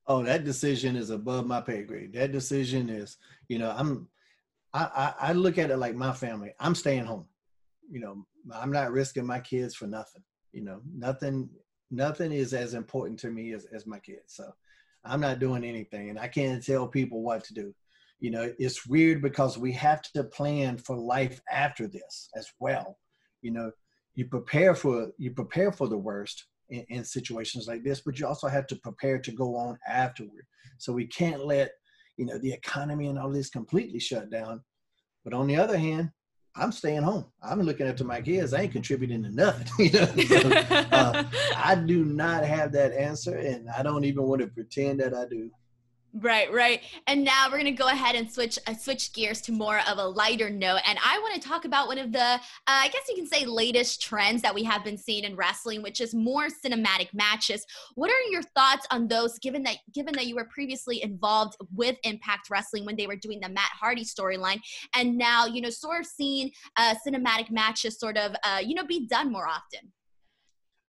Oh, 0.05 0.21
that 0.23 0.43
decision 0.43 0.95
is 0.95 1.11
above 1.11 1.47
my 1.47 1.61
pay 1.61 1.83
grade. 1.83 2.13
That 2.13 2.33
decision 2.33 2.89
is, 2.89 3.17
you 3.47 3.57
know, 3.57 3.73
I'm, 3.75 4.09
I, 4.73 4.83
I, 4.83 5.29
I 5.29 5.33
look 5.33 5.57
at 5.57 5.71
it 5.71 5.77
like 5.77 5.95
my 5.95 6.11
family. 6.11 6.51
I'm 6.59 6.75
staying 6.75 7.05
home. 7.05 7.25
You 7.89 7.99
know, 7.99 8.25
I'm 8.53 8.71
not 8.71 8.91
risking 8.91 9.25
my 9.25 9.39
kids 9.39 9.75
for 9.75 9.87
nothing. 9.87 10.23
You 10.51 10.63
know, 10.63 10.81
nothing 10.95 11.49
nothing 11.91 12.31
is 12.31 12.53
as 12.53 12.73
important 12.73 13.19
to 13.19 13.29
me 13.29 13.53
as, 13.53 13.65
as 13.73 13.85
my 13.85 13.99
kids. 13.99 14.35
So 14.35 14.51
I'm 15.05 15.21
not 15.21 15.39
doing 15.39 15.63
anything 15.63 16.09
and 16.09 16.19
I 16.19 16.27
can't 16.27 16.63
tell 16.63 16.87
people 16.87 17.21
what 17.21 17.43
to 17.45 17.53
do. 17.53 17.73
You 18.19 18.31
know, 18.31 18.53
it's 18.57 18.85
weird 18.87 19.21
because 19.21 19.57
we 19.57 19.71
have 19.73 20.01
to 20.13 20.23
plan 20.23 20.77
for 20.77 20.95
life 20.95 21.41
after 21.51 21.87
this 21.87 22.29
as 22.35 22.47
well. 22.59 22.97
You 23.41 23.51
know, 23.51 23.71
you 24.15 24.25
prepare 24.25 24.75
for 24.75 25.11
you 25.17 25.31
prepare 25.31 25.71
for 25.71 25.87
the 25.87 25.97
worst 25.97 26.45
in, 26.69 26.85
in 26.89 27.03
situations 27.03 27.67
like 27.67 27.83
this, 27.83 28.01
but 28.01 28.19
you 28.19 28.27
also 28.27 28.47
have 28.47 28.67
to 28.67 28.75
prepare 28.77 29.19
to 29.19 29.31
go 29.31 29.55
on 29.55 29.77
afterward. 29.87 30.45
So 30.77 30.93
we 30.93 31.07
can't 31.07 31.45
let, 31.45 31.71
you 32.17 32.25
know, 32.25 32.37
the 32.37 32.53
economy 32.53 33.07
and 33.07 33.19
all 33.19 33.31
this 33.31 33.49
completely 33.49 33.99
shut 33.99 34.29
down. 34.29 34.61
But 35.23 35.33
on 35.33 35.47
the 35.47 35.57
other 35.57 35.77
hand, 35.77 36.11
I'm 36.55 36.71
staying 36.71 37.01
home. 37.01 37.25
I'm 37.41 37.61
looking 37.61 37.87
after 37.87 38.03
my 38.03 38.21
kids. 38.21 38.53
I 38.53 38.61
ain't 38.61 38.71
contributing 38.71 39.23
to 39.23 39.29
nothing. 39.29 39.65
you 39.85 39.91
know, 39.91 40.51
uh, 40.91 41.23
I 41.55 41.75
do 41.75 42.05
not 42.05 42.45
have 42.45 42.71
that 42.73 42.93
answer, 42.93 43.37
and 43.37 43.67
I 43.69 43.81
don't 43.81 44.05
even 44.05 44.23
want 44.23 44.41
to 44.41 44.47
pretend 44.47 44.99
that 44.99 45.15
I 45.15 45.25
do. 45.25 45.49
Right, 46.15 46.51
right. 46.53 46.81
And 47.07 47.23
now 47.23 47.47
we're 47.47 47.57
going 47.57 47.65
to 47.65 47.71
go 47.71 47.87
ahead 47.87 48.13
and 48.13 48.31
switch 48.31 48.59
uh, 48.67 48.75
switch 48.75 49.13
gears 49.13 49.41
to 49.41 49.51
more 49.51 49.79
of 49.89 49.97
a 49.97 50.05
lighter 50.05 50.47
note. 50.47 50.81
And 50.85 50.99
I 51.03 51.17
want 51.17 51.41
to 51.41 51.47
talk 51.47 51.65
about 51.65 51.87
one 51.87 51.97
of 51.97 52.11
the, 52.11 52.19
uh, 52.19 52.37
I 52.67 52.89
guess 52.89 53.01
you 53.09 53.15
can 53.15 53.25
say, 53.25 53.45
latest 53.45 53.99
trends 53.99 54.43
that 54.43 54.53
we 54.53 54.63
have 54.63 54.83
been 54.83 54.97
seeing 54.97 55.23
in 55.23 55.35
wrestling, 55.35 55.81
which 55.81 55.99
is 55.99 56.13
more 56.13 56.49
cinematic 56.63 57.07
matches. 57.15 57.65
What 57.95 58.11
are 58.11 58.29
your 58.29 58.43
thoughts 58.43 58.85
on 58.91 59.07
those? 59.07 59.39
Given 59.39 59.63
that 59.63 59.77
given 59.91 60.13
that 60.13 60.27
you 60.27 60.35
were 60.35 60.45
previously 60.45 61.01
involved 61.01 61.57
with 61.73 61.97
Impact 62.03 62.47
Wrestling 62.51 62.85
when 62.85 62.95
they 62.95 63.07
were 63.07 63.15
doing 63.15 63.39
the 63.39 63.49
Matt 63.49 63.71
Hardy 63.79 64.05
storyline, 64.05 64.59
and 64.95 65.17
now 65.17 65.47
you 65.47 65.61
know, 65.61 65.71
sort 65.71 66.01
of 66.01 66.05
seeing 66.05 66.51
uh, 66.77 66.93
cinematic 67.05 67.49
matches 67.49 67.99
sort 67.99 68.17
of, 68.17 68.35
uh, 68.43 68.59
you 68.63 68.75
know, 68.75 68.85
be 68.85 69.07
done 69.07 69.31
more 69.31 69.47
often. 69.47 69.91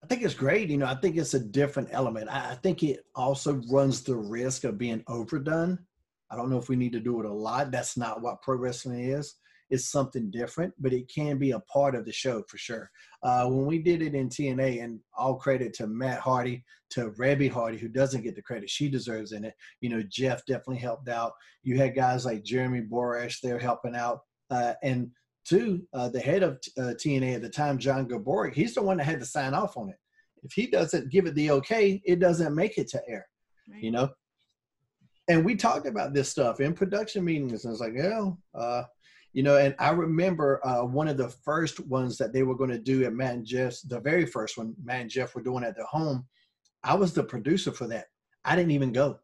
I 0.05 0.07
think 0.07 0.23
it's 0.23 0.35
great. 0.35 0.69
You 0.69 0.77
know, 0.77 0.85
I 0.85 0.97
think 0.97 1.17
it's 1.17 1.33
a 1.33 1.40
different 1.40 1.88
element. 1.90 2.29
I, 2.29 2.57
think 2.57 2.83
it 2.83 3.07
also 3.14 3.62
runs 3.71 4.03
the 4.03 4.14
risk 4.14 4.64
of 4.64 4.77
being 4.77 5.03
overdone. 5.09 5.79
I 6.31 6.37
don't 6.37 6.51
know 6.51 6.59
if 6.59 6.69
we 6.69 6.77
need 6.77 6.93
to 6.93 7.01
do 7.01 7.21
it 7.21 7.27
a 7.27 7.33
lot. 7.33 7.71
That's 7.71 7.97
not 7.97 8.21
what 8.21 8.43
pro 8.43 8.57
wrestling 8.57 9.09
is. 9.09 9.37
It's 9.71 9.90
something 9.90 10.31
different, 10.31 10.75
but 10.79 10.93
it 10.93 11.11
can 11.11 11.38
be 11.38 11.53
a 11.53 11.61
part 11.61 11.95
of 11.95 12.05
the 12.05 12.12
show 12.12 12.43
for 12.51 12.59
sure. 12.59 12.90
Uh, 13.23 13.47
when 13.47 13.64
we 13.64 13.79
did 13.79 14.03
it 14.03 14.14
in 14.14 14.29
TNA, 14.29 14.85
and 14.85 15.01
all 15.17 15.37
credit 15.37 15.73
to 15.77 15.87
Matt 15.87 16.21
Hardy, 16.21 16.62
to 16.90 17.12
Reby 17.12 17.51
Hardy, 17.51 17.79
who 17.79 17.88
doesn't 17.88 18.25
get 18.25 18.37
the 18.37 18.43
credit 18.43 18.69
she 18.69 18.90
deserves 18.90 19.33
in 19.33 19.43
it. 19.43 19.55
You 19.81 19.88
know, 19.88 20.03
Jeff 20.07 20.45
definitely 20.45 20.81
helped 20.81 21.09
out. 21.09 21.33
You 21.62 21.79
had 21.79 21.97
guys 21.97 22.27
like 22.27 22.45
Jeremy 22.45 22.83
Borash 22.83 23.40
there 23.43 23.59
helping 23.59 23.97
out. 23.97 24.21
Uh, 24.51 24.75
and 24.83 25.12
Two, 25.44 25.87
uh, 25.92 26.09
the 26.09 26.20
head 26.20 26.42
of 26.42 26.59
uh, 26.78 26.94
TNA 26.94 27.35
at 27.35 27.42
the 27.42 27.50
time, 27.50 27.78
John 27.78 28.09
Gaburick, 28.09 28.54
he's 28.54 28.74
the 28.74 28.83
one 28.83 28.96
that 28.96 29.04
had 29.04 29.20
to 29.20 29.26
sign 29.26 29.52
off 29.52 29.76
on 29.76 29.90
it. 29.90 29.96
If 30.42 30.52
he 30.52 30.66
doesn't 30.66 31.11
give 31.11 31.26
it 31.26 31.35
the 31.35 31.50
okay, 31.52 32.02
it 32.04 32.18
doesn't 32.18 32.54
make 32.54 32.78
it 32.78 32.88
to 32.88 33.02
air, 33.09 33.26
right. 33.70 33.83
you 33.83 33.90
know? 33.90 34.09
And 35.28 35.44
we 35.44 35.57
talked 35.57 35.87
about 35.87 36.12
this 36.12 36.28
stuff 36.28 36.61
in 36.61 36.74
production 36.74 37.24
meetings. 37.24 37.64
And 37.64 37.72
it's 37.72 37.80
like, 37.80 37.94
yeah, 37.94 38.30
uh, 38.54 38.85
you 39.33 39.42
know, 39.42 39.57
and 39.57 39.74
I 39.78 39.90
remember 39.90 40.64
uh, 40.66 40.85
one 40.85 41.09
of 41.09 41.16
the 41.16 41.28
first 41.28 41.80
ones 41.80 42.16
that 42.18 42.33
they 42.33 42.42
were 42.42 42.57
going 42.57 42.70
to 42.70 42.78
do 42.78 43.04
at 43.04 43.12
Matt 43.12 43.35
and 43.35 43.44
Jeff's, 43.44 43.83
the 43.83 44.00
very 44.00 44.26
first 44.26 44.57
one 44.57 44.74
Matt 44.83 45.00
and 45.02 45.11
Jeff 45.11 45.35
were 45.35 45.42
doing 45.42 45.64
at 45.64 45.76
their 45.76 45.87
home. 45.87 46.26
I 46.83 46.94
was 46.94 47.12
the 47.12 47.24
producer 47.24 47.72
for 47.72 47.87
that. 47.88 48.07
I 48.44 48.54
didn't 48.54 48.72
even 48.72 48.92
go. 48.92 49.18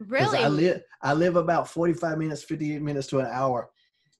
Really? 0.00 0.38
I 0.38 0.48
live 0.48 0.82
I 1.02 1.12
live 1.12 1.36
about 1.36 1.68
45 1.68 2.16
minutes, 2.18 2.42
58 2.42 2.80
minutes 2.80 3.06
to 3.08 3.18
an 3.18 3.26
hour 3.26 3.70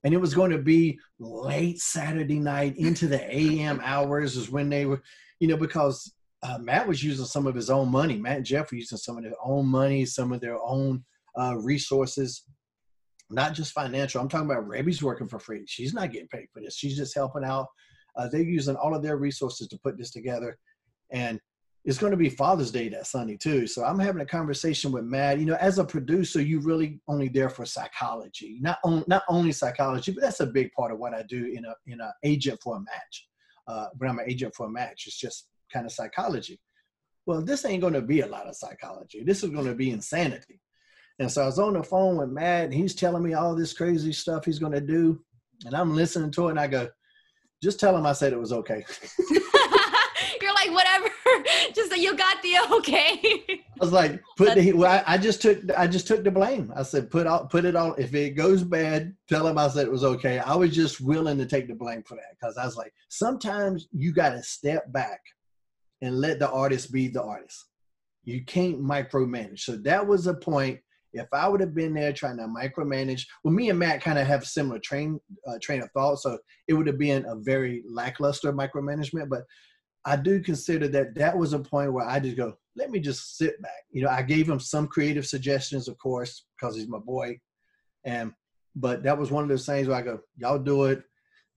and 0.04 0.14
it 0.14 0.20
was 0.20 0.34
going 0.34 0.50
to 0.50 0.58
be 0.58 0.98
late 1.18 1.78
Saturday 1.78 2.38
night 2.38 2.76
into 2.76 3.06
the 3.06 3.22
AM 3.34 3.80
hours 3.82 4.36
is 4.36 4.50
when 4.50 4.68
they 4.68 4.86
were, 4.86 5.02
you 5.40 5.48
know, 5.48 5.56
because 5.56 6.12
uh, 6.42 6.58
Matt 6.58 6.88
was 6.88 7.04
using 7.04 7.26
some 7.26 7.46
of 7.46 7.54
his 7.54 7.68
own 7.68 7.90
money. 7.90 8.16
Matt 8.16 8.38
and 8.38 8.46
Jeff 8.46 8.70
were 8.70 8.78
using 8.78 8.98
some 8.98 9.18
of 9.18 9.24
their 9.24 9.34
own 9.44 9.66
money, 9.66 10.06
some 10.06 10.32
of 10.32 10.40
their 10.40 10.58
own 10.62 11.04
uh, 11.38 11.56
resources, 11.56 12.44
not 13.28 13.52
just 13.52 13.72
financial. 13.72 14.20
I'm 14.20 14.28
talking 14.28 14.50
about 14.50 14.66
Reby's 14.66 15.02
working 15.02 15.28
for 15.28 15.38
free. 15.38 15.64
She's 15.66 15.92
not 15.92 16.12
getting 16.12 16.28
paid 16.28 16.46
for 16.52 16.62
this. 16.62 16.76
She's 16.76 16.96
just 16.96 17.14
helping 17.14 17.44
out. 17.44 17.66
Uh, 18.16 18.28
they're 18.28 18.40
using 18.40 18.76
all 18.76 18.94
of 18.94 19.02
their 19.02 19.18
resources 19.18 19.68
to 19.68 19.78
put 19.78 19.98
this 19.98 20.10
together. 20.10 20.58
And 21.10 21.38
it's 21.84 21.98
going 21.98 22.10
to 22.10 22.16
be 22.16 22.28
Father's 22.28 22.70
Day 22.70 22.88
that 22.90 23.06
Sunday 23.06 23.36
too. 23.36 23.66
So 23.66 23.84
I'm 23.84 23.98
having 23.98 24.20
a 24.20 24.26
conversation 24.26 24.92
with 24.92 25.04
Matt. 25.04 25.38
You 25.38 25.46
know, 25.46 25.54
as 25.54 25.78
a 25.78 25.84
producer, 25.84 26.42
you 26.42 26.60
really 26.60 27.00
only 27.08 27.28
there 27.28 27.48
for 27.48 27.64
psychology, 27.64 28.58
not 28.60 28.78
on, 28.84 29.02
not 29.06 29.22
only 29.28 29.52
psychology, 29.52 30.12
but 30.12 30.22
that's 30.22 30.40
a 30.40 30.46
big 30.46 30.72
part 30.72 30.92
of 30.92 30.98
what 30.98 31.14
I 31.14 31.22
do 31.22 31.46
in 31.46 31.64
a 31.64 31.74
in 31.86 32.00
a 32.00 32.12
agent 32.22 32.60
for 32.62 32.76
a 32.76 32.80
match. 32.80 33.26
Uh, 33.66 33.86
when 33.96 34.10
I'm 34.10 34.18
an 34.18 34.28
agent 34.28 34.54
for 34.54 34.66
a 34.66 34.70
match, 34.70 35.04
it's 35.06 35.18
just 35.18 35.48
kind 35.72 35.86
of 35.86 35.92
psychology. 35.92 36.60
Well, 37.26 37.42
this 37.42 37.64
ain't 37.64 37.80
going 37.80 37.94
to 37.94 38.02
be 38.02 38.20
a 38.20 38.26
lot 38.26 38.46
of 38.46 38.56
psychology. 38.56 39.22
This 39.22 39.42
is 39.42 39.50
going 39.50 39.66
to 39.66 39.74
be 39.74 39.90
insanity. 39.90 40.60
And 41.18 41.30
so 41.30 41.42
I 41.42 41.46
was 41.46 41.58
on 41.58 41.74
the 41.74 41.82
phone 41.82 42.16
with 42.16 42.30
Matt, 42.30 42.64
and 42.64 42.74
he's 42.74 42.94
telling 42.94 43.22
me 43.22 43.34
all 43.34 43.54
this 43.54 43.74
crazy 43.74 44.12
stuff 44.12 44.44
he's 44.44 44.58
going 44.58 44.72
to 44.72 44.80
do, 44.80 45.22
and 45.64 45.74
I'm 45.74 45.94
listening 45.94 46.30
to 46.32 46.48
it, 46.48 46.52
and 46.52 46.60
I 46.60 46.66
go, 46.66 46.88
"Just 47.62 47.78
tell 47.78 47.96
him 47.96 48.06
I 48.06 48.12
said 48.12 48.32
it 48.32 48.40
was 48.40 48.52
okay." 48.52 48.84
You're 50.40 50.54
like, 50.54 50.70
whatever. 50.70 51.09
just 51.74 51.96
you 51.96 52.16
got 52.16 52.42
the 52.42 52.56
okay. 52.76 53.20
I 53.48 53.84
was 53.84 53.92
like, 53.92 54.20
put 54.36 54.54
the 54.54 54.72
well, 54.72 55.02
I, 55.06 55.14
I, 55.14 55.18
just 55.18 55.42
took 55.42 55.58
I 55.76 55.86
just 55.86 56.06
took 56.06 56.24
the 56.24 56.30
blame. 56.30 56.72
I 56.76 56.82
said, 56.82 57.10
put 57.10 57.26
out 57.26 57.50
put 57.50 57.64
it 57.64 57.76
on. 57.76 57.94
If 57.98 58.14
it 58.14 58.30
goes 58.30 58.62
bad, 58.62 59.14
tell 59.28 59.46
him 59.46 59.58
I 59.58 59.68
said 59.68 59.86
it 59.86 59.92
was 59.92 60.04
okay. 60.04 60.38
I 60.38 60.54
was 60.54 60.74
just 60.74 61.00
willing 61.00 61.38
to 61.38 61.46
take 61.46 61.68
the 61.68 61.74
blame 61.74 62.02
for 62.06 62.16
that 62.16 62.36
because 62.38 62.56
I 62.56 62.64
was 62.64 62.76
like, 62.76 62.92
sometimes 63.08 63.88
you 63.92 64.12
got 64.12 64.30
to 64.30 64.42
step 64.42 64.90
back 64.92 65.20
and 66.02 66.18
let 66.18 66.38
the 66.38 66.50
artist 66.50 66.92
be 66.92 67.08
the 67.08 67.22
artist. 67.22 67.66
You 68.24 68.44
can't 68.44 68.82
micromanage. 68.82 69.60
So 69.60 69.76
that 69.76 70.06
was 70.06 70.26
a 70.26 70.34
point. 70.34 70.80
If 71.12 71.26
I 71.32 71.48
would 71.48 71.60
have 71.60 71.74
been 71.74 71.92
there 71.92 72.12
trying 72.12 72.36
to 72.36 72.44
micromanage, 72.44 73.22
well, 73.42 73.52
me 73.52 73.68
and 73.68 73.78
Matt 73.78 74.00
kind 74.00 74.18
of 74.18 74.28
have 74.28 74.46
similar 74.46 74.78
train 74.78 75.18
uh, 75.46 75.58
train 75.60 75.82
of 75.82 75.90
thought, 75.90 76.20
so 76.20 76.38
it 76.68 76.74
would 76.74 76.86
have 76.86 76.98
been 76.98 77.24
a 77.26 77.34
very 77.36 77.82
lackluster 77.88 78.52
micromanagement. 78.52 79.28
But 79.28 79.42
I 80.04 80.16
do 80.16 80.40
consider 80.40 80.88
that 80.88 81.14
that 81.16 81.36
was 81.36 81.52
a 81.52 81.58
point 81.58 81.92
where 81.92 82.06
I 82.06 82.20
just 82.20 82.36
go, 82.36 82.54
let 82.76 82.90
me 82.90 83.00
just 83.00 83.36
sit 83.36 83.60
back. 83.60 83.84
You 83.90 84.02
know, 84.02 84.08
I 84.08 84.22
gave 84.22 84.48
him 84.48 84.60
some 84.60 84.86
creative 84.86 85.26
suggestions, 85.26 85.88
of 85.88 85.98
course, 85.98 86.44
because 86.58 86.76
he's 86.76 86.88
my 86.88 86.98
boy, 86.98 87.38
and 88.04 88.32
but 88.76 89.02
that 89.02 89.18
was 89.18 89.30
one 89.30 89.42
of 89.42 89.48
those 89.48 89.66
things 89.66 89.88
where 89.88 89.96
I 89.96 90.02
go, 90.02 90.20
y'all 90.36 90.58
do 90.58 90.84
it, 90.84 91.02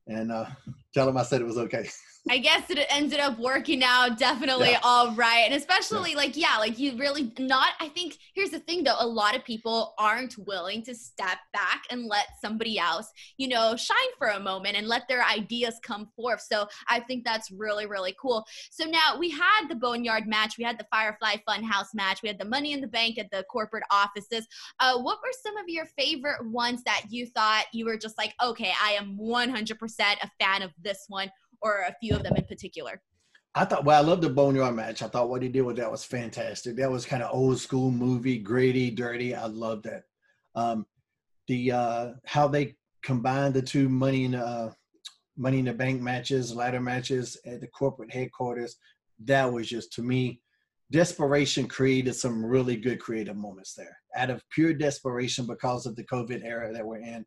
and 0.08 0.32
uh, 0.32 0.46
tell 0.94 1.08
him 1.08 1.18
I 1.18 1.24
said 1.24 1.42
it 1.42 1.48
was 1.48 1.58
okay. 1.58 1.88
I 2.30 2.38
guess 2.38 2.70
it 2.70 2.80
ended 2.90 3.20
up 3.20 3.38
working 3.38 3.84
out 3.84 4.18
definitely 4.18 4.72
yeah. 4.72 4.80
all 4.82 5.14
right. 5.14 5.44
And 5.46 5.54
especially 5.54 6.12
yeah. 6.12 6.18
like, 6.18 6.38
yeah, 6.38 6.56
like 6.58 6.80
you 6.80 6.98
really 6.98 7.34
not, 7.38 7.74
I 7.82 7.90
think 7.90 8.18
here's 8.34 8.52
the 8.52 8.60
thing 8.60 8.86
though, 8.86 8.96
a 8.98 9.06
lot 9.06 9.36
of 9.36 9.44
people 9.44 9.94
aren't 9.98 10.38
willing 10.38 10.84
to 10.84 10.96
step 10.96 11.40
back 11.52 11.84
and 11.92 12.06
let 12.06 12.28
somebody 12.42 12.80
else, 12.80 13.12
you 13.38 13.50
know, 13.50 13.76
shine 13.76 13.98
for 14.18 14.30
a 14.30 14.40
moment 14.40 14.78
and 14.78 14.88
let 14.88 15.06
their 15.10 15.22
ideas 15.26 15.76
come 15.84 16.08
forth. 16.16 16.42
So 16.50 16.66
I 16.88 17.02
think 17.02 17.26
that's 17.26 17.52
really, 17.52 17.88
really 17.88 18.16
cool. 18.20 18.46
So 18.72 18.86
now 18.86 19.18
we 19.20 19.30
had 19.30 19.68
the 19.68 19.76
Boneyard 19.76 20.26
match, 20.26 20.58
we 20.58 20.64
had 20.64 20.80
the 20.80 20.88
Firefly 20.92 21.36
Funhouse 21.48 21.94
match, 21.94 22.22
we 22.24 22.30
had 22.30 22.40
the 22.40 22.46
Money 22.46 22.72
in 22.72 22.80
the 22.80 22.88
Bank 22.88 23.18
at 23.18 23.32
the 23.32 23.44
corporate 23.52 23.84
offices. 23.92 24.48
Uh, 24.80 24.98
what 24.98 25.20
were 25.22 25.34
some 25.44 25.58
of 25.58 25.68
your 25.68 25.88
favorite 25.98 26.46
ones 26.48 26.84
that 26.86 27.04
you 27.10 27.28
thought 27.28 27.66
you 27.74 27.84
were 27.84 27.98
just 27.98 28.18
like, 28.18 28.34
okay, 28.42 28.72
I 28.82 28.92
am 28.92 29.18
100% 29.18 30.00
a 30.00 30.32
fan 30.40 30.62
of 30.62 30.72
this 30.82 31.04
one? 31.10 31.30
Or 31.64 31.82
a 31.88 31.96
few 32.02 32.16
of 32.16 32.24
them 32.24 32.36
in 32.36 32.46
particular? 32.46 33.02
I 33.56 33.66
thought, 33.66 33.86
well, 33.86 34.04
I 34.04 34.06
love 34.06 34.22
the 34.22 34.30
Boneyard 34.30 34.76
match. 34.76 35.04
I 35.04 35.08
thought 35.08 35.30
what 35.30 35.44
he 35.44 35.50
did 35.50 35.62
with 35.62 35.78
that 35.78 35.92
was 35.92 36.04
fantastic. 36.04 36.76
That 36.76 36.92
was 36.92 37.06
kind 37.06 37.22
of 37.22 37.34
old 37.34 37.60
school 37.60 37.92
movie, 37.92 38.40
gritty, 38.40 38.90
dirty. 38.90 39.36
I 39.36 39.46
love 39.46 39.84
that. 39.84 40.04
Um, 40.56 40.86
the 41.48 41.72
uh, 41.72 42.14
how 42.26 42.48
they 42.48 42.76
combined 43.04 43.54
the 43.54 43.62
two 43.62 43.90
money 43.90 44.26
in 44.26 44.36
uh, 44.36 44.72
money 45.38 45.60
in 45.60 45.66
the 45.66 45.74
bank 45.74 46.02
matches, 46.02 46.56
ladder 46.56 46.80
matches 46.80 47.38
at 47.46 47.62
the 47.62 47.68
corporate 47.68 48.12
headquarters. 48.12 48.78
That 49.26 49.52
was 49.52 49.70
just 49.70 49.94
to 49.94 50.02
me, 50.02 50.42
desperation 50.92 51.68
created 51.68 52.16
some 52.16 52.44
really 52.44 52.76
good 52.76 53.00
creative 53.00 53.36
moments 53.36 53.74
there. 53.76 53.98
Out 54.16 54.30
of 54.30 54.44
pure 54.50 54.74
desperation 54.74 55.46
because 55.46 55.86
of 55.86 55.96
the 55.96 56.06
COVID 56.06 56.44
era 56.44 56.74
that 56.74 56.86
we're 56.86 56.98
in, 56.98 57.26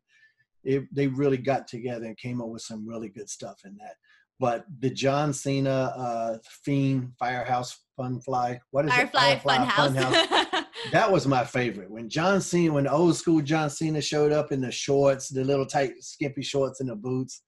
it, 0.63 0.83
they 0.93 1.07
really 1.07 1.37
got 1.37 1.67
together 1.67 2.05
and 2.05 2.17
came 2.17 2.41
up 2.41 2.49
with 2.49 2.61
some 2.61 2.87
really 2.87 3.09
good 3.09 3.29
stuff 3.29 3.61
in 3.65 3.77
that. 3.77 3.95
But 4.39 4.65
the 4.79 4.89
John 4.89 5.33
Cena 5.33 5.93
uh, 5.97 6.37
Fiend 6.63 7.11
Firehouse 7.17 7.79
Funfly, 7.99 8.59
what 8.71 8.85
is 8.85 8.91
Firefly, 8.91 9.29
it? 9.29 9.41
Firefly 9.41 9.57
Funhouse. 9.65 9.95
Funhouse. 9.95 10.65
that 10.91 11.11
was 11.11 11.25
my 11.25 11.43
favorite. 11.43 11.89
When 11.89 12.07
John 12.07 12.39
Cena, 12.39 12.73
when 12.73 12.87
old 12.87 13.15
school 13.15 13.41
John 13.41 13.69
Cena 13.69 13.99
showed 13.99 14.31
up 14.31 14.51
in 14.51 14.61
the 14.61 14.71
shorts, 14.71 15.29
the 15.29 15.43
little 15.43 15.65
tight 15.65 15.93
skimpy 16.01 16.43
shorts 16.43 16.81
and 16.81 16.89
the 16.89 16.95
boots, 16.95 17.41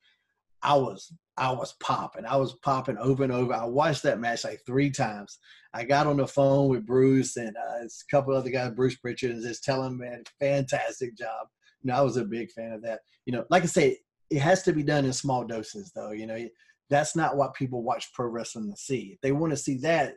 I 0.63 0.75
was 0.75 1.13
I 1.37 1.51
was 1.51 1.73
popping. 1.81 2.25
I 2.25 2.35
was 2.35 2.55
popping 2.63 2.97
over 2.97 3.23
and 3.23 3.31
over. 3.31 3.53
I 3.53 3.65
watched 3.65 4.03
that 4.03 4.19
match 4.19 4.43
like 4.43 4.59
three 4.65 4.89
times. 4.89 5.39
I 5.73 5.85
got 5.85 6.05
on 6.05 6.17
the 6.17 6.27
phone 6.27 6.69
with 6.69 6.85
Bruce 6.85 7.37
and 7.37 7.55
uh, 7.55 7.85
a 7.85 7.89
couple 8.11 8.35
other 8.35 8.49
guys, 8.49 8.71
Bruce 8.75 8.97
Pritchard, 8.97 9.31
and 9.31 9.41
just 9.41 9.63
telling 9.63 9.93
him, 9.93 9.97
man, 9.99 10.23
fantastic 10.39 11.17
job. 11.17 11.47
You 11.81 11.89
know, 11.89 11.97
I 11.97 12.01
was 12.01 12.17
a 12.17 12.25
big 12.25 12.51
fan 12.51 12.73
of 12.73 12.81
that. 12.81 12.99
You 13.25 13.33
know, 13.33 13.45
like 13.49 13.63
I 13.63 13.67
say, 13.67 13.99
it 14.29 14.41
has 14.41 14.63
to 14.63 14.73
be 14.73 14.83
done 14.83 15.05
in 15.05 15.13
small 15.13 15.45
doses, 15.45 15.91
though. 15.95 16.11
You 16.11 16.27
know, 16.27 16.45
that's 16.89 17.15
not 17.15 17.37
what 17.37 17.53
people 17.53 17.83
watch 17.83 18.11
pro 18.13 18.27
wrestling 18.27 18.71
to 18.71 18.77
see. 18.77 19.11
If 19.13 19.21
they 19.21 19.31
want 19.31 19.51
to 19.51 19.57
see 19.57 19.77
that, 19.79 20.15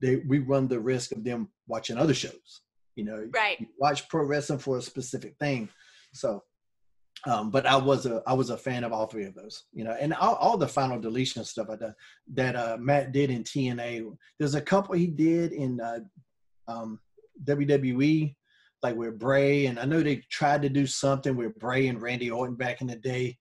they 0.00 0.16
we 0.26 0.38
run 0.38 0.68
the 0.68 0.80
risk 0.80 1.12
of 1.12 1.24
them 1.24 1.48
watching 1.66 1.96
other 1.96 2.14
shows. 2.14 2.62
You 2.96 3.04
know, 3.04 3.28
right? 3.34 3.60
You 3.60 3.66
watch 3.78 4.08
pro 4.08 4.24
wrestling 4.24 4.58
for 4.58 4.78
a 4.78 4.82
specific 4.82 5.36
thing. 5.38 5.68
So, 6.12 6.42
um, 7.26 7.50
but 7.50 7.66
I 7.66 7.76
was 7.76 8.06
a 8.06 8.22
I 8.26 8.32
was 8.32 8.50
a 8.50 8.56
fan 8.56 8.84
of 8.84 8.92
all 8.92 9.06
three 9.06 9.24
of 9.24 9.34
those. 9.34 9.64
You 9.72 9.84
know, 9.84 9.92
and 9.92 10.14
all, 10.14 10.34
all 10.36 10.56
the 10.56 10.68
final 10.68 10.98
deletion 10.98 11.44
stuff 11.44 11.68
I 11.70 11.76
done, 11.76 11.94
that 12.34 12.56
uh, 12.56 12.76
Matt 12.80 13.12
did 13.12 13.30
in 13.30 13.44
TNA. 13.44 14.16
There's 14.38 14.54
a 14.54 14.60
couple 14.60 14.94
he 14.94 15.08
did 15.08 15.52
in 15.52 15.80
uh, 15.80 16.00
um, 16.68 17.00
WWE, 17.44 18.34
like 18.82 18.96
with 18.96 19.18
Bray, 19.18 19.66
and 19.66 19.78
I 19.78 19.84
know 19.84 20.02
they 20.02 20.22
tried 20.30 20.62
to 20.62 20.68
do 20.68 20.86
something 20.86 21.36
with 21.36 21.58
Bray 21.58 21.88
and 21.88 22.00
Randy 22.00 22.30
Orton 22.30 22.56
back 22.56 22.80
in 22.80 22.86
the 22.86 22.96
day, 22.96 23.36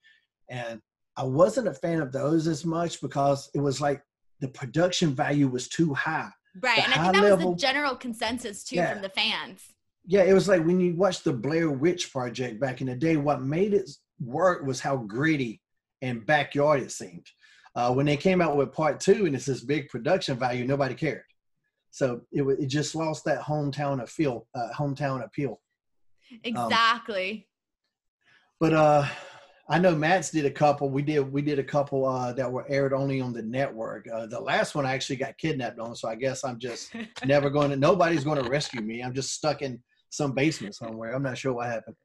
and 0.50 0.82
I 1.15 1.23
wasn't 1.23 1.67
a 1.67 1.73
fan 1.73 2.02
of 2.02 2.12
those 2.12 2.47
as 2.47 2.65
much 2.65 3.02
because 3.02 3.49
it 3.54 3.60
was 3.60 3.80
like 3.80 4.02
the 4.39 4.47
production 4.47 5.13
value 5.13 5.47
was 5.47 5.67
too 5.67 5.93
high. 5.93 6.30
Right. 6.60 6.78
The 6.78 6.84
and 6.84 6.93
I 6.93 7.04
think 7.04 7.15
that 7.15 7.23
level, 7.23 7.52
was 7.52 7.62
the 7.62 7.67
general 7.67 7.95
consensus 7.95 8.63
too 8.63 8.78
yeah. 8.78 8.93
from 8.93 9.02
the 9.02 9.10
fans. 9.10 9.63
Yeah, 10.06 10.23
it 10.23 10.34
was 10.34 10.47
like 10.47 10.65
when 10.65 10.80
you 10.80 10.95
watch 10.95 11.23
the 11.23 11.34
Blair 11.34 11.69
Witch 11.69 12.12
Project 12.12 12.60
back 12.60 12.82
in 12.82 12.88
the 12.88 12.95
day, 12.95 13.15
what 13.15 13.41
made 13.41 13.73
it 13.73 13.89
work 14.19 14.65
was 14.65 14.80
how 14.80 14.97
gritty 14.97 15.62
and 16.02 16.26
backyard 16.26 16.82
it 16.82 16.91
seemed. 16.91 17.26
Uh, 17.76 17.91
when 17.93 18.06
they 18.06 18.17
came 18.17 18.41
out 18.41 18.56
with 18.56 18.73
part 18.73 18.99
two 18.99 19.26
and 19.26 19.36
it's 19.36 19.45
this 19.45 19.63
big 19.63 19.89
production 19.89 20.38
value, 20.38 20.65
nobody 20.65 20.93
cared. 20.93 21.23
So 21.91 22.21
it, 22.32 22.43
it 22.43 22.67
just 22.67 22.95
lost 22.95 23.23
that 23.26 23.41
hometown 23.41 24.02
appeal. 24.02 24.47
Uh, 24.54 24.69
hometown 24.78 25.23
appeal. 25.23 25.62
Exactly. 26.43 27.32
Um, 27.32 27.43
but 28.60 28.73
uh, 28.73 29.08
I 29.69 29.80
know 29.80 29.95
Matt's 29.95 30.30
did 30.30 30.45
a 30.45 30.52
couple. 30.52 30.89
We 30.89 31.02
did 31.02 31.32
we 31.32 31.41
did 31.41 31.58
a 31.58 31.63
couple 31.63 32.06
uh, 32.06 32.34
that 32.34 32.52
were 32.52 32.65
aired 32.69 32.91
only 32.91 33.21
on 33.21 33.32
the 33.32 33.41
network. 33.41 34.08
Uh, 34.13 34.26
the 34.26 34.39
last 34.39 34.76
one 34.76 34.86
I 34.86 34.93
actually 34.93 35.15
got 35.15 35.38
kidnapped 35.38 35.80
on, 35.80 35.95
so 35.95 36.10
I 36.10 36.15
guess 36.15 36.43
I'm 36.43 36.60
just 36.60 36.93
never 37.26 37.49
going 37.49 37.69
to. 37.69 37.78
Nobody's 37.78 38.26
going 38.26 38.43
to 38.43 38.49
rescue 38.49 38.82
me. 38.82 39.02
I'm 39.02 39.13
just 39.13 39.32
stuck 39.32 39.62
in 39.62 39.82
some 40.10 40.34
basement 40.34 40.76
somewhere. 40.76 41.15
I'm 41.15 41.23
not 41.23 41.38
sure 41.38 41.54
what 41.54 41.67
happened. 41.67 41.95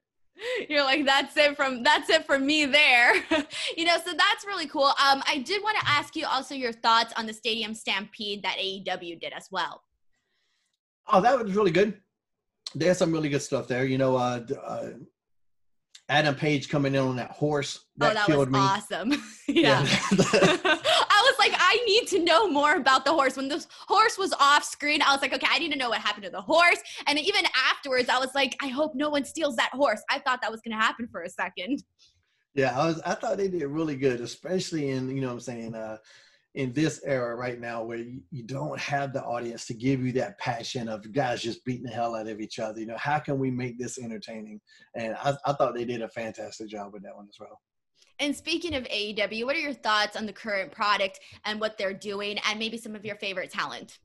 You're 0.69 0.85
like 0.85 1.05
that's 1.05 1.37
it 1.37 1.57
from 1.57 1.83
that's 1.83 2.09
it 2.11 2.25
for 2.27 2.39
me 2.39 2.65
there. 2.65 3.15
you 3.77 3.85
know, 3.85 3.97
so 3.97 4.13
that's 4.13 4.47
really 4.47 4.69
cool. 4.69 4.87
Um, 4.87 5.23
I 5.27 5.43
did 5.45 5.61
want 5.63 5.79
to 5.81 5.89
ask 5.89 6.15
you 6.15 6.27
also 6.27 6.55
your 6.55 6.73
thoughts 6.73 7.13
on 7.17 7.27
the 7.27 7.33
Stadium 7.33 7.75
Stampede 7.75 8.45
that 8.45 8.57
AEW 8.57 9.21
did 9.21 9.33
as 9.33 9.49
well. 9.51 9.83
Oh, 11.09 11.21
that 11.21 11.43
was 11.43 11.55
really 11.55 11.73
good. 11.73 12.01
They 12.77 12.87
had 12.87 12.97
some 12.97 13.11
really 13.11 13.31
good 13.31 13.43
stuff 13.43 13.67
there. 13.67 13.85
You 13.85 13.99
know, 13.99 14.17
uh, 14.17 14.43
uh 14.65 14.91
Adam 16.11 16.35
Page 16.35 16.69
coming 16.69 16.95
in 16.95 17.01
on 17.01 17.17
that 17.17 17.33
horse. 17.33 17.85
That, 17.99 18.13
oh, 18.13 18.15
that 18.15 18.27
killed 18.27 18.51
was 18.51 18.55
me. 18.55 18.59
awesome. 18.59 19.11
yeah. 19.49 19.83
yeah. 19.83 19.87
I 20.13 21.23
was 21.23 21.35
like, 21.39 21.53
I 21.55 21.83
need 21.87 22.07
to 22.09 22.25
know 22.25 22.49
more 22.49 22.77
about 22.77 23.05
the 23.05 23.13
horse. 23.13 23.37
When 23.37 23.49
the 23.49 23.65
horse 23.87 24.17
was 24.17 24.33
off 24.41 24.65
screen, 24.65 25.03
I 25.03 25.13
was 25.13 25.21
like, 25.21 25.35
okay, 25.35 25.47
I 25.51 25.59
need 25.59 25.73
to 25.73 25.79
know 25.79 25.91
what 25.91 26.01
happened 26.01 26.25
to 26.25 26.31
the 26.31 26.41
horse. 26.41 26.79
And 27.07 27.19
even 27.19 27.45
afterwards, 27.71 28.09
I 28.09 28.19
was 28.19 28.31
like, 28.35 28.57
I 28.63 28.69
hope 28.69 28.95
no 28.95 29.11
one 29.11 29.25
steals 29.25 29.57
that 29.57 29.71
horse. 29.73 30.03
I 30.11 30.19
thought 30.19 30.41
that 30.41 30.51
was 30.51 30.63
going 30.63 30.77
to 30.79 30.83
happen 30.83 31.09
for 31.13 31.23
a 31.23 31.29
second. 31.29 31.83
Yeah, 32.55 32.79
I 32.79 32.87
was. 32.87 33.01
I 33.05 33.15
thought 33.15 33.37
they 33.37 33.49
did 33.49 33.67
really 33.67 33.95
good, 33.95 34.21
especially 34.21 34.89
in 34.89 35.15
you 35.15 35.21
know 35.21 35.29
what 35.29 35.35
I'm 35.35 35.41
saying. 35.41 35.75
Uh, 35.75 35.99
in 36.55 36.73
this 36.73 37.01
era 37.05 37.37
right 37.37 37.61
now 37.61 37.83
where 37.83 37.99
you, 37.99 38.21
you, 38.31 38.43
don't 38.43 38.79
have 38.81 39.13
the 39.13 39.23
audience 39.23 39.67
to 39.67 39.75
give 39.75 40.05
you 40.05 40.13
that 40.13 40.39
passion 40.39 40.89
of 40.89 41.13
guys 41.13 41.43
just 41.43 41.65
beating 41.65 41.85
the 41.85 41.91
hell 41.91 42.15
out 42.15 42.27
of 42.27 42.41
each 42.41 42.59
other. 42.59 42.81
You 42.81 42.87
know, 42.87 42.97
how 42.97 43.19
can 43.19 43.39
we 43.39 43.51
make 43.51 43.79
this 43.79 43.99
entertaining? 43.99 44.61
And 44.95 45.15
I, 45.17 45.35
I 45.45 45.53
thought 45.53 45.75
they 45.75 45.85
did 45.85 46.03
a 46.03 46.09
fantastic 46.09 46.69
job 46.69 46.93
with 46.93 47.03
that 47.03 47.15
one 47.15 47.29
as 47.29 47.39
well. 47.39 47.61
And 48.21 48.35
speaking 48.35 48.75
of 48.75 48.85
AEW, 48.85 49.45
what 49.45 49.55
are 49.55 49.61
your 49.61 49.75
thoughts 49.75 50.17
on 50.17 50.27
the 50.27 50.33
current 50.33 50.73
product 50.73 51.21
and 51.45 51.61
what 51.61 51.79
they're 51.79 51.95
doing 51.95 52.39
and 52.49 52.59
maybe 52.59 52.77
some 52.77 52.97
of 52.97 53.05
your 53.05 53.17
favorite 53.17 53.51
talent? 53.51 53.99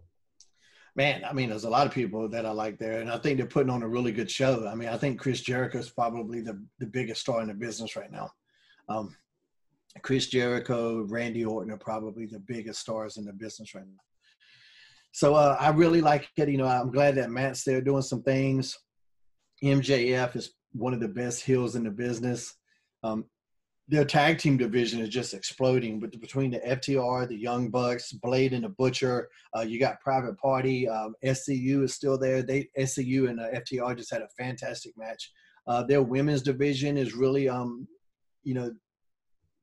Man, 0.95 1.25
I 1.25 1.33
mean, 1.33 1.49
there's 1.49 1.63
a 1.63 1.69
lot 1.69 1.87
of 1.87 1.93
people 1.93 2.29
that 2.29 2.45
I 2.45 2.51
like 2.51 2.77
there, 2.77 2.99
and 3.01 3.09
I 3.09 3.17
think 3.17 3.37
they're 3.37 3.47
putting 3.47 3.71
on 3.71 3.81
a 3.81 3.87
really 3.87 4.11
good 4.11 4.29
show. 4.29 4.67
I 4.67 4.75
mean, 4.75 4.89
I 4.89 4.97
think 4.97 5.19
Chris 5.19 5.41
Jericho 5.41 5.79
is 5.79 5.89
probably 5.89 6.41
the, 6.41 6.63
the 6.77 6.85
biggest 6.85 7.21
star 7.21 7.41
in 7.41 7.47
the 7.47 7.55
business 7.55 7.95
right 7.95 8.11
now. 8.11 8.29
Um, 8.89 9.15
Chris 10.01 10.27
Jericho, 10.27 11.05
Randy 11.07 11.45
Orton 11.45 11.71
are 11.71 11.77
probably 11.77 12.25
the 12.25 12.39
biggest 12.39 12.81
stars 12.81 13.17
in 13.17 13.25
the 13.25 13.33
business 13.33 13.75
right 13.75 13.85
now. 13.85 14.01
so 15.11 15.35
uh, 15.35 15.55
I 15.59 15.69
really 15.69 16.01
like 16.01 16.27
it. 16.35 16.49
You 16.49 16.57
know, 16.57 16.67
I'm 16.67 16.91
glad 16.91 17.15
that 17.15 17.29
Matt's 17.29 17.63
there 17.63 17.81
doing 17.81 18.01
some 18.01 18.23
things. 18.23 18.77
MJF 19.63 20.35
is 20.35 20.53
one 20.73 20.93
of 20.93 20.99
the 20.99 21.07
best 21.07 21.43
heels 21.43 21.75
in 21.75 21.83
the 21.83 21.91
business. 21.91 22.55
Um, 23.03 23.25
their 23.87 24.05
tag 24.05 24.37
team 24.37 24.57
division 24.57 25.01
is 25.01 25.09
just 25.09 25.33
exploding. 25.33 25.99
But 25.99 26.19
between 26.19 26.51
the 26.51 26.59
FTR, 26.59 27.27
the 27.27 27.37
Young 27.37 27.69
Bucks, 27.69 28.11
Blade 28.13 28.53
and 28.53 28.63
the 28.63 28.69
Butcher, 28.69 29.29
uh, 29.55 29.61
you 29.61 29.79
got 29.79 29.99
Private 30.01 30.37
Party. 30.37 30.87
Um, 30.87 31.15
SCU 31.23 31.83
is 31.83 31.93
still 31.93 32.17
there. 32.17 32.41
They 32.41 32.69
SCU 32.77 33.29
and 33.29 33.39
uh, 33.39 33.51
FTR 33.51 33.97
just 33.97 34.11
had 34.11 34.21
a 34.21 34.29
fantastic 34.37 34.93
match. 34.97 35.31
Uh, 35.67 35.83
their 35.83 36.01
women's 36.01 36.41
division 36.41 36.97
is 36.97 37.13
really, 37.13 37.47
um, 37.47 37.87
you 38.43 38.53
know, 38.53 38.71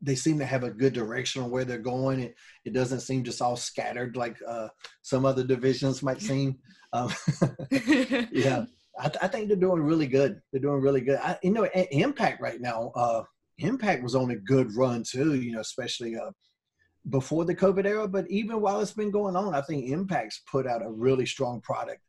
they 0.03 0.14
seem 0.14 0.38
to 0.38 0.46
have 0.46 0.64
a 0.64 0.70
good 0.70 0.92
direction 0.92 1.42
on 1.42 1.51
where 1.51 1.64
they're 1.64 1.78
going. 1.78 2.20
It, 2.20 2.34
it 2.64 2.72
doesn't 2.72 3.01
seem 3.01 3.24
just 3.24 3.42
all 3.42 3.57
scattered 3.57 4.16
like 4.16 4.36
uh, 4.46 4.68
some 5.03 5.24
other 5.24 5.44
divisions 5.44 6.03
might 6.03 6.20
seem. 6.20 6.59
Um, 6.92 7.12
yeah, 7.70 8.64
I, 8.98 9.09
th- 9.09 9.22
I, 9.22 9.28
think 9.28 9.48
they're 9.48 9.57
doing 9.57 9.82
really 9.82 10.07
good. 10.07 10.40
They're 10.53 10.62
doing 10.62 10.80
really 10.80 11.03
good. 11.03 11.18
I, 11.22 11.38
you 11.42 11.51
know, 11.51 11.64
Impact 11.92 12.40
right 12.40 12.61
now, 12.61 12.92
uh, 12.96 13.22
Impact 13.59 14.03
was 14.03 14.14
on 14.14 14.30
a 14.30 14.36
good 14.36 14.74
run 14.74 15.05
too. 15.09 15.34
You 15.34 15.53
know, 15.53 15.61
especially 15.61 16.16
uh, 16.16 16.30
before 17.09 17.44
the 17.44 17.55
COVID 17.55 17.86
era, 17.86 18.09
but 18.09 18.28
even 18.30 18.61
while 18.61 18.80
it's 18.80 18.92
been 18.92 19.11
going 19.11 19.36
on, 19.36 19.55
I 19.55 19.62
think 19.62 19.90
Impact's 19.90 20.42
put 20.51 20.66
out 20.66 20.84
a 20.84 20.90
really 20.90 21.26
strong 21.26 21.61
product. 21.61 22.01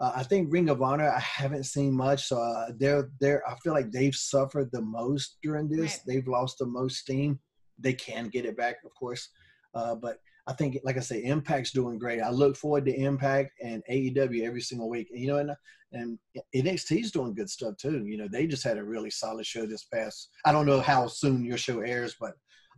Uh, 0.00 0.12
I 0.14 0.22
think 0.22 0.52
Ring 0.52 0.68
of 0.68 0.82
Honor, 0.82 1.10
I 1.10 1.18
haven't 1.20 1.64
seen 1.64 1.92
much. 1.92 2.26
So 2.26 2.40
uh, 2.40 2.72
they're 2.78 3.10
they're. 3.20 3.48
I 3.48 3.56
feel 3.62 3.72
like 3.72 3.90
they've 3.90 4.14
suffered 4.14 4.70
the 4.72 4.82
most 4.82 5.38
during 5.42 5.68
this. 5.68 5.94
Right. 5.94 6.00
They've 6.06 6.28
lost 6.28 6.58
the 6.58 6.66
most 6.66 6.98
steam. 6.98 7.38
They 7.78 7.92
can 7.92 8.28
get 8.28 8.44
it 8.44 8.56
back, 8.56 8.76
of 8.84 8.92
course, 8.94 9.28
uh, 9.74 9.94
but 9.94 10.18
I 10.48 10.54
think, 10.54 10.78
like 10.82 10.96
I 10.96 11.00
say, 11.00 11.22
Impact's 11.24 11.72
doing 11.72 11.98
great. 11.98 12.22
I 12.22 12.30
look 12.30 12.56
forward 12.56 12.86
to 12.86 12.94
Impact 12.94 13.52
and 13.62 13.82
AEW 13.90 14.44
every 14.44 14.62
single 14.62 14.88
week. 14.88 15.08
And, 15.10 15.20
you 15.20 15.28
know, 15.28 15.38
and 15.38 15.50
and 15.92 16.18
NXT's 16.54 17.10
doing 17.10 17.34
good 17.34 17.50
stuff 17.50 17.76
too. 17.76 18.04
You 18.06 18.16
know, 18.16 18.28
they 18.30 18.46
just 18.46 18.64
had 18.64 18.78
a 18.78 18.84
really 18.84 19.10
solid 19.10 19.46
show 19.46 19.66
this 19.66 19.84
past. 19.84 20.30
I 20.44 20.52
don't 20.52 20.66
know 20.66 20.80
how 20.80 21.06
soon 21.06 21.44
your 21.44 21.58
show 21.58 21.80
airs, 21.80 22.16
but 22.18 22.32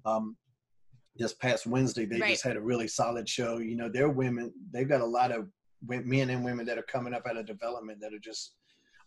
um, 0.04 0.36
this 1.16 1.34
past 1.34 1.66
Wednesday 1.66 2.06
they 2.06 2.18
right. 2.18 2.30
just 2.32 2.44
had 2.44 2.56
a 2.56 2.60
really 2.60 2.88
solid 2.88 3.28
show. 3.28 3.58
You 3.58 3.76
know, 3.76 3.88
they're 3.88 4.10
women. 4.10 4.52
They've 4.72 4.88
got 4.88 5.00
a 5.00 5.06
lot 5.06 5.32
of 5.32 5.48
men 5.86 6.30
and 6.30 6.44
women 6.44 6.66
that 6.66 6.78
are 6.78 6.82
coming 6.82 7.14
up 7.14 7.26
out 7.26 7.36
of 7.36 7.46
development 7.46 8.00
that 8.00 8.12
are 8.12 8.18
just 8.18 8.54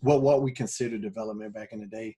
what 0.01 0.21
what 0.21 0.41
we 0.41 0.51
consider 0.51 0.97
development 0.97 1.53
back 1.53 1.71
in 1.71 1.80
the 1.80 1.86
day 1.86 2.15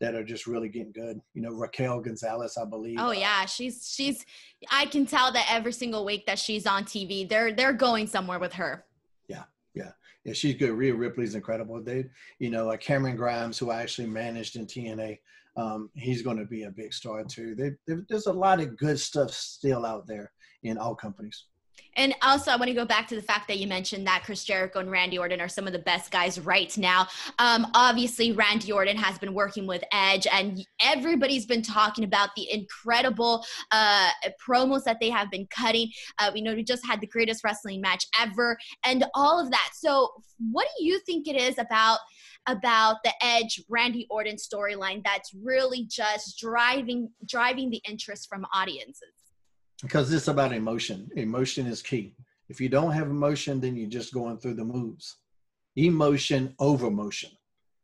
that 0.00 0.14
are 0.14 0.24
just 0.24 0.46
really 0.46 0.68
getting 0.68 0.92
good. 0.92 1.20
You 1.34 1.42
know, 1.42 1.50
Raquel 1.50 2.00
Gonzalez, 2.00 2.56
I 2.56 2.64
believe. 2.64 2.98
Oh 2.98 3.12
yeah, 3.12 3.44
she's 3.44 3.92
she's. 3.94 4.24
I 4.70 4.86
can 4.86 5.06
tell 5.06 5.30
that 5.32 5.46
every 5.50 5.72
single 5.72 6.04
week 6.04 6.26
that 6.26 6.38
she's 6.38 6.66
on 6.66 6.84
TV, 6.84 7.28
they're 7.28 7.52
they're 7.52 7.72
going 7.72 8.06
somewhere 8.06 8.38
with 8.38 8.54
her. 8.54 8.84
Yeah, 9.28 9.44
yeah, 9.74 9.92
yeah. 10.24 10.32
She's 10.32 10.56
good. 10.56 10.70
Rhea 10.70 10.94
Ripley's 10.94 11.34
incredible. 11.34 11.82
They, 11.82 12.06
you 12.38 12.50
know, 12.50 12.70
uh, 12.70 12.76
Cameron 12.78 13.16
Grimes, 13.16 13.58
who 13.58 13.70
I 13.70 13.82
actually 13.82 14.08
managed 14.08 14.56
in 14.56 14.66
TNA, 14.66 15.18
um, 15.56 15.90
he's 15.94 16.22
going 16.22 16.38
to 16.38 16.46
be 16.46 16.64
a 16.64 16.70
big 16.70 16.94
star 16.94 17.22
too. 17.24 17.54
They, 17.54 17.72
there's 18.08 18.26
a 18.26 18.32
lot 18.32 18.60
of 18.60 18.76
good 18.78 18.98
stuff 18.98 19.30
still 19.30 19.84
out 19.84 20.06
there 20.06 20.32
in 20.62 20.78
all 20.78 20.94
companies. 20.94 21.44
And 21.96 22.14
also, 22.22 22.50
I 22.50 22.56
want 22.56 22.68
to 22.68 22.74
go 22.74 22.84
back 22.84 23.08
to 23.08 23.16
the 23.16 23.22
fact 23.22 23.48
that 23.48 23.58
you 23.58 23.66
mentioned 23.66 24.06
that 24.06 24.22
Chris 24.24 24.44
Jericho 24.44 24.78
and 24.78 24.90
Randy 24.90 25.18
Orton 25.18 25.40
are 25.40 25.48
some 25.48 25.66
of 25.66 25.72
the 25.72 25.78
best 25.78 26.10
guys 26.10 26.38
right 26.40 26.76
now. 26.78 27.08
Um, 27.38 27.66
obviously, 27.74 28.32
Randy 28.32 28.72
Orton 28.72 28.96
has 28.96 29.18
been 29.18 29.34
working 29.34 29.66
with 29.66 29.82
Edge, 29.92 30.26
and 30.32 30.64
everybody's 30.82 31.46
been 31.46 31.62
talking 31.62 32.04
about 32.04 32.30
the 32.36 32.50
incredible 32.50 33.44
uh, 33.72 34.08
promos 34.46 34.84
that 34.84 34.98
they 35.00 35.10
have 35.10 35.30
been 35.30 35.46
cutting. 35.48 35.90
Uh, 36.18 36.30
we 36.32 36.40
know 36.40 36.54
we 36.54 36.62
just 36.62 36.86
had 36.86 37.00
the 37.00 37.06
greatest 37.06 37.44
wrestling 37.44 37.80
match 37.80 38.06
ever, 38.18 38.56
and 38.84 39.04
all 39.14 39.40
of 39.40 39.50
that. 39.50 39.70
So, 39.74 40.10
what 40.50 40.68
do 40.78 40.84
you 40.84 41.00
think 41.00 41.28
it 41.28 41.36
is 41.36 41.58
about? 41.58 41.98
about 42.46 42.96
the 43.04 43.12
edge 43.20 43.62
randy 43.68 44.06
orton 44.08 44.36
storyline 44.36 45.02
that's 45.04 45.34
really 45.34 45.84
just 45.90 46.38
driving 46.38 47.10
driving 47.26 47.68
the 47.68 47.82
interest 47.86 48.30
from 48.30 48.46
audiences 48.54 49.12
because 49.82 50.12
it's 50.12 50.28
about 50.28 50.52
emotion. 50.52 51.08
Emotion 51.16 51.66
is 51.66 51.82
key. 51.82 52.14
If 52.48 52.60
you 52.60 52.68
don't 52.68 52.92
have 52.92 53.08
emotion, 53.08 53.60
then 53.60 53.76
you're 53.76 53.88
just 53.88 54.12
going 54.12 54.38
through 54.38 54.54
the 54.54 54.64
moves. 54.64 55.16
Emotion 55.76 56.54
over 56.58 56.90
motion. 56.90 57.30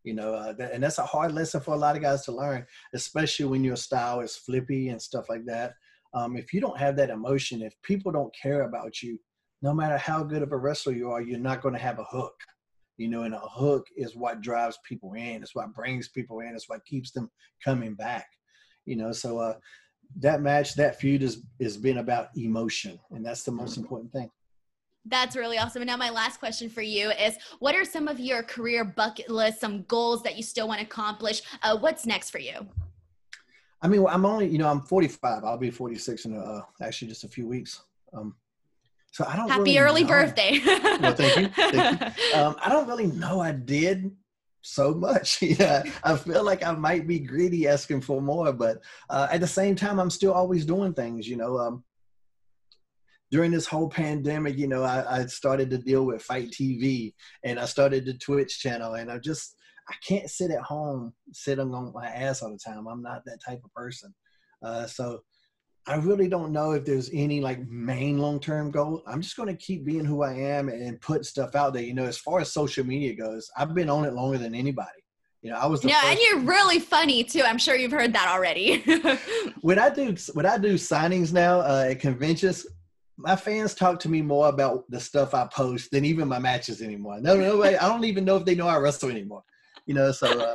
You 0.02 0.14
know, 0.14 0.34
uh, 0.34 0.52
that, 0.54 0.72
and 0.72 0.82
that's 0.82 0.98
a 0.98 1.06
hard 1.06 1.32
lesson 1.32 1.60
for 1.60 1.74
a 1.74 1.78
lot 1.78 1.96
of 1.96 2.02
guys 2.02 2.24
to 2.24 2.32
learn, 2.32 2.64
especially 2.94 3.46
when 3.46 3.64
your 3.64 3.76
style 3.76 4.20
is 4.20 4.36
flippy 4.36 4.88
and 4.88 5.00
stuff 5.00 5.28
like 5.28 5.44
that. 5.46 5.74
Um, 6.14 6.36
if 6.36 6.52
you 6.52 6.60
don't 6.60 6.78
have 6.78 6.96
that 6.96 7.10
emotion, 7.10 7.62
if 7.62 7.74
people 7.82 8.12
don't 8.12 8.34
care 8.40 8.62
about 8.62 9.02
you, 9.02 9.18
no 9.62 9.74
matter 9.74 9.96
how 9.96 10.22
good 10.22 10.42
of 10.42 10.52
a 10.52 10.56
wrestler 10.56 10.92
you 10.92 11.10
are, 11.10 11.20
you're 11.20 11.38
not 11.38 11.60
going 11.60 11.74
to 11.74 11.80
have 11.80 11.98
a 11.98 12.04
hook. 12.04 12.34
You 12.98 13.08
know, 13.08 13.22
and 13.22 13.34
a 13.34 13.40
hook 13.40 13.86
is 13.96 14.16
what 14.16 14.40
drives 14.40 14.78
people 14.88 15.12
in. 15.14 15.42
It's 15.42 15.54
what 15.54 15.74
brings 15.74 16.08
people 16.08 16.40
in. 16.40 16.54
It's 16.54 16.68
what 16.68 16.86
keeps 16.86 17.10
them 17.10 17.30
coming 17.62 17.94
back. 17.94 18.26
You 18.84 18.96
know, 18.96 19.12
so 19.12 19.38
uh, 19.38 19.54
that 20.16 20.40
match, 20.40 20.74
that 20.74 20.98
feud 21.00 21.22
is 21.22 21.42
is 21.58 21.76
been 21.76 21.98
about 21.98 22.28
emotion, 22.36 22.98
and 23.10 23.24
that's 23.24 23.42
the 23.42 23.52
most 23.52 23.76
important 23.76 24.12
thing. 24.12 24.30
That's 25.04 25.36
really 25.36 25.58
awesome. 25.58 25.82
And 25.82 25.88
now 25.88 25.96
my 25.96 26.10
last 26.10 26.38
question 26.38 26.68
for 26.68 26.82
you 26.82 27.10
is: 27.10 27.36
What 27.58 27.74
are 27.74 27.84
some 27.84 28.08
of 28.08 28.18
your 28.18 28.42
career 28.42 28.84
bucket 28.84 29.30
list, 29.30 29.60
some 29.60 29.82
goals 29.84 30.22
that 30.22 30.36
you 30.36 30.42
still 30.42 30.68
want 30.68 30.80
to 30.80 30.86
accomplish? 30.86 31.42
Uh, 31.62 31.76
what's 31.78 32.06
next 32.06 32.30
for 32.30 32.38
you? 32.38 32.66
I 33.82 33.88
mean, 33.88 34.04
I'm 34.08 34.24
only, 34.24 34.48
you 34.48 34.58
know, 34.58 34.68
I'm 34.68 34.80
45. 34.80 35.44
I'll 35.44 35.58
be 35.58 35.70
46 35.70 36.24
in 36.24 36.36
uh, 36.36 36.62
actually 36.82 37.08
just 37.08 37.24
a 37.24 37.28
few 37.28 37.46
weeks. 37.46 37.82
Um, 38.12 38.34
so 39.12 39.24
I 39.26 39.36
don't. 39.36 39.48
Happy 39.48 39.62
really 39.62 39.78
early 39.78 40.02
know. 40.02 40.08
birthday! 40.08 40.60
well, 40.66 41.14
thank 41.14 41.36
you. 41.36 41.48
Thank 41.48 42.00
you. 42.00 42.06
Um, 42.34 42.56
I 42.62 42.68
don't 42.68 42.86
really 42.86 43.06
know. 43.06 43.40
I 43.40 43.52
did 43.52 44.10
so 44.66 44.92
much. 44.94 45.40
yeah, 45.42 45.82
I 46.02 46.16
feel 46.16 46.44
like 46.44 46.64
I 46.64 46.72
might 46.72 47.06
be 47.06 47.18
greedy 47.18 47.68
asking 47.68 48.00
for 48.02 48.20
more, 48.20 48.52
but 48.52 48.82
uh, 49.08 49.28
at 49.30 49.40
the 49.40 49.46
same 49.46 49.76
time, 49.76 49.98
I'm 49.98 50.10
still 50.10 50.32
always 50.32 50.66
doing 50.66 50.92
things. 50.92 51.28
You 51.28 51.36
know, 51.36 51.58
um, 51.58 51.84
during 53.30 53.50
this 53.50 53.66
whole 53.66 53.88
pandemic, 53.88 54.58
you 54.58 54.68
know, 54.68 54.82
I, 54.82 55.20
I, 55.20 55.26
started 55.26 55.70
to 55.70 55.78
deal 55.78 56.04
with 56.04 56.22
FITE 56.22 56.50
TV, 56.50 57.14
and 57.44 57.58
I 57.58 57.64
started 57.64 58.04
the 58.04 58.14
Twitch 58.14 58.60
channel, 58.60 58.94
and 58.94 59.10
I 59.10 59.18
just 59.18 59.54
I 59.88 59.94
can't 60.06 60.28
sit 60.28 60.50
at 60.50 60.62
home 60.62 61.12
sitting 61.32 61.72
on 61.72 61.92
my 61.94 62.08
ass 62.08 62.42
all 62.42 62.50
the 62.50 62.58
time. 62.58 62.86
I'm 62.86 63.02
not 63.02 63.24
that 63.24 63.42
type 63.46 63.60
of 63.64 63.72
person. 63.72 64.12
Uh, 64.62 64.86
so 64.86 65.20
I 65.88 65.96
really 65.96 66.28
don't 66.28 66.52
know 66.52 66.72
if 66.72 66.84
there's 66.84 67.10
any 67.12 67.40
like 67.40 67.66
main 67.68 68.18
long 68.18 68.40
term 68.40 68.70
goal. 68.70 69.02
I'm 69.06 69.20
just 69.20 69.36
going 69.36 69.48
to 69.48 69.54
keep 69.54 69.84
being 69.84 70.04
who 70.04 70.22
I 70.22 70.32
am 70.32 70.68
and 70.68 71.00
put 71.00 71.24
stuff 71.24 71.54
out 71.54 71.74
there. 71.74 71.82
You 71.82 71.94
know, 71.94 72.04
as 72.04 72.18
far 72.18 72.40
as 72.40 72.52
social 72.52 72.84
media 72.84 73.14
goes, 73.14 73.48
I've 73.56 73.72
been 73.72 73.88
on 73.88 74.04
it 74.04 74.12
longer 74.12 74.38
than 74.38 74.54
anybody. 74.54 74.88
You 75.42 75.52
know, 75.52 75.58
I 75.58 75.66
was. 75.66 75.84
yeah, 75.84 76.00
and 76.06 76.18
you're 76.18 76.40
really 76.40 76.80
funny 76.80 77.22
too. 77.22 77.42
I'm 77.42 77.58
sure 77.58 77.76
you've 77.76 77.92
heard 77.92 78.12
that 78.14 78.26
already. 78.26 78.78
when 79.60 79.78
I 79.78 79.90
do 79.90 80.16
when 80.32 80.44
I 80.44 80.58
do 80.58 80.74
signings 80.74 81.32
now 81.32 81.60
uh, 81.60 81.86
at 81.90 82.00
conventions, 82.00 82.66
my 83.16 83.36
fans 83.36 83.72
talk 83.72 84.00
to 84.00 84.08
me 84.08 84.22
more 84.22 84.48
about 84.48 84.90
the 84.90 84.98
stuff 84.98 85.34
I 85.34 85.46
post 85.46 85.92
than 85.92 86.04
even 86.04 86.26
my 86.26 86.40
matches 86.40 86.82
anymore. 86.82 87.20
No, 87.20 87.36
no, 87.36 87.58
way. 87.58 87.78
I 87.78 87.88
don't 87.88 88.04
even 88.04 88.24
know 88.24 88.36
if 88.36 88.44
they 88.44 88.56
know 88.56 88.66
I 88.66 88.78
wrestle 88.78 89.10
anymore. 89.10 89.44
You 89.86 89.94
know, 89.94 90.10
so. 90.10 90.26
Uh, 90.26 90.54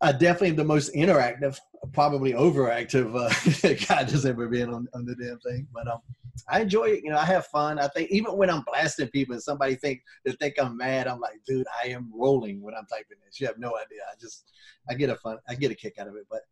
uh, 0.00 0.12
definitely 0.12 0.52
the 0.52 0.64
most 0.64 0.94
interactive, 0.94 1.58
probably 1.92 2.32
overactive 2.32 3.14
uh, 3.14 3.86
guy 3.86 4.04
that's 4.04 4.24
ever 4.24 4.48
been 4.48 4.72
on, 4.72 4.86
on 4.94 5.04
the 5.04 5.14
damn 5.14 5.38
thing. 5.40 5.66
But 5.72 5.88
um, 5.88 6.00
I 6.48 6.60
enjoy 6.60 6.84
it. 6.86 7.04
You 7.04 7.10
know, 7.10 7.18
I 7.18 7.24
have 7.24 7.46
fun. 7.46 7.78
I 7.78 7.88
think 7.88 8.10
even 8.10 8.36
when 8.36 8.50
I'm 8.50 8.62
blasting 8.66 9.08
people 9.08 9.34
and 9.34 9.42
somebody 9.42 9.74
think 9.74 10.02
they 10.24 10.32
think 10.32 10.54
I'm 10.60 10.76
mad, 10.76 11.06
I'm 11.06 11.20
like, 11.20 11.40
dude, 11.46 11.66
I 11.82 11.88
am 11.88 12.10
rolling 12.14 12.62
when 12.62 12.74
I'm 12.74 12.86
typing 12.86 13.18
this. 13.24 13.40
You 13.40 13.46
have 13.46 13.58
no 13.58 13.76
idea. 13.76 14.00
I 14.10 14.14
just 14.20 14.52
I 14.88 14.94
get 14.94 15.10
a 15.10 15.16
fun, 15.16 15.38
I 15.48 15.54
get 15.54 15.70
a 15.70 15.74
kick 15.74 15.98
out 15.98 16.08
of 16.08 16.16
it. 16.16 16.26
But 16.30 16.42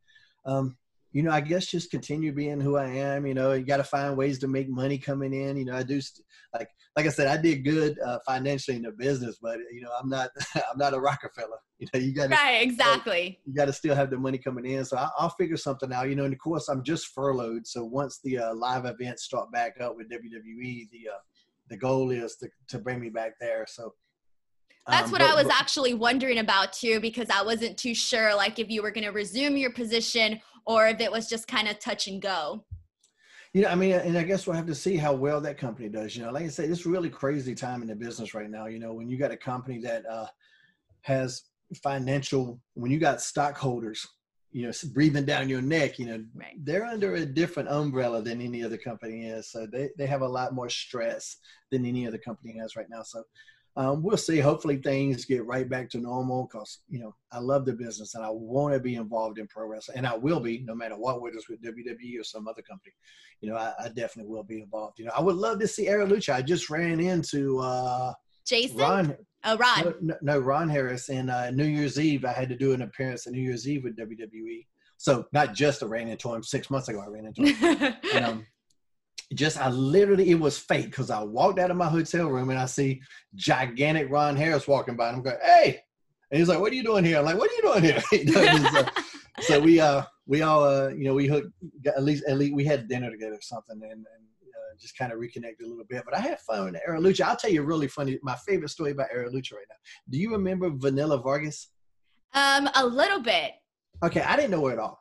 um, 0.47 0.76
you 1.15 1.23
know, 1.23 1.31
I 1.31 1.41
guess 1.41 1.67
just 1.67 1.93
continue 1.93 2.33
being 2.33 2.61
who 2.61 2.77
I 2.77 2.89
am. 2.89 3.25
You 3.25 3.35
know, 3.35 3.53
you 3.53 3.65
got 3.65 3.77
to 3.77 3.85
find 3.85 4.17
ways 4.17 4.41
to 4.41 4.49
make 4.49 4.69
money 4.69 4.99
coming 4.99 5.33
in. 5.33 5.57
You 5.57 5.65
know, 5.65 5.77
I 5.77 5.85
do 5.85 6.01
st- 6.01 6.27
like 6.53 6.69
like 6.97 7.07
I 7.07 7.11
said, 7.11 7.29
I 7.29 7.41
did 7.41 7.65
good 7.65 7.97
uh, 8.01 8.19
financially 8.27 8.77
in 8.77 8.83
the 8.83 8.91
business, 8.91 9.39
but 9.41 9.59
you 9.73 9.81
know, 9.81 9.91
I'm 9.99 10.09
not 10.09 10.31
I'm 10.57 10.77
not 10.77 10.93
a 10.93 11.01
Rockefeller. 11.01 11.59
You 11.81 11.89
know, 11.93 12.01
you 12.01 12.15
got 12.15 12.31
right 12.31 12.62
exactly. 12.62 13.41
you 13.45 13.53
got 13.53 13.65
to 13.65 13.73
still 13.73 13.97
have 13.97 14.09
the 14.09 14.17
money 14.17 14.39
coming 14.39 14.65
in. 14.65 14.85
So 14.85 14.97
I, 14.97 15.11
will 15.21 15.29
figure 15.31 15.57
something 15.57 15.93
out. 15.93 16.09
You 16.09 16.15
know, 16.15 16.25
and 16.25 16.33
of 16.33 16.39
course, 16.39 16.69
I'm 16.69 16.85
just 16.85 17.09
furloughed. 17.09 17.67
So 17.67 17.85
once 17.85 18.21
the 18.23 18.39
uh, 18.39 18.55
live 18.55 18.87
events 18.87 19.25
start 19.25 19.51
back 19.51 19.81
up 19.81 19.97
with 19.97 20.09
WWE, 20.09 20.89
the 20.91 21.09
uh, 21.12 21.19
the 21.69 21.77
goal 21.77 22.11
is 22.11 22.37
to 22.37 22.49
to 22.69 22.79
bring 22.79 23.01
me 23.01 23.11
back 23.11 23.33
there. 23.41 23.67
So 23.69 23.93
that's 24.89 25.07
um, 25.07 25.12
what 25.12 25.20
but, 25.20 25.30
I 25.30 25.35
was 25.35 25.45
but, 25.45 25.55
actually 25.55 25.95
wondering 25.95 26.39
about 26.39 26.72
too, 26.72 27.01
because 27.01 27.28
I 27.30 27.43
wasn't 27.43 27.76
too 27.78 27.95
sure, 27.95 28.35
like 28.35 28.59
if 28.59 28.68
you 28.70 28.82
were 28.82 28.91
going 28.91 29.05
to 29.05 29.11
resume 29.11 29.57
your 29.57 29.72
position 29.72 30.41
or 30.66 30.87
if 30.87 31.01
it 31.01 31.11
was 31.11 31.28
just 31.28 31.47
kind 31.49 31.68
of 31.68 31.78
touch 31.78 32.07
and 32.07 32.20
go. 32.20 32.64
You 33.53 33.62
know, 33.62 33.68
I 33.68 33.76
mean, 33.76 33.93
and 33.93 34.18
I 34.18 34.24
guess 34.24 34.47
we'll 34.47 34.57
have 34.57 34.66
to 34.66 34.74
see 34.74 34.97
how 34.97 35.14
well 35.14 35.41
that 35.41 35.59
company 35.59 35.89
does. 35.89 36.16
You 36.16 36.24
know, 36.24 36.32
like 36.32 36.45
I 36.45 36.49
say, 36.49 36.64
it's 36.64 36.87
really 36.87 37.09
crazy 37.09 37.55
time 37.55 37.82
in 37.82 37.89
the 37.89 37.95
business 37.95 38.35
right 38.35 38.51
now. 38.51 38.66
You 38.66 38.80
know, 38.80 38.93
when 38.93 39.09
you 39.09 39.16
got 39.16 39.30
a 39.30 39.37
company 39.37 39.78
that 39.80 40.05
uh, 40.11 40.26
has 41.03 41.43
financial, 41.82 42.61
when 42.74 42.91
you 42.91 42.99
got 42.99 43.22
stockholders, 43.22 44.07
you 44.55 44.64
know 44.64 44.72
breathing 44.93 45.24
down 45.24 45.49
your 45.49 45.61
neck 45.61 45.99
you 45.99 46.07
know 46.07 46.24
Right. 46.32 46.55
they're 46.62 46.85
under 46.85 47.16
a 47.16 47.26
different 47.26 47.68
umbrella 47.68 48.22
than 48.22 48.41
any 48.41 48.62
other 48.62 48.78
company 48.78 49.26
is 49.26 49.51
so 49.51 49.66
they, 49.66 49.91
they 49.99 50.07
have 50.07 50.22
a 50.22 50.28
lot 50.28 50.55
more 50.55 50.68
stress 50.70 51.37
than 51.70 51.85
any 51.85 52.07
other 52.07 52.18
company 52.18 52.57
has 52.59 52.76
right 52.76 52.87
now 52.89 53.03
so 53.03 53.24
um, 53.77 54.03
we'll 54.03 54.16
see 54.16 54.39
hopefully 54.39 54.77
things 54.77 55.25
get 55.25 55.45
right 55.47 55.68
back 55.68 55.91
to 55.91 55.99
normal 55.99 56.49
because 56.51 56.81
you 56.89 56.99
know 56.99 57.14
i 57.33 57.39
love 57.39 57.64
the 57.64 57.72
business 57.72 58.14
and 58.14 58.25
i 58.25 58.31
want 58.31 58.72
to 58.72 58.81
be 58.81 58.95
involved 58.95 59.39
in 59.39 59.47
pro 59.49 59.66
wrestling 59.66 59.99
and 59.99 60.07
i 60.07 60.16
will 60.16 60.41
be 60.41 60.61
no 60.61 60.75
matter 60.75 60.97
what 60.97 61.20
whether 61.20 61.37
it's 61.37 61.49
with 61.49 61.62
wwe 61.62 62.20
or 62.20 62.25
some 62.25 62.47
other 62.47 62.62
company 62.62 62.93
you 63.41 63.49
know 63.49 63.57
i, 63.57 63.72
I 63.81 63.89
definitely 63.89 64.31
will 64.31 64.45
be 64.45 64.61
involved 64.61 64.99
you 64.99 65.05
know 65.05 65.12
i 65.16 65.20
would 65.20 65.37
love 65.37 65.59
to 65.61 65.68
see 65.68 65.87
Aro 65.87 66.09
lucha 66.09 66.35
i 66.35 66.43
just 66.43 66.70
ran 66.70 67.01
into 67.01 67.59
uh 67.61 68.12
Jason? 68.47 68.77
ron 68.77 69.16
oh, 69.45 69.57
Ron. 69.57 69.85
no, 69.85 69.95
no, 70.01 70.14
no, 70.22 70.39
Ron 70.39 70.68
Harris. 70.68 71.09
And 71.09 71.31
uh, 71.31 71.51
New 71.51 71.64
Year's 71.64 71.99
Eve, 71.99 72.25
I 72.25 72.33
had 72.33 72.49
to 72.49 72.57
do 72.57 72.72
an 72.72 72.83
appearance 72.83 73.27
at 73.27 73.33
New 73.33 73.43
Year's 73.43 73.68
Eve 73.68 73.85
with 73.85 73.97
WWE. 73.97 74.66
So 74.97 75.27
not 75.33 75.55
just 75.55 75.83
I 75.83 75.87
ran 75.87 76.09
into 76.09 76.33
him 76.33 76.43
six 76.43 76.70
months 76.70 76.89
ago. 76.89 77.01
I 77.01 77.09
ran 77.09 77.27
into 77.27 77.53
him. 77.53 77.95
and, 78.14 78.25
um, 78.25 78.47
just 79.35 79.61
I 79.61 79.68
literally 79.68 80.30
it 80.30 80.39
was 80.39 80.59
fake 80.59 80.87
because 80.87 81.11
I 81.11 81.22
walked 81.22 81.59
out 81.59 81.70
of 81.70 81.76
my 81.76 81.89
hotel 81.89 82.28
room 82.28 82.51
and 82.51 82.59
I 82.59 82.66
see 82.66 83.03
gigantic 83.35 84.11
Ron 84.11 84.37
Harris 84.37 84.68
walking 84.68 84.97
by. 84.97 85.09
And 85.09 85.16
I'm 85.16 85.22
going, 85.22 85.37
hey, 85.43 85.80
and 86.30 86.39
he's 86.39 86.49
like, 86.49 86.61
"What 86.61 86.72
are 86.72 86.74
you 86.74 86.82
doing 86.82 87.05
here?" 87.05 87.18
I'm 87.18 87.24
like, 87.24 87.39
"What 87.39 87.51
are 87.51 87.55
you 87.55 87.62
doing 87.62 87.85
here?" 87.85 88.03
You 88.12 88.24
know, 88.24 88.70
so, 88.70 88.87
so 89.41 89.61
we 89.61 89.80
uh 89.80 90.03
we 90.26 90.43
all 90.43 90.64
uh 90.64 90.89
you 90.89 91.05
know 91.05 91.14
we 91.14 91.26
hooked 91.26 91.53
at 91.87 92.03
least 92.03 92.24
at 92.26 92.39
least 92.39 92.55
we 92.55 92.64
had 92.64 92.89
dinner 92.89 93.11
together 93.11 93.35
or 93.35 93.43
something 93.43 93.80
and, 93.82 93.93
and 93.93 94.05
uh, 94.05 94.76
just 94.80 94.97
kind 94.97 95.12
of 95.12 95.18
reconnected 95.18 95.66
a 95.66 95.68
little 95.68 95.85
bit. 95.89 96.03
But 96.05 96.16
I 96.16 96.20
had 96.20 96.41
fun 96.41 96.64
with 96.64 96.80
Aro 96.89 97.01
Lucha. 97.01 97.24
I'll 97.24 97.37
tell 97.37 97.51
you 97.51 97.62
a 97.62 97.66
really 97.66 97.89
funny 97.89 98.18
my 98.22 98.37
favorite 98.47 98.70
story 98.70 98.93
about 98.93 99.09
Aro 99.14 99.28
Lucha 99.32 99.53
right 99.55 99.66
now. 99.68 99.76
Do 100.11 100.18
you 100.18 100.32
remember 100.32 100.70
Vanilla 100.70 101.18
Vargas? 101.18 101.68
um, 102.35 102.68
a 102.74 102.85
little 102.85 103.20
bit. 103.20 103.53
Okay, 104.03 104.20
I 104.20 104.37
didn't 104.37 104.51
know 104.51 104.66
her 104.66 104.72
at 104.72 104.78
all. 104.78 105.01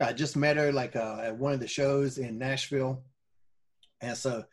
I 0.00 0.12
just 0.12 0.36
met 0.36 0.56
her 0.56 0.72
like 0.72 0.96
uh, 0.96 1.20
at 1.22 1.36
one 1.36 1.52
of 1.52 1.60
the 1.60 1.68
shows 1.68 2.18
in 2.18 2.38
Nashville, 2.38 3.02
and 4.00 4.16
so 4.16 4.44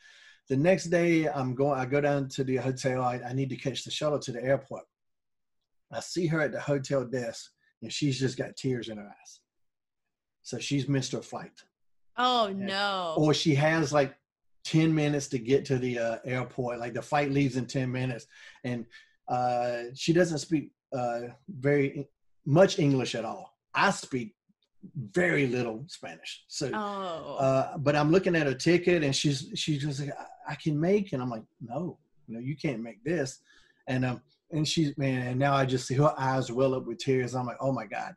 the 0.49 0.57
next 0.57 0.85
day 0.85 1.27
I'm 1.27 1.55
going. 1.55 1.79
I 1.79 1.85
go 1.85 2.01
down 2.01 2.29
to 2.29 2.43
the 2.43 2.57
hotel. 2.57 3.01
I, 3.01 3.19
I 3.27 3.33
need 3.33 3.49
to 3.49 3.55
catch 3.57 3.83
the 3.83 3.91
shuttle 3.91 4.19
to 4.19 4.31
the 4.31 4.43
airport. 4.43 4.83
I 5.91 5.99
see 5.99 6.27
her 6.27 6.41
at 6.41 6.51
the 6.51 6.59
hotel 6.59 7.05
desk, 7.05 7.51
and 7.81 7.91
she's 7.91 8.19
just 8.19 8.37
got 8.37 8.55
tears 8.55 8.89
in 8.89 8.97
her 8.97 9.05
eyes. 9.07 9.39
So 10.43 10.57
she's 10.59 10.87
missed 10.87 11.11
her 11.11 11.21
flight, 11.21 11.51
Oh, 12.17 12.47
Yeah. 12.47 12.53
no. 12.65 13.15
or 13.17 13.33
she 13.33 13.55
has 13.55 13.91
like 13.91 14.15
ten 14.63 14.93
minutes 14.95 15.27
to 15.29 15.39
get 15.39 15.65
to 15.65 15.77
the 15.77 15.99
uh, 15.99 16.17
airport. 16.25 16.79
Like 16.79 16.93
the 16.93 17.01
flight 17.01 17.31
leaves 17.31 17.57
in 17.57 17.65
ten 17.65 17.91
minutes, 17.91 18.25
and 18.63 18.85
uh, 19.27 19.83
she 19.93 20.13
doesn't 20.13 20.39
speak 20.39 20.71
uh, 20.93 21.21
very 21.49 22.07
much 22.45 22.79
English 22.79 23.15
at 23.15 23.25
all. 23.25 23.53
I 23.73 23.91
speak 23.91 24.35
very 24.95 25.47
little 25.47 25.83
Spanish, 25.87 26.43
so. 26.47 26.69
oh. 26.73 27.37
Uh, 27.37 27.77
but 27.77 27.95
I'm 27.95 28.11
looking 28.11 28.35
at 28.35 28.47
her 28.47 28.53
ticket, 28.53 29.03
and 29.03 29.15
she's 29.15 29.49
she's 29.55 29.81
just 29.81 29.99
like, 29.99 30.11
I, 30.11 30.53
I 30.53 30.55
can 30.55 30.79
make, 30.79 31.13
and 31.13 31.21
I'm 31.21 31.29
like, 31.29 31.43
no, 31.61 31.97
no, 32.27 32.39
you 32.39 32.55
can't 32.55 32.81
make 32.81 33.03
this, 33.03 33.39
and 33.87 34.05
um, 34.05 34.21
and 34.51 34.67
she's 34.67 34.97
man, 34.97 35.27
and 35.27 35.39
now 35.39 35.53
I 35.53 35.65
just 35.65 35.87
see 35.87 35.95
her 35.95 36.13
eyes 36.17 36.51
well 36.51 36.75
up 36.75 36.85
with 36.85 36.99
tears. 36.99 37.35
I'm 37.35 37.45
like, 37.45 37.57
oh 37.59 37.71
my 37.71 37.85
god, 37.85 38.13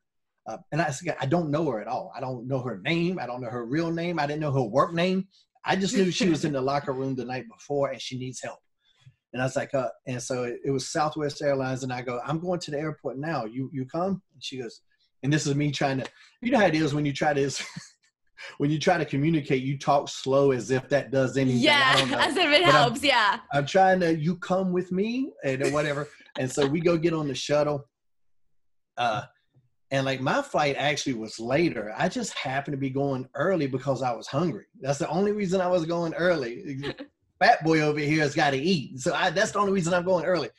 uh, 0.46 0.58
and 0.72 0.80
I 0.80 0.92
I 1.20 1.26
don't 1.26 1.50
know 1.50 1.70
her 1.70 1.80
at 1.80 1.88
all. 1.88 2.12
I 2.16 2.20
don't 2.20 2.46
know 2.46 2.60
her 2.60 2.78
name. 2.78 3.18
I 3.18 3.26
don't 3.26 3.40
know 3.40 3.50
her 3.50 3.64
real 3.64 3.90
name. 3.90 4.18
I 4.18 4.26
didn't 4.26 4.40
know 4.40 4.52
her 4.52 4.62
work 4.62 4.92
name. 4.92 5.28
I 5.64 5.76
just 5.76 5.94
knew 5.94 6.10
she 6.10 6.28
was 6.28 6.44
in 6.44 6.52
the 6.52 6.60
locker 6.60 6.92
room 6.92 7.14
the 7.14 7.24
night 7.24 7.44
before, 7.48 7.90
and 7.90 8.00
she 8.00 8.18
needs 8.18 8.40
help. 8.42 8.58
And 9.32 9.40
I 9.40 9.44
was 9.44 9.56
like, 9.56 9.74
uh, 9.74 9.88
and 10.06 10.20
so 10.20 10.44
it, 10.44 10.60
it 10.64 10.70
was 10.70 10.90
Southwest 10.90 11.42
Airlines, 11.42 11.82
and 11.82 11.92
I 11.92 12.02
go, 12.02 12.20
I'm 12.24 12.40
going 12.40 12.60
to 12.60 12.70
the 12.70 12.78
airport 12.78 13.18
now. 13.18 13.44
You 13.44 13.70
you 13.72 13.86
come? 13.86 14.22
And 14.34 14.42
she 14.42 14.60
goes, 14.60 14.80
and 15.22 15.32
this 15.32 15.46
is 15.46 15.54
me 15.54 15.70
trying 15.70 15.98
to, 15.98 16.06
you 16.42 16.50
know 16.50 16.58
how 16.58 16.66
it 16.66 16.74
is 16.74 16.94
when 16.94 17.04
you 17.04 17.12
try 17.12 17.32
to, 17.34 17.50
when 18.58 18.70
you 18.70 18.78
try 18.78 18.98
to 18.98 19.04
communicate, 19.04 19.62
you 19.62 19.78
talk 19.78 20.08
slow 20.08 20.50
as 20.52 20.70
if 20.70 20.88
that 20.88 21.10
does 21.10 21.36
anything. 21.36 21.60
I 21.60 21.64
yeah, 21.64 21.96
don't 21.96 22.10
know. 22.10 22.18
as 22.20 22.36
if 22.36 22.44
it 22.46 22.64
But 22.64 22.74
I'm- 22.74 22.82
helps. 22.82 23.02
yeah. 23.02 23.38
I'm 23.52 23.66
trying 23.66 24.00
to, 24.00 24.16
you 24.16 24.36
come 24.36 24.72
with 24.72 24.92
me 24.92 25.32
and 25.44 25.72
whatever. 25.72 26.08
and 26.38 26.50
so 26.50 26.66
we 26.66 26.80
go 26.80 26.96
get 26.96 27.12
on 27.12 27.28
the 27.28 27.34
shuttle. 27.34 27.86
Uh, 28.96 29.22
and 29.92 30.06
like 30.06 30.20
my 30.20 30.40
flight 30.40 30.76
actually 30.78 31.14
was 31.14 31.40
later. 31.40 31.92
I 31.98 32.08
just 32.08 32.32
happened 32.34 32.74
to 32.74 32.78
be 32.78 32.90
going 32.90 33.28
early 33.34 33.66
because 33.66 34.02
I 34.02 34.12
was 34.12 34.26
hungry. 34.28 34.66
That's 34.80 34.98
the 34.98 35.08
only 35.08 35.32
reason 35.32 35.60
I 35.60 35.66
was 35.66 35.84
going 35.84 36.14
early. 36.14 36.78
Fat 37.40 37.64
boy 37.64 37.80
over 37.80 37.98
here 37.98 38.20
has 38.20 38.34
got 38.34 38.50
to 38.50 38.58
eat. 38.58 39.00
So 39.00 39.14
I, 39.14 39.30
that's 39.30 39.50
the 39.52 39.58
only 39.58 39.72
reason 39.72 39.92
I'm 39.94 40.04
going 40.04 40.26
early. 40.26 40.50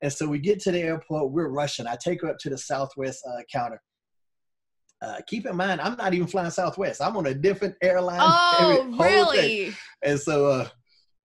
And 0.00 0.12
so 0.12 0.26
we 0.26 0.38
get 0.40 0.58
to 0.60 0.72
the 0.72 0.80
airport. 0.80 1.30
We're 1.30 1.48
rushing. 1.48 1.86
I 1.86 1.96
take 2.02 2.22
her 2.22 2.28
up 2.30 2.38
to 2.40 2.50
the 2.50 2.58
Southwest 2.58 3.24
uh, 3.28 3.42
counter. 3.52 3.80
Uh, 5.02 5.16
keep 5.26 5.46
in 5.46 5.56
mind, 5.56 5.80
I'm 5.80 5.96
not 5.96 6.14
even 6.14 6.28
flying 6.28 6.50
Southwest. 6.50 7.02
I'm 7.02 7.16
on 7.16 7.26
a 7.26 7.34
different 7.34 7.74
airline. 7.82 8.20
Oh, 8.60 8.98
really? 9.02 9.74
And 10.04 10.18
so 10.18 10.46
uh, 10.46 10.68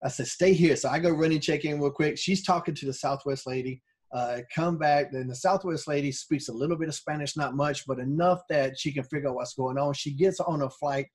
I 0.04 0.08
said, 0.10 0.28
stay 0.28 0.54
here. 0.54 0.76
So 0.76 0.90
I 0.90 0.98
go 1.00 1.12
run 1.12 1.32
and 1.32 1.42
check 1.44 1.64
in 1.64 1.80
real 1.80 1.92
quick. 1.92 2.18
She's 2.18 2.44
talking 2.44 2.74
to 2.76 2.86
the 2.88 2.94
Southwest 2.94 3.46
lady. 3.46 3.82
Uh, 4.12 4.40
come 4.56 4.78
back. 4.78 5.12
Then 5.12 5.28
the 5.28 5.36
Southwest 5.36 5.88
lady 5.88 6.12
speaks 6.12 6.48
a 6.48 6.54
little 6.54 6.78
bit 6.78 6.88
of 6.88 6.96
Spanish, 6.96 7.38
not 7.38 7.56
much, 7.56 7.86
but 7.86 8.00
enough 8.00 8.40
that 8.50 8.80
she 8.80 8.92
can 8.92 9.04
figure 9.04 9.30
out 9.30 9.36
what's 9.36 9.54
going 9.54 9.78
on. 9.78 9.94
She 9.94 10.12
gets 10.12 10.40
on 10.40 10.62
a 10.64 10.70
flight, 10.70 11.08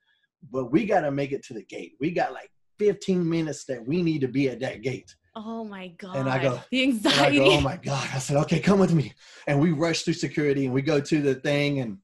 but 0.53 0.71
we 0.71 0.85
got 0.87 1.01
to 1.01 1.11
make 1.11 1.33
it 1.33 1.43
to 1.47 1.55
the 1.55 1.65
gate. 1.65 1.93
We 2.01 2.11
got 2.13 2.33
like 2.33 2.51
15 2.79 3.29
minutes 3.29 3.65
that 3.65 3.85
we 3.85 4.03
need 4.03 4.21
to 4.21 4.29
be 4.29 4.49
at 4.51 4.61
that 4.61 4.83
gate. 4.83 5.13
Oh 5.35 5.65
my 5.65 5.89
god. 5.99 6.17
And 6.17 6.29
I 6.29 6.41
go- 6.43 6.61
the 6.71 6.83
And 6.83 6.93
I 6.93 6.93
anxiety. 6.93 7.39
go, 7.39 7.45
oh 7.57 7.61
my 7.61 7.77
God. 7.79 8.09
I 8.13 8.19
said, 8.19 8.37
okay, 8.39 8.61
come 8.61 8.79
with 8.79 8.93
me. 8.93 9.15
And 9.49 9.59
we 9.61 9.73
rush 9.73 10.03
through 10.03 10.15
security 10.15 10.67
and 10.67 10.75
we 10.75 10.83
go 10.83 11.01
to 11.01 11.23
the 11.23 11.35
thing 11.37 11.81
and, 11.81 11.99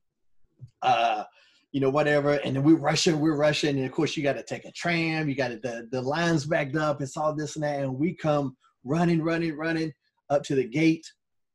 uh, 0.82 1.24
you 1.72 1.80
know, 1.80 1.90
whatever. 1.90 2.32
And 2.32 2.56
then 2.56 2.62
we're 2.62 2.76
rushing, 2.76 3.20
we're 3.20 3.36
rushing. 3.36 3.76
And 3.76 3.84
of 3.84 3.92
course, 3.92 4.16
you 4.16 4.22
got 4.22 4.34
to 4.34 4.42
take 4.42 4.64
a 4.64 4.72
tram. 4.72 5.28
You 5.28 5.34
got 5.34 5.50
the, 5.62 5.88
the 5.90 6.00
lines 6.00 6.46
backed 6.46 6.76
up. 6.76 7.02
It's 7.02 7.16
all 7.16 7.34
this 7.34 7.56
and 7.56 7.64
that. 7.64 7.80
And 7.80 7.98
we 7.98 8.14
come 8.14 8.56
running, 8.84 9.22
running, 9.22 9.56
running 9.56 9.92
up 10.30 10.42
to 10.44 10.54
the 10.54 10.66
gate. 10.66 11.06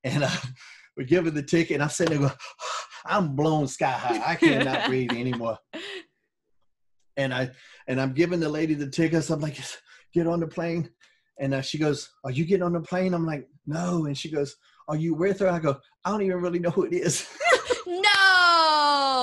And 0.04 0.24
uh, 0.24 0.30
we 0.98 1.06
give 1.06 1.26
her 1.26 1.32
the 1.32 1.44
ticket. 1.44 1.76
And 1.76 1.84
I'm 1.84 1.90
sitting 1.90 2.20
there 2.20 2.28
going, 2.28 2.40
I'm 3.06 3.36
blown 3.36 3.68
sky 3.68 3.92
high. 3.92 4.32
I 4.32 4.36
cannot 4.36 4.86
breathe 4.88 5.12
anymore. 5.12 5.58
And 7.18 7.34
I, 7.34 7.52
and 7.88 8.00
I'm 8.00 8.14
giving 8.14 8.40
the 8.40 8.50
lady 8.50 8.76
the 8.76 8.90
tickets. 8.90 9.30
I'm 9.30 9.42
like, 9.42 9.58
get 10.14 10.28
on 10.28 10.40
the 10.40 10.48
plane. 10.48 10.90
And 11.40 11.54
uh, 11.54 11.62
she 11.62 11.78
goes, 11.78 12.10
Are 12.24 12.32
you 12.32 12.46
getting 12.46 12.64
on 12.64 12.74
the 12.74 12.82
plane? 12.82 13.14
I'm 13.14 13.26
like, 13.26 13.48
No. 13.66 14.06
And 14.06 14.18
she 14.18 14.30
goes, 14.32 14.56
Are 14.88 14.96
you 14.96 15.16
with 15.16 15.40
her? 15.40 15.50
I 15.50 15.60
go, 15.60 15.78
I 16.06 16.12
don't 16.12 16.22
even 16.22 16.42
really 16.42 16.60
know 16.60 16.70
who 16.70 16.84
it 16.84 16.94
is. 16.94 17.28
no. 17.88 18.23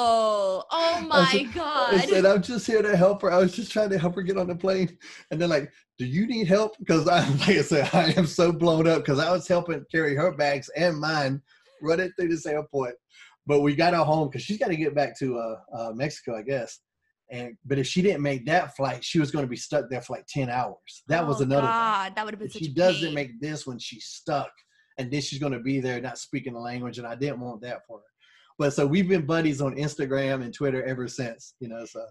Oh 0.03 1.07
my 1.09 1.29
said- 1.31 1.41
I 1.41 1.53
god. 1.53 2.09
said, 2.09 2.27
I'm 2.27 2.43
just 2.43 2.67
here 2.67 2.83
to 2.83 2.97
help 2.97 3.23
her. 3.23 3.33
I 3.33 3.39
was 3.39 3.53
just 3.55 3.71
trying 3.73 3.91
to 3.91 3.99
help 3.99 4.15
her 4.15 4.23
get 4.23 4.37
on 4.39 4.49
the 4.49 4.55
plane. 4.55 4.97
And 5.31 5.41
they're 5.41 5.49
like, 5.49 5.71
Do 5.99 6.05
you 6.07 6.27
need 6.27 6.47
help? 6.47 6.77
Because 6.79 7.07
I, 7.09 7.27
like 7.47 7.49
I 7.49 7.63
said, 7.63 7.91
I 7.93 8.13
am 8.17 8.27
so 8.27 8.53
blown 8.53 8.87
up 8.89 8.99
because 8.99 9.19
I 9.19 9.31
was 9.31 9.47
helping 9.47 9.85
carry 9.91 10.15
her 10.17 10.33
bags 10.33 10.69
and 10.77 10.99
mine 11.01 11.43
run 11.83 12.01
it 12.01 12.13
through 12.19 12.29
this 12.29 12.47
airport. 12.47 12.95
But 13.47 13.61
we 13.61 13.75
got 13.75 13.95
her 13.95 14.05
home 14.05 14.29
because 14.29 14.43
she's 14.43 14.59
got 14.59 14.69
to 14.69 14.77
get 14.77 14.95
back 14.95 15.19
to 15.19 15.39
uh, 15.39 15.57
uh, 15.77 15.93
Mexico, 15.95 16.37
I 16.37 16.43
guess. 16.43 16.79
And 17.33 17.57
but 17.65 17.79
if 17.79 17.87
she 17.87 18.03
didn't 18.03 18.23
make 18.23 18.45
that 18.47 18.77
flight, 18.77 19.05
she 19.05 19.19
was 19.21 19.31
going 19.31 19.45
to 19.45 19.49
be 19.51 19.57
stuck 19.57 19.89
there 19.89 20.03
for 20.03 20.17
like 20.17 20.27
ten 20.27 20.51
hours. 20.51 21.03
That 21.09 21.27
was 21.27 21.41
Oh, 21.41 21.45
another. 21.45 21.63
thing. 21.63 21.71
God, 21.71 22.13
that 22.17 22.25
would 22.25 22.35
have 22.35 22.39
been 22.41 22.47
if 22.49 22.53
such 22.55 22.63
she 22.63 22.73
doesn't 22.75 23.15
make 23.15 23.41
this 23.41 23.67
when 23.67 23.79
she's 23.79 24.07
stuck 24.07 24.51
and 24.99 25.11
then 25.11 25.21
she's 25.21 25.39
going 25.39 25.53
to 25.53 25.61
be 25.61 25.81
there 25.81 26.01
not 26.01 26.19
speaking 26.19 26.53
the 26.53 26.59
language 26.59 26.99
and 26.99 27.07
i 27.07 27.15
didn't 27.15 27.39
want 27.41 27.63
that 27.63 27.79
for 27.87 27.99
her 27.99 28.05
but 28.61 28.75
so 28.75 28.87
we've 28.87 29.09
been 29.09 29.25
buddies 29.25 29.61
on 29.61 29.75
instagram 29.75 30.45
and 30.45 30.55
twitter 30.55 30.85
ever 30.85 31.09
since 31.09 31.55
you 31.59 31.69
know 31.69 31.85
so 31.87 32.05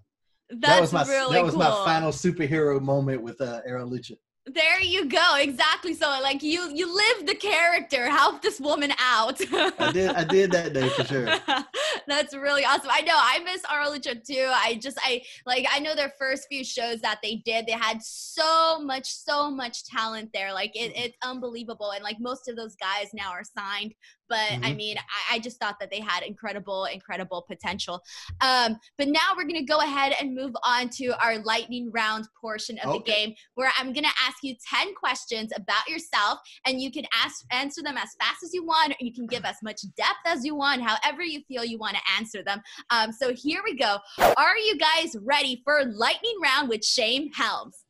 That's 0.49 0.61
that 0.61 0.81
was 0.81 0.91
my 0.91 1.03
really 1.03 1.35
that 1.35 1.45
was 1.45 1.53
cool. 1.53 1.63
my 1.63 1.85
final 1.85 2.11
superhero 2.11 2.81
moment 2.81 3.21
with 3.21 3.39
uh 3.39 3.61
Aro 3.69 3.87
Lucha. 3.87 4.17
There 4.51 4.81
you 4.81 5.05
go. 5.07 5.35
Exactly. 5.37 5.93
So 5.93 6.07
like 6.23 6.41
you 6.41 6.71
you 6.73 6.91
live 6.91 7.27
the 7.27 7.35
character. 7.35 8.09
Help 8.09 8.41
this 8.41 8.59
woman 8.59 8.91
out. 8.97 9.39
i 9.79 9.91
did 9.91 10.09
i 10.11 10.23
did 10.23 10.51
that 10.51 10.73
day 10.73 10.89
for 10.89 11.03
sure 11.03 11.27
That's 12.07 12.35
really 12.35 12.65
awesome. 12.65 12.89
I 12.91 13.01
know 13.01 13.13
I 13.15 13.39
miss 13.43 13.61
Aro 13.63 13.95
Lucha 13.95 14.25
too. 14.25 14.49
I 14.51 14.79
just 14.81 14.97
I 15.03 15.21
like 15.45 15.67
I 15.71 15.79
know 15.79 15.95
their 15.95 16.13
first 16.17 16.47
few 16.49 16.63
shows 16.63 16.99
that 17.01 17.19
they 17.21 17.35
did, 17.45 17.67
they 17.67 17.73
had 17.73 18.01
so 18.01 18.79
much, 18.79 19.05
so 19.07 19.51
much 19.51 19.85
talent 19.85 20.31
there. 20.33 20.51
Like 20.51 20.71
it, 20.75 20.93
it's 20.95 21.17
unbelievable. 21.21 21.91
And 21.91 22.03
like 22.03 22.17
most 22.19 22.47
of 22.47 22.55
those 22.55 22.75
guys 22.75 23.09
now 23.13 23.29
are 23.29 23.43
signed. 23.43 23.93
But 24.29 24.37
I 24.63 24.71
Mhm. 24.71 24.75
mean, 24.75 24.97
I, 24.97 25.35
I 25.35 25.39
just 25.39 25.59
thought 25.59 25.79
that 25.79 25.89
they 25.89 25.99
had 25.99 26.23
incredible, 26.23 26.85
incredible 26.85 27.41
potential. 27.41 28.03
Um, 28.41 28.79
but 28.97 29.07
now 29.07 29.33
we're 29.35 29.43
gonna 29.45 29.63
go 29.63 29.79
ahead 29.79 30.13
and 30.19 30.35
move 30.35 30.51
on 30.63 30.89
to 30.89 31.07
our 31.23 31.39
lightning 31.39 31.91
round 31.91 32.27
portion 32.39 32.77
of 32.79 32.93
the 32.93 32.99
game 32.99 33.33
where 33.55 33.71
I'm 33.77 33.91
gonna 33.91 34.07
ask 34.27 34.37
you 34.43 34.55
10 34.73 34.93
questions 34.93 35.51
about 35.55 35.87
yourself 35.89 36.39
and 36.65 36.79
you 36.81 36.91
can 36.91 37.05
ask 37.13 37.43
answer 37.51 37.81
them 37.81 37.97
as 37.97 38.09
fast 38.19 38.43
as 38.43 38.53
you 38.53 38.63
want 38.65 38.93
or 38.93 38.97
you 38.99 39.13
can 39.13 39.25
give 39.25 39.43
as 39.45 39.55
much 39.63 39.81
depth 39.97 40.19
as 40.25 40.45
you 40.45 40.55
want 40.55 40.81
however 40.83 41.23
you 41.23 41.41
feel 41.47 41.65
you 41.65 41.79
want 41.79 41.95
to 41.95 42.01
answer 42.17 42.43
them. 42.43 42.61
Um, 42.91 43.11
so 43.11 43.33
here 43.33 43.61
we 43.63 43.75
go. 43.75 43.97
Are 44.37 44.57
you 44.57 44.77
guys 44.77 45.15
ready 45.21 45.61
for 45.63 45.83
lightning 45.85 46.37
round 46.43 46.69
with 46.69 46.85
shane 46.85 47.31
helms? 47.33 47.83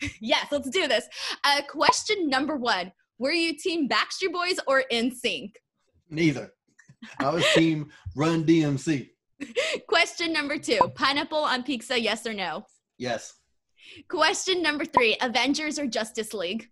Yes 0.20 0.46
let's 0.50 0.68
do 0.70 0.88
this. 0.88 1.06
Uh, 1.44 1.62
question 1.68 2.28
number 2.28 2.56
one. 2.56 2.92
Were 3.18 3.32
you 3.32 3.56
team 3.56 3.88
backstreet 3.88 4.32
boys 4.32 4.58
or 4.66 4.84
NSYNC 4.92 5.52
neither 6.10 6.52
i 7.20 7.28
was 7.28 7.44
team 7.54 7.88
run 8.16 8.44
dmc 8.44 9.08
Question 9.88 10.32
number 10.32 10.58
two 10.58 10.78
pineapple 10.94 11.38
on 11.38 11.62
pizza, 11.62 12.00
yes 12.00 12.26
or 12.26 12.34
no? 12.34 12.66
Yes. 12.98 13.34
Question 14.08 14.62
number 14.62 14.84
three 14.84 15.16
Avengers 15.20 15.78
or 15.78 15.86
Justice 15.86 16.34
League? 16.34 16.68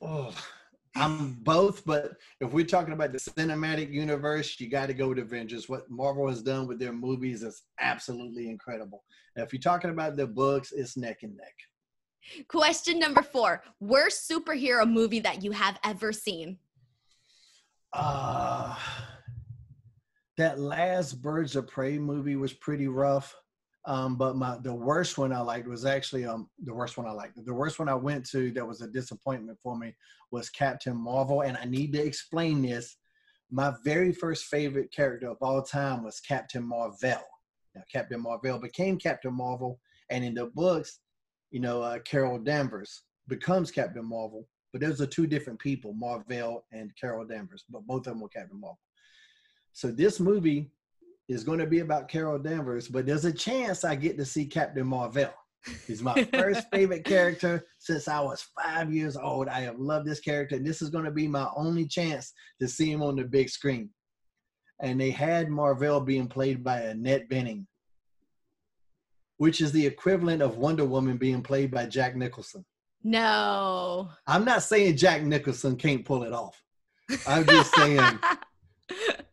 Oh, 0.00 0.34
I'm 0.96 1.34
both, 1.42 1.84
but 1.84 2.12
if 2.40 2.52
we're 2.52 2.64
talking 2.64 2.94
about 2.94 3.12
the 3.12 3.18
cinematic 3.18 3.92
universe, 3.92 4.58
you 4.58 4.68
got 4.68 4.86
to 4.86 4.94
go 4.94 5.08
with 5.08 5.18
Avengers. 5.18 5.68
What 5.68 5.90
Marvel 5.90 6.28
has 6.28 6.42
done 6.42 6.66
with 6.66 6.78
their 6.78 6.92
movies 6.92 7.42
is 7.42 7.62
absolutely 7.78 8.48
incredible. 8.48 9.04
Now, 9.36 9.42
if 9.42 9.52
you're 9.52 9.60
talking 9.60 9.90
about 9.90 10.16
the 10.16 10.26
books, 10.26 10.72
it's 10.72 10.96
neck 10.96 11.18
and 11.22 11.36
neck. 11.36 11.54
Question 12.48 12.98
number 12.98 13.22
four 13.22 13.62
Worst 13.80 14.30
superhero 14.30 14.90
movie 14.90 15.20
that 15.20 15.44
you 15.44 15.52
have 15.52 15.78
ever 15.84 16.12
seen? 16.12 16.58
Uh, 17.92 18.76
that 20.36 20.58
last 20.58 21.20
Birds 21.22 21.56
of 21.56 21.66
Prey 21.66 21.98
movie 21.98 22.36
was 22.36 22.52
pretty 22.52 22.88
rough. 22.88 23.34
Um, 23.86 24.16
but 24.16 24.36
my 24.36 24.58
the 24.62 24.74
worst 24.74 25.16
one 25.16 25.32
I 25.32 25.40
liked 25.40 25.66
was 25.66 25.86
actually 25.86 26.26
um 26.26 26.48
the 26.62 26.74
worst 26.74 26.98
one 26.98 27.06
I 27.06 27.12
liked. 27.12 27.44
The 27.44 27.54
worst 27.54 27.78
one 27.78 27.88
I 27.88 27.94
went 27.94 28.26
to 28.30 28.50
that 28.52 28.66
was 28.66 28.82
a 28.82 28.86
disappointment 28.88 29.58
for 29.62 29.76
me 29.76 29.94
was 30.30 30.50
Captain 30.50 30.96
Marvel, 30.96 31.42
and 31.42 31.56
I 31.56 31.64
need 31.64 31.92
to 31.94 32.04
explain 32.04 32.62
this. 32.62 32.96
My 33.50 33.74
very 33.84 34.12
first 34.12 34.44
favorite 34.44 34.92
character 34.92 35.28
of 35.28 35.38
all 35.40 35.62
time 35.62 36.04
was 36.04 36.20
Captain 36.20 36.62
Marvel. 36.62 37.22
Now, 37.74 37.82
Captain 37.90 38.20
Marvel 38.20 38.58
became 38.58 38.98
Captain 38.98 39.34
Marvel, 39.34 39.80
and 40.10 40.24
in 40.24 40.34
the 40.34 40.46
books, 40.46 41.00
you 41.50 41.60
know, 41.60 41.82
uh, 41.82 41.98
Carol 42.00 42.38
Danvers 42.38 43.02
becomes 43.28 43.70
Captain 43.70 44.04
Marvel. 44.04 44.46
But 44.72 44.82
those 44.82 45.00
are 45.00 45.06
two 45.06 45.26
different 45.26 45.58
people, 45.58 45.92
Mar-Vell 45.94 46.64
and 46.72 46.94
Carol 46.96 47.24
Danvers, 47.24 47.64
but 47.68 47.86
both 47.86 48.06
of 48.06 48.12
them 48.12 48.20
were 48.20 48.28
Captain 48.28 48.60
Marvel. 48.60 48.78
So 49.72 49.90
this 49.90 50.20
movie 50.20 50.70
is 51.28 51.44
going 51.44 51.58
to 51.58 51.66
be 51.66 51.80
about 51.80 52.08
Carol 52.08 52.38
Danvers, 52.38 52.88
but 52.88 53.06
there's 53.06 53.24
a 53.24 53.32
chance 53.32 53.84
I 53.84 53.94
get 53.94 54.16
to 54.18 54.24
see 54.24 54.46
Captain 54.46 54.86
Marvel. 54.86 55.32
He's 55.86 56.02
my 56.02 56.24
first 56.32 56.66
favorite 56.72 57.04
character 57.04 57.66
since 57.78 58.08
I 58.08 58.20
was 58.20 58.48
five 58.60 58.92
years 58.92 59.16
old. 59.16 59.48
I 59.48 59.60
have 59.60 59.78
loved 59.78 60.06
this 60.06 60.20
character, 60.20 60.56
and 60.56 60.66
this 60.66 60.82
is 60.82 60.90
going 60.90 61.04
to 61.04 61.10
be 61.10 61.28
my 61.28 61.48
only 61.56 61.86
chance 61.86 62.32
to 62.60 62.68
see 62.68 62.90
him 62.90 63.02
on 63.02 63.16
the 63.16 63.24
big 63.24 63.48
screen. 63.48 63.90
And 64.80 65.00
they 65.00 65.10
had 65.10 65.50
Mar-Vell 65.50 66.00
being 66.00 66.26
played 66.26 66.64
by 66.64 66.80
Annette 66.80 67.28
Bening, 67.28 67.66
which 69.36 69.60
is 69.60 69.72
the 69.72 69.86
equivalent 69.86 70.42
of 70.42 70.56
Wonder 70.56 70.84
Woman 70.84 71.16
being 71.16 71.42
played 71.42 71.70
by 71.70 71.86
Jack 71.86 72.16
Nicholson. 72.16 72.64
No. 73.02 74.10
I'm 74.26 74.44
not 74.44 74.62
saying 74.62 74.96
Jack 74.96 75.22
Nicholson 75.22 75.76
can't 75.76 76.04
pull 76.04 76.22
it 76.22 76.32
off. 76.32 76.62
I'm 77.26 77.46
just 77.46 77.74
saying 77.74 78.00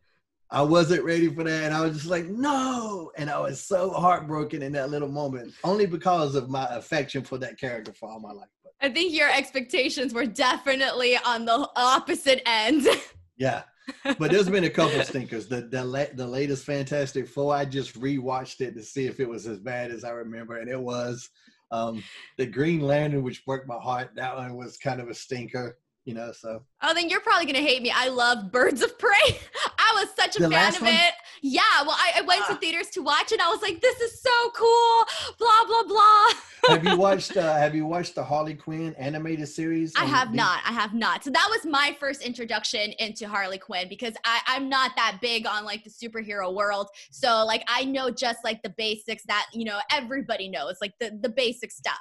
I 0.50 0.62
wasn't 0.62 1.04
ready 1.04 1.28
for 1.28 1.44
that. 1.44 1.64
And 1.64 1.74
I 1.74 1.82
was 1.82 1.94
just 1.94 2.06
like, 2.06 2.26
no. 2.26 3.10
And 3.16 3.28
I 3.28 3.38
was 3.38 3.62
so 3.62 3.90
heartbroken 3.90 4.62
in 4.62 4.72
that 4.72 4.90
little 4.90 5.08
moment, 5.08 5.52
only 5.62 5.86
because 5.86 6.34
of 6.34 6.48
my 6.48 6.66
affection 6.70 7.22
for 7.22 7.36
that 7.38 7.58
character 7.58 7.92
for 7.92 8.10
all 8.10 8.20
my 8.20 8.32
life. 8.32 8.48
But, 8.64 8.72
I 8.80 8.88
think 8.88 9.12
your 9.12 9.30
expectations 9.30 10.14
were 10.14 10.26
definitely 10.26 11.18
on 11.18 11.44
the 11.44 11.68
opposite 11.76 12.42
end. 12.46 12.86
yeah. 13.36 13.62
But 14.04 14.30
there's 14.30 14.48
been 14.48 14.64
a 14.64 14.70
couple 14.70 15.02
stinkers. 15.02 15.48
The, 15.48 15.62
the 15.62 15.82
la- 15.82 16.12
the 16.14 16.26
latest 16.26 16.64
Fantastic 16.66 17.26
Four, 17.26 17.54
I 17.54 17.64
just 17.64 17.98
rewatched 17.98 18.60
it 18.60 18.74
to 18.74 18.82
see 18.82 19.06
if 19.06 19.18
it 19.18 19.28
was 19.28 19.46
as 19.46 19.58
bad 19.58 19.90
as 19.90 20.04
I 20.04 20.10
remember, 20.10 20.58
and 20.58 20.68
it 20.68 20.80
was. 20.80 21.28
Um, 21.70 22.02
the 22.36 22.46
Green 22.46 22.80
Lantern, 22.80 23.22
which 23.22 23.44
broke 23.44 23.66
my 23.66 23.78
heart, 23.78 24.12
that 24.16 24.36
one 24.36 24.56
was 24.56 24.76
kind 24.76 25.00
of 25.00 25.08
a 25.08 25.14
stinker 25.14 25.78
you 26.08 26.14
know, 26.14 26.32
so. 26.32 26.62
Oh, 26.80 26.94
then 26.94 27.10
you're 27.10 27.20
probably 27.20 27.44
gonna 27.44 27.62
hate 27.62 27.82
me. 27.82 27.92
I 27.94 28.08
love 28.08 28.50
Birds 28.50 28.80
of 28.80 28.98
Prey. 28.98 29.12
I 29.78 29.92
was 30.00 30.08
such 30.16 30.36
a 30.36 30.42
the 30.42 30.48
fan 30.48 30.74
of 30.74 30.80
one? 30.80 30.94
it. 30.94 31.12
Yeah, 31.42 31.60
well, 31.82 31.96
I, 31.98 32.12
I 32.16 32.20
went 32.22 32.46
to 32.46 32.54
ah. 32.54 32.56
theaters 32.56 32.88
to 32.92 33.02
watch 33.02 33.30
it. 33.30 33.32
And 33.32 33.42
I 33.42 33.48
was 33.50 33.60
like, 33.60 33.82
this 33.82 34.00
is 34.00 34.22
so 34.22 34.50
cool. 34.54 35.04
Blah 35.38 35.66
blah 35.66 35.82
blah. 35.82 36.26
have 36.66 36.84
you 36.84 36.96
watched? 36.96 37.36
Uh, 37.36 37.56
have 37.56 37.74
you 37.74 37.86
watched 37.86 38.14
the 38.14 38.24
Harley 38.24 38.54
Quinn 38.54 38.94
animated 38.98 39.48
series? 39.48 39.94
I 39.96 40.04
have 40.04 40.34
not. 40.34 40.60
I 40.64 40.72
have 40.72 40.94
not. 40.94 41.24
So 41.24 41.30
that 41.30 41.48
was 41.50 41.64
my 41.64 41.96
first 42.00 42.22
introduction 42.22 42.92
into 42.98 43.28
Harley 43.28 43.58
Quinn 43.58 43.88
because 43.88 44.14
I, 44.24 44.40
I'm 44.46 44.68
not 44.68 44.92
that 44.96 45.18
big 45.20 45.46
on 45.46 45.64
like 45.64 45.84
the 45.84 45.90
superhero 45.90 46.52
world. 46.52 46.88
So 47.10 47.44
like 47.46 47.62
I 47.68 47.84
know 47.84 48.10
just 48.10 48.38
like 48.44 48.62
the 48.62 48.74
basics 48.76 49.22
that 49.24 49.46
you 49.52 49.64
know 49.64 49.78
everybody 49.90 50.48
knows, 50.48 50.76
like 50.80 50.94
the 51.00 51.18
the 51.20 51.28
basic 51.28 51.70
stuff 51.70 51.98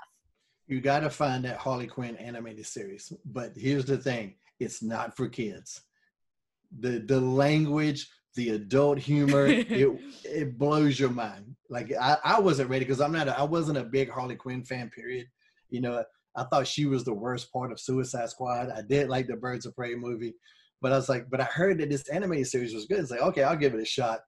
you 0.67 0.81
got 0.81 0.99
to 0.99 1.09
find 1.09 1.45
that 1.45 1.57
Harley 1.57 1.87
Quinn 1.87 2.17
animated 2.17 2.65
series. 2.65 3.11
But 3.25 3.53
here's 3.55 3.85
the 3.85 3.97
thing: 3.97 4.35
it's 4.59 4.83
not 4.83 5.15
for 5.15 5.27
kids. 5.27 5.81
the 6.79 6.99
The 6.99 7.19
language, 7.19 8.09
the 8.37 8.51
adult 8.51 8.97
humor, 8.99 9.45
it 9.47 9.99
it 10.23 10.57
blows 10.57 10.97
your 10.97 11.09
mind. 11.09 11.55
Like 11.69 11.91
I, 11.99 12.17
I 12.23 12.39
wasn't 12.39 12.69
ready 12.69 12.85
because 12.85 13.01
I'm 13.01 13.11
not. 13.11 13.27
A, 13.27 13.37
I 13.37 13.43
wasn't 13.43 13.77
a 13.77 13.83
big 13.83 14.09
Harley 14.09 14.35
Quinn 14.35 14.63
fan. 14.63 14.89
Period. 14.89 15.27
You 15.69 15.81
know, 15.81 16.01
I 16.37 16.43
thought 16.45 16.67
she 16.67 16.85
was 16.85 17.03
the 17.03 17.13
worst 17.13 17.51
part 17.51 17.73
of 17.73 17.79
Suicide 17.81 18.29
Squad. 18.29 18.69
I 18.69 18.81
did 18.81 19.09
like 19.09 19.27
the 19.27 19.35
Birds 19.35 19.65
of 19.65 19.75
Prey 19.75 19.95
movie, 19.95 20.35
but 20.81 20.93
I 20.93 20.95
was 20.95 21.09
like, 21.09 21.29
but 21.29 21.41
I 21.41 21.45
heard 21.45 21.79
that 21.79 21.89
this 21.89 22.07
animated 22.07 22.47
series 22.47 22.73
was 22.73 22.85
good. 22.85 22.99
It's 22.99 23.11
like, 23.11 23.21
okay, 23.21 23.43
I'll 23.43 23.57
give 23.57 23.73
it 23.73 23.81
a 23.81 23.85
shot. 23.85 24.21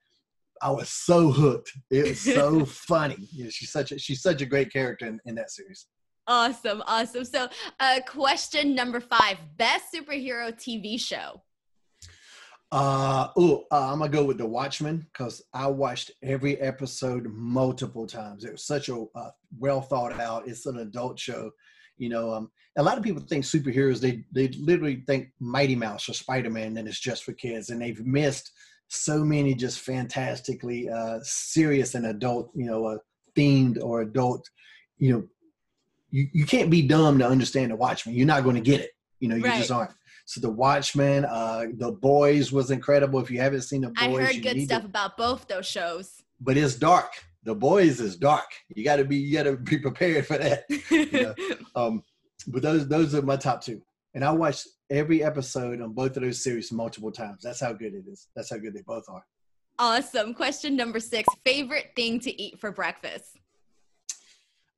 I 0.62 0.72
was 0.72 0.90
so 0.90 1.32
hooked. 1.32 1.72
It 1.90 2.10
was 2.10 2.20
so 2.20 2.66
funny. 2.66 3.30
You 3.32 3.46
know, 3.46 3.50
she's 3.50 3.72
such 3.72 3.94
a 3.94 4.00
she's 4.00 4.22
such 4.22 4.42
a 4.42 4.46
great 4.46 4.74
character 4.74 5.06
in, 5.06 5.22
in 5.26 5.36
that 5.36 5.52
series. 5.52 5.86
Awesome, 6.28 6.84
awesome. 6.86 7.26
So, 7.26 7.48
uh, 7.80 8.02
question 8.08 8.76
number 8.76 9.00
five: 9.00 9.38
best 9.58 9.86
superhero 9.94 10.52
TV 10.54 11.00
show. 11.00 11.42
Uh 12.72 13.30
oh, 13.36 13.66
uh, 13.72 13.92
I'm 13.92 14.00
gonna 14.00 14.12
go 14.12 14.24
with 14.24 14.38
The 14.38 14.46
Watchmen 14.46 15.08
because 15.12 15.42
I 15.54 15.68
watched 15.68 16.12
every 16.22 16.60
episode 16.62 17.28
multiple 17.34 18.06
times. 18.06 18.44
It 18.44 18.52
was 18.52 18.66
such 18.66 18.90
a 18.90 19.06
uh, 19.16 19.32
well 19.58 19.82
thought 19.82 20.20
out. 20.20 20.48
It's 20.48 20.68
an 20.68 20.78
adult 20.78 21.20
show, 21.20 21.50
you 21.98 22.10
know. 22.10 22.32
Um, 22.32 22.52
a 22.78 22.84
lot 22.84 22.98
of 22.98 23.04
people 23.04 23.24
think 23.24 23.44
superheroes 23.44 24.00
they 24.00 24.24
they 24.32 24.50
literally 24.60 25.04
think 25.08 25.30
Mighty 25.40 25.76
Mouse 25.76 26.08
or 26.10 26.14
Spider 26.14 26.52
Man, 26.52 26.78
and 26.78 26.88
it's 26.88 27.00
just 27.00 27.24
for 27.24 27.34
kids, 27.34 27.72
and 27.72 27.82
they've 27.82 28.06
missed 28.06 28.52
so 28.90 29.24
many 29.24 29.54
just 29.54 29.80
fantastically 29.80 30.90
uh, 30.90 31.20
serious 31.24 31.96
and 31.96 32.08
adult, 32.08 32.52
you 32.56 32.66
know, 32.66 32.86
uh, 32.86 32.98
themed 33.38 33.82
or 33.82 34.02
adult, 34.02 34.48
you 34.98 35.14
know, 35.14 35.24
you, 36.12 36.28
you 36.34 36.46
can't 36.46 36.72
be 36.72 36.82
dumb 36.82 37.20
to 37.20 37.28
understand 37.28 37.72
the 37.72 37.76
Watchmen. 37.76 38.16
You're 38.16 38.26
not 38.26 38.44
going 38.44 38.56
to 38.56 38.62
get 38.62 38.82
it. 38.82 38.92
You 39.20 39.30
know, 39.30 39.36
you 39.36 39.44
right. 39.44 39.58
just 39.58 39.72
aren't. 39.72 39.92
So 40.30 40.40
the 40.42 40.52
Watchmen, 40.52 41.26
uh, 41.26 41.66
the 41.74 41.92
Boys 41.92 42.52
was 42.52 42.70
incredible. 42.70 43.20
If 43.20 43.32
you 43.32 43.42
haven't 43.42 43.64
seen 43.64 43.82
the 43.82 43.88
Boys, 43.88 43.98
I 43.98 44.26
heard 44.26 44.44
good 44.44 44.62
stuff 44.62 44.86
about 44.86 45.18
both 45.18 45.48
those 45.48 45.66
shows. 45.66 46.22
But 46.40 46.56
it's 46.56 46.76
dark. 46.76 47.14
The 47.46 47.56
Boys 47.56 48.00
is 48.00 48.16
dark. 48.16 48.46
You 48.76 48.84
got 48.84 48.98
to 48.98 49.06
be 49.06 49.18
you 49.18 49.36
got 49.36 49.46
to 49.46 49.58
be 49.58 49.80
prepared 49.80 50.28
for 50.28 50.38
that. 50.38 50.66
you 50.92 51.12
know? 51.12 51.34
um, 51.76 52.04
but 52.46 52.62
those 52.62 52.88
those 52.88 53.16
are 53.16 53.24
my 53.24 53.38
top 53.38 53.64
two, 53.64 53.82
and 54.14 54.24
I 54.24 54.32
watched 54.32 54.68
every 54.92 55.24
episode 55.24 55.82
on 55.82 55.94
both 55.94 56.16
of 56.16 56.22
those 56.22 56.44
series 56.44 56.72
multiple 56.72 57.12
times. 57.12 57.42
That's 57.42 57.60
how 57.60 57.74
good 57.74 57.96
it 57.96 58.04
is. 58.08 58.28
That's 58.36 58.52
how 58.52 58.58
good 58.58 58.76
they 58.76 58.84
both 58.86 59.06
are. 59.10 59.26
Awesome. 59.80 60.36
Question 60.36 60.76
number 60.76 61.00
six: 61.00 61.28
Favorite 61.44 61.94
thing 61.96 62.20
to 62.20 62.40
eat 62.40 62.60
for 62.60 62.72
breakfast? 62.72 63.36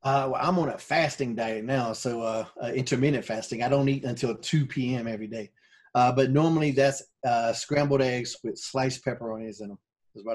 Uh, 0.03 0.29
well, 0.31 0.41
I'm 0.41 0.57
on 0.57 0.69
a 0.69 0.77
fasting 0.77 1.35
diet 1.35 1.63
now, 1.63 1.93
so 1.93 2.21
uh, 2.21 2.45
uh, 2.61 2.67
intermittent 2.67 3.23
fasting. 3.23 3.61
I 3.61 3.69
don't 3.69 3.87
eat 3.87 4.03
until 4.03 4.35
2 4.35 4.65
p.m. 4.65 5.07
every 5.07 5.27
day. 5.27 5.51
Uh, 5.93 6.11
but 6.11 6.31
normally 6.31 6.71
that's 6.71 7.03
uh, 7.27 7.53
scrambled 7.53 8.01
eggs 8.01 8.35
with 8.43 8.57
sliced 8.57 9.05
pepperonis 9.05 9.61
in 9.61 9.69
them. 9.69 9.77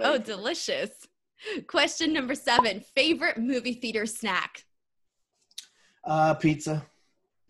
oh, 0.02 0.18
delicious. 0.18 0.90
Question 1.66 2.12
number 2.12 2.34
seven 2.34 2.82
favorite 2.94 3.38
movie 3.38 3.74
theater 3.74 4.06
snack? 4.06 4.64
Uh, 6.04 6.34
pizza. 6.34 6.86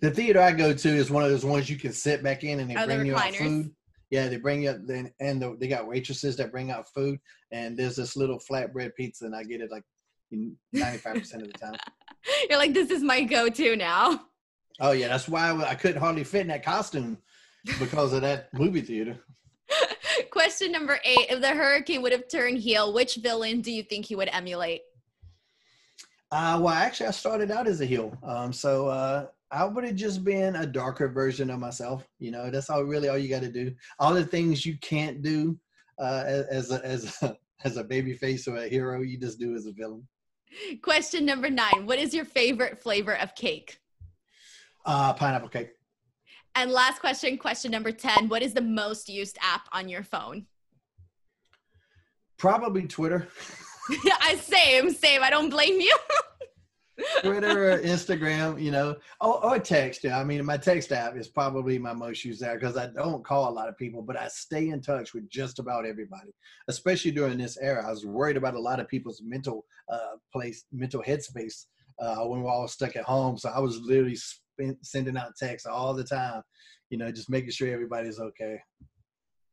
The 0.00 0.10
theater 0.10 0.40
I 0.40 0.52
go 0.52 0.72
to 0.72 0.88
is 0.88 1.10
one 1.10 1.24
of 1.24 1.30
those 1.30 1.44
ones 1.44 1.68
you 1.68 1.76
can 1.76 1.92
sit 1.92 2.22
back 2.22 2.44
in 2.44 2.60
and 2.60 2.70
they 2.70 2.76
oh, 2.76 2.86
bring 2.86 3.00
the 3.00 3.06
you 3.06 3.16
out 3.16 3.34
food. 3.34 3.70
Yeah, 4.10 4.28
they 4.28 4.36
bring 4.36 4.62
you 4.62 4.70
up, 4.70 4.76
and 5.20 5.42
the, 5.42 5.56
they 5.58 5.66
got 5.66 5.88
waitresses 5.88 6.36
that 6.36 6.52
bring 6.52 6.70
out 6.70 6.86
food. 6.94 7.18
And 7.50 7.76
there's 7.76 7.96
this 7.96 8.16
little 8.16 8.38
flatbread 8.38 8.94
pizza, 8.94 9.24
and 9.24 9.34
I 9.34 9.42
get 9.42 9.60
it 9.60 9.70
like 9.70 9.82
95% 10.32 11.16
of 11.34 11.52
the 11.52 11.58
time. 11.58 11.76
You're 12.51 12.59
like, 12.59 12.74
this 12.74 12.91
is 12.91 13.03
my 13.03 13.22
go-to 13.22 13.77
now. 13.77 14.20
Oh 14.81 14.93
yeah, 14.93 15.09
that's 15.09 15.29
why 15.29 15.51
I 15.51 15.74
couldn't 15.74 16.01
hardly 16.01 16.24
fit 16.24 16.43
in 16.43 16.49
that 16.49 16.64
costume 16.64 17.18
because 17.79 18.12
of 18.12 18.20
that 18.22 18.53
movie 18.53 18.83
theater. 18.83 19.18
Question 20.31 20.70
number 20.70 20.99
eight: 21.05 21.27
If 21.31 21.41
the 21.41 21.49
hurricane 21.49 22.03
would 22.03 22.12
have 22.12 22.29
turned 22.29 22.59
heel, 22.59 22.93
which 22.93 23.16
villain 23.16 23.62
do 23.62 23.72
you 23.72 23.83
think 23.83 24.05
he 24.05 24.16
would 24.16 24.29
emulate? 24.33 24.83
Uh, 26.31 26.59
well, 26.61 26.74
actually, 26.74 27.07
I 27.07 27.12
started 27.12 27.51
out 27.51 27.66
as 27.66 27.81
a 27.81 27.87
heel, 27.87 28.16
um, 28.22 28.53
so 28.53 28.89
uh, 28.89 29.27
I 29.51 29.64
would 29.64 29.85
have 29.85 29.95
just 29.95 30.24
been 30.24 30.57
a 30.57 30.66
darker 30.66 31.09
version 31.09 31.51
of 31.51 31.59
myself. 31.59 32.07
You 32.18 32.33
know, 32.33 32.51
that's 32.51 32.68
all 32.68 32.83
really 32.83 33.09
all 33.09 33.16
you 33.16 33.29
got 33.29 33.43
to 33.43 33.53
do. 33.53 33.72
All 33.99 34.12
the 34.12 34.24
things 34.24 34.66
you 34.66 34.77
can't 34.81 35.22
do 35.22 35.59
uh, 35.99 36.24
as 36.51 36.72
a, 36.72 36.85
as 36.85 37.22
a, 37.22 37.37
as 37.64 37.77
a 37.77 37.85
baby 37.93 38.14
face 38.14 38.47
or 38.47 38.57
a 38.57 38.68
hero, 38.68 39.01
you 39.03 39.18
just 39.18 39.39
do 39.39 39.55
as 39.55 39.66
a 39.66 39.72
villain. 39.72 40.07
Question 40.82 41.24
number 41.24 41.51
nine 41.51 41.86
What 41.86 41.99
is 41.99 42.14
your 42.14 42.24
favorite 42.24 42.82
flavor 42.82 43.16
of 43.16 43.34
cake? 43.34 43.78
Uh, 44.84 45.12
pineapple 45.12 45.49
cake. 45.49 45.70
And 46.55 46.70
last 46.70 47.01
question, 47.01 47.36
question 47.36 47.70
number 47.70 47.92
10 47.92 48.28
What 48.28 48.42
is 48.42 48.55
the 48.55 48.62
most 48.62 49.09
used 49.09 49.36
app 49.42 49.68
on 49.72 49.88
your 49.88 50.03
phone? 50.03 50.47
Probably 52.38 52.86
Twitter. 52.86 53.28
Yeah, 54.05 54.16
I 54.20 54.36
same, 54.36 54.90
same. 54.90 55.22
I 55.22 55.30
don't 55.30 55.51
blame 55.51 55.80
you. 55.80 55.97
Twitter 57.22 57.72
or 57.72 57.78
Instagram, 57.78 58.61
you 58.61 58.70
know, 58.70 58.97
or, 59.20 59.44
or 59.44 59.59
text. 59.59 60.05
I 60.07 60.24
mean, 60.24 60.44
my 60.44 60.57
text 60.57 60.92
app 60.92 61.16
is 61.16 61.28
probably 61.28 61.78
my 61.78 61.92
most 61.92 62.24
used 62.24 62.40
there 62.40 62.59
because 62.59 62.76
I 62.76 62.86
don't 62.88 63.24
call 63.24 63.49
a 63.49 63.53
lot 63.53 63.68
of 63.68 63.76
people, 63.76 64.03
but 64.03 64.18
I 64.18 64.28
stay 64.28 64.68
in 64.68 64.80
touch 64.80 65.14
with 65.14 65.28
just 65.28 65.59
about 65.59 65.86
everybody, 65.86 66.30
especially 66.68 67.11
during 67.11 67.38
this 67.38 67.59
era. 67.59 67.86
I 67.86 67.90
was 67.90 68.07
worried 68.07 68.36
about 68.36 68.55
a 68.55 68.61
lot 68.61 68.80
of 68.80 68.88
people's 68.88 69.22
mental 69.24 69.64
uh, 69.90 70.16
place, 70.32 70.64
mental 70.72 71.03
headspace 71.03 71.66
uh, 71.99 72.24
when 72.24 72.42
we're 72.42 72.51
all 72.51 72.68
stuck 72.68 72.97
at 72.97 73.05
home. 73.05 73.36
So 73.36 73.51
I 73.51 73.61
was 73.61 73.80
literally 73.80 74.16
spent, 74.16 74.84
sending 74.84 75.16
out 75.16 75.36
texts 75.38 75.66
all 75.66 75.94
the 75.94 76.05
time, 76.05 76.42
you 76.90 76.99
know, 76.99 77.11
just 77.11 77.30
making 77.30 77.51
sure 77.51 77.72
everybody's 77.72 78.20
okay. 78.20 78.59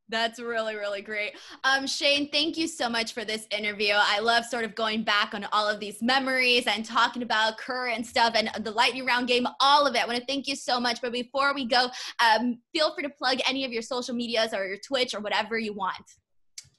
That's 0.10 0.40
really, 0.40 0.76
really 0.76 1.02
great. 1.02 1.34
Um, 1.64 1.88
Shane, 1.88 2.30
thank 2.30 2.58
you 2.58 2.68
so 2.68 2.90
much 2.90 3.14
for 3.14 3.24
this 3.24 3.48
interview. 3.52 3.94
I 3.96 4.20
love 4.20 4.46
sort 4.46 4.66
of 4.66 4.76
going 4.76 5.04
back 5.04 5.34
on 5.34 5.48
all 5.52 5.68
of 5.68 5.80
these 5.80 6.02
memories 6.02 6.68
and 6.68 6.86
talking 6.86 7.24
about 7.24 7.58
current 7.58 8.06
stuff 8.06 8.34
and 8.36 8.50
the 8.64 8.72
lightning 8.72 9.06
round 9.06 9.28
game, 9.28 9.48
all 9.60 9.88
of 9.88 9.96
it. 9.96 10.04
I 10.04 10.06
want 10.06 10.20
to 10.20 10.26
thank 10.26 10.48
you 10.48 10.56
so 10.56 10.80
much. 10.80 11.02
But 11.02 11.14
before 11.14 11.54
we 11.54 11.66
go, 11.66 11.88
um, 12.20 12.60
feel 12.74 12.94
free 12.94 13.04
to 13.04 13.10
plug 13.10 13.40
any 13.48 13.64
of 13.66 13.72
your 13.72 13.82
social 13.82 14.14
medias 14.14 14.54
or 14.54 14.68
your 14.68 14.78
Twitch 14.78 15.14
or 15.14 15.22
whatever 15.22 15.58
you 15.58 15.74
want. 15.74 16.04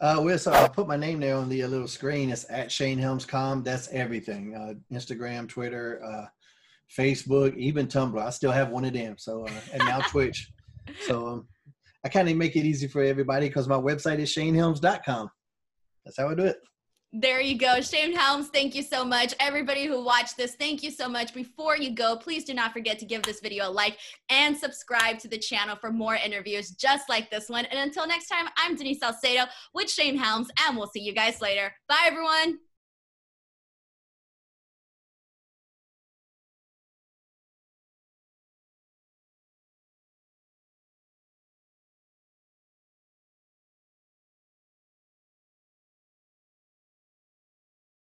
Uh, 0.00 0.20
well, 0.22 0.38
so 0.38 0.52
I'll 0.52 0.68
put 0.68 0.86
my 0.86 0.96
name 0.96 1.20
there 1.20 1.36
on 1.36 1.48
the 1.48 1.62
uh, 1.62 1.68
little 1.68 1.88
screen. 1.88 2.30
It's 2.30 2.44
at 2.50 2.70
Shane 2.70 2.98
Helms.com. 2.98 3.62
That's 3.62 3.88
everything. 3.88 4.54
Uh, 4.54 4.74
Instagram, 4.94 5.48
Twitter, 5.48 6.02
uh, 6.04 6.26
Facebook, 6.94 7.56
even 7.56 7.86
Tumblr. 7.86 8.20
I 8.20 8.30
still 8.30 8.52
have 8.52 8.70
one 8.70 8.84
of 8.84 8.92
them. 8.92 9.16
So, 9.16 9.46
uh, 9.46 9.50
and 9.72 9.82
now 9.84 10.00
Twitch. 10.08 10.50
So, 11.06 11.26
um, 11.26 11.48
I 12.04 12.08
kind 12.08 12.28
of 12.28 12.36
make 12.36 12.54
it 12.56 12.64
easy 12.64 12.86
for 12.86 13.02
everybody 13.02 13.48
because 13.48 13.66
my 13.66 13.76
website 13.76 14.18
is 14.18 14.28
shanehelms.com. 14.34 15.30
That's 16.04 16.18
how 16.18 16.28
I 16.28 16.34
do 16.34 16.44
it. 16.44 16.58
There 17.16 17.40
you 17.40 17.56
go. 17.56 17.80
Shane 17.80 18.12
Helms, 18.12 18.48
thank 18.48 18.74
you 18.74 18.82
so 18.82 19.04
much. 19.04 19.34
Everybody 19.38 19.86
who 19.86 20.04
watched 20.04 20.36
this, 20.36 20.56
thank 20.56 20.82
you 20.82 20.90
so 20.90 21.08
much. 21.08 21.32
Before 21.32 21.76
you 21.76 21.94
go, 21.94 22.16
please 22.16 22.42
do 22.42 22.54
not 22.54 22.72
forget 22.72 22.98
to 22.98 23.04
give 23.04 23.22
this 23.22 23.38
video 23.38 23.68
a 23.68 23.70
like 23.70 23.98
and 24.30 24.56
subscribe 24.56 25.20
to 25.20 25.28
the 25.28 25.38
channel 25.38 25.76
for 25.76 25.92
more 25.92 26.16
interviews 26.16 26.72
just 26.72 27.08
like 27.08 27.30
this 27.30 27.48
one. 27.48 27.66
And 27.66 27.78
until 27.78 28.08
next 28.08 28.26
time, 28.26 28.46
I'm 28.58 28.74
Denise 28.74 28.98
Salcedo 28.98 29.44
with 29.74 29.88
Shane 29.88 30.16
Helms, 30.16 30.48
and 30.66 30.76
we'll 30.76 30.88
see 30.88 31.02
you 31.02 31.14
guys 31.14 31.40
later. 31.40 31.72
Bye, 31.88 32.02
everyone. 32.04 32.58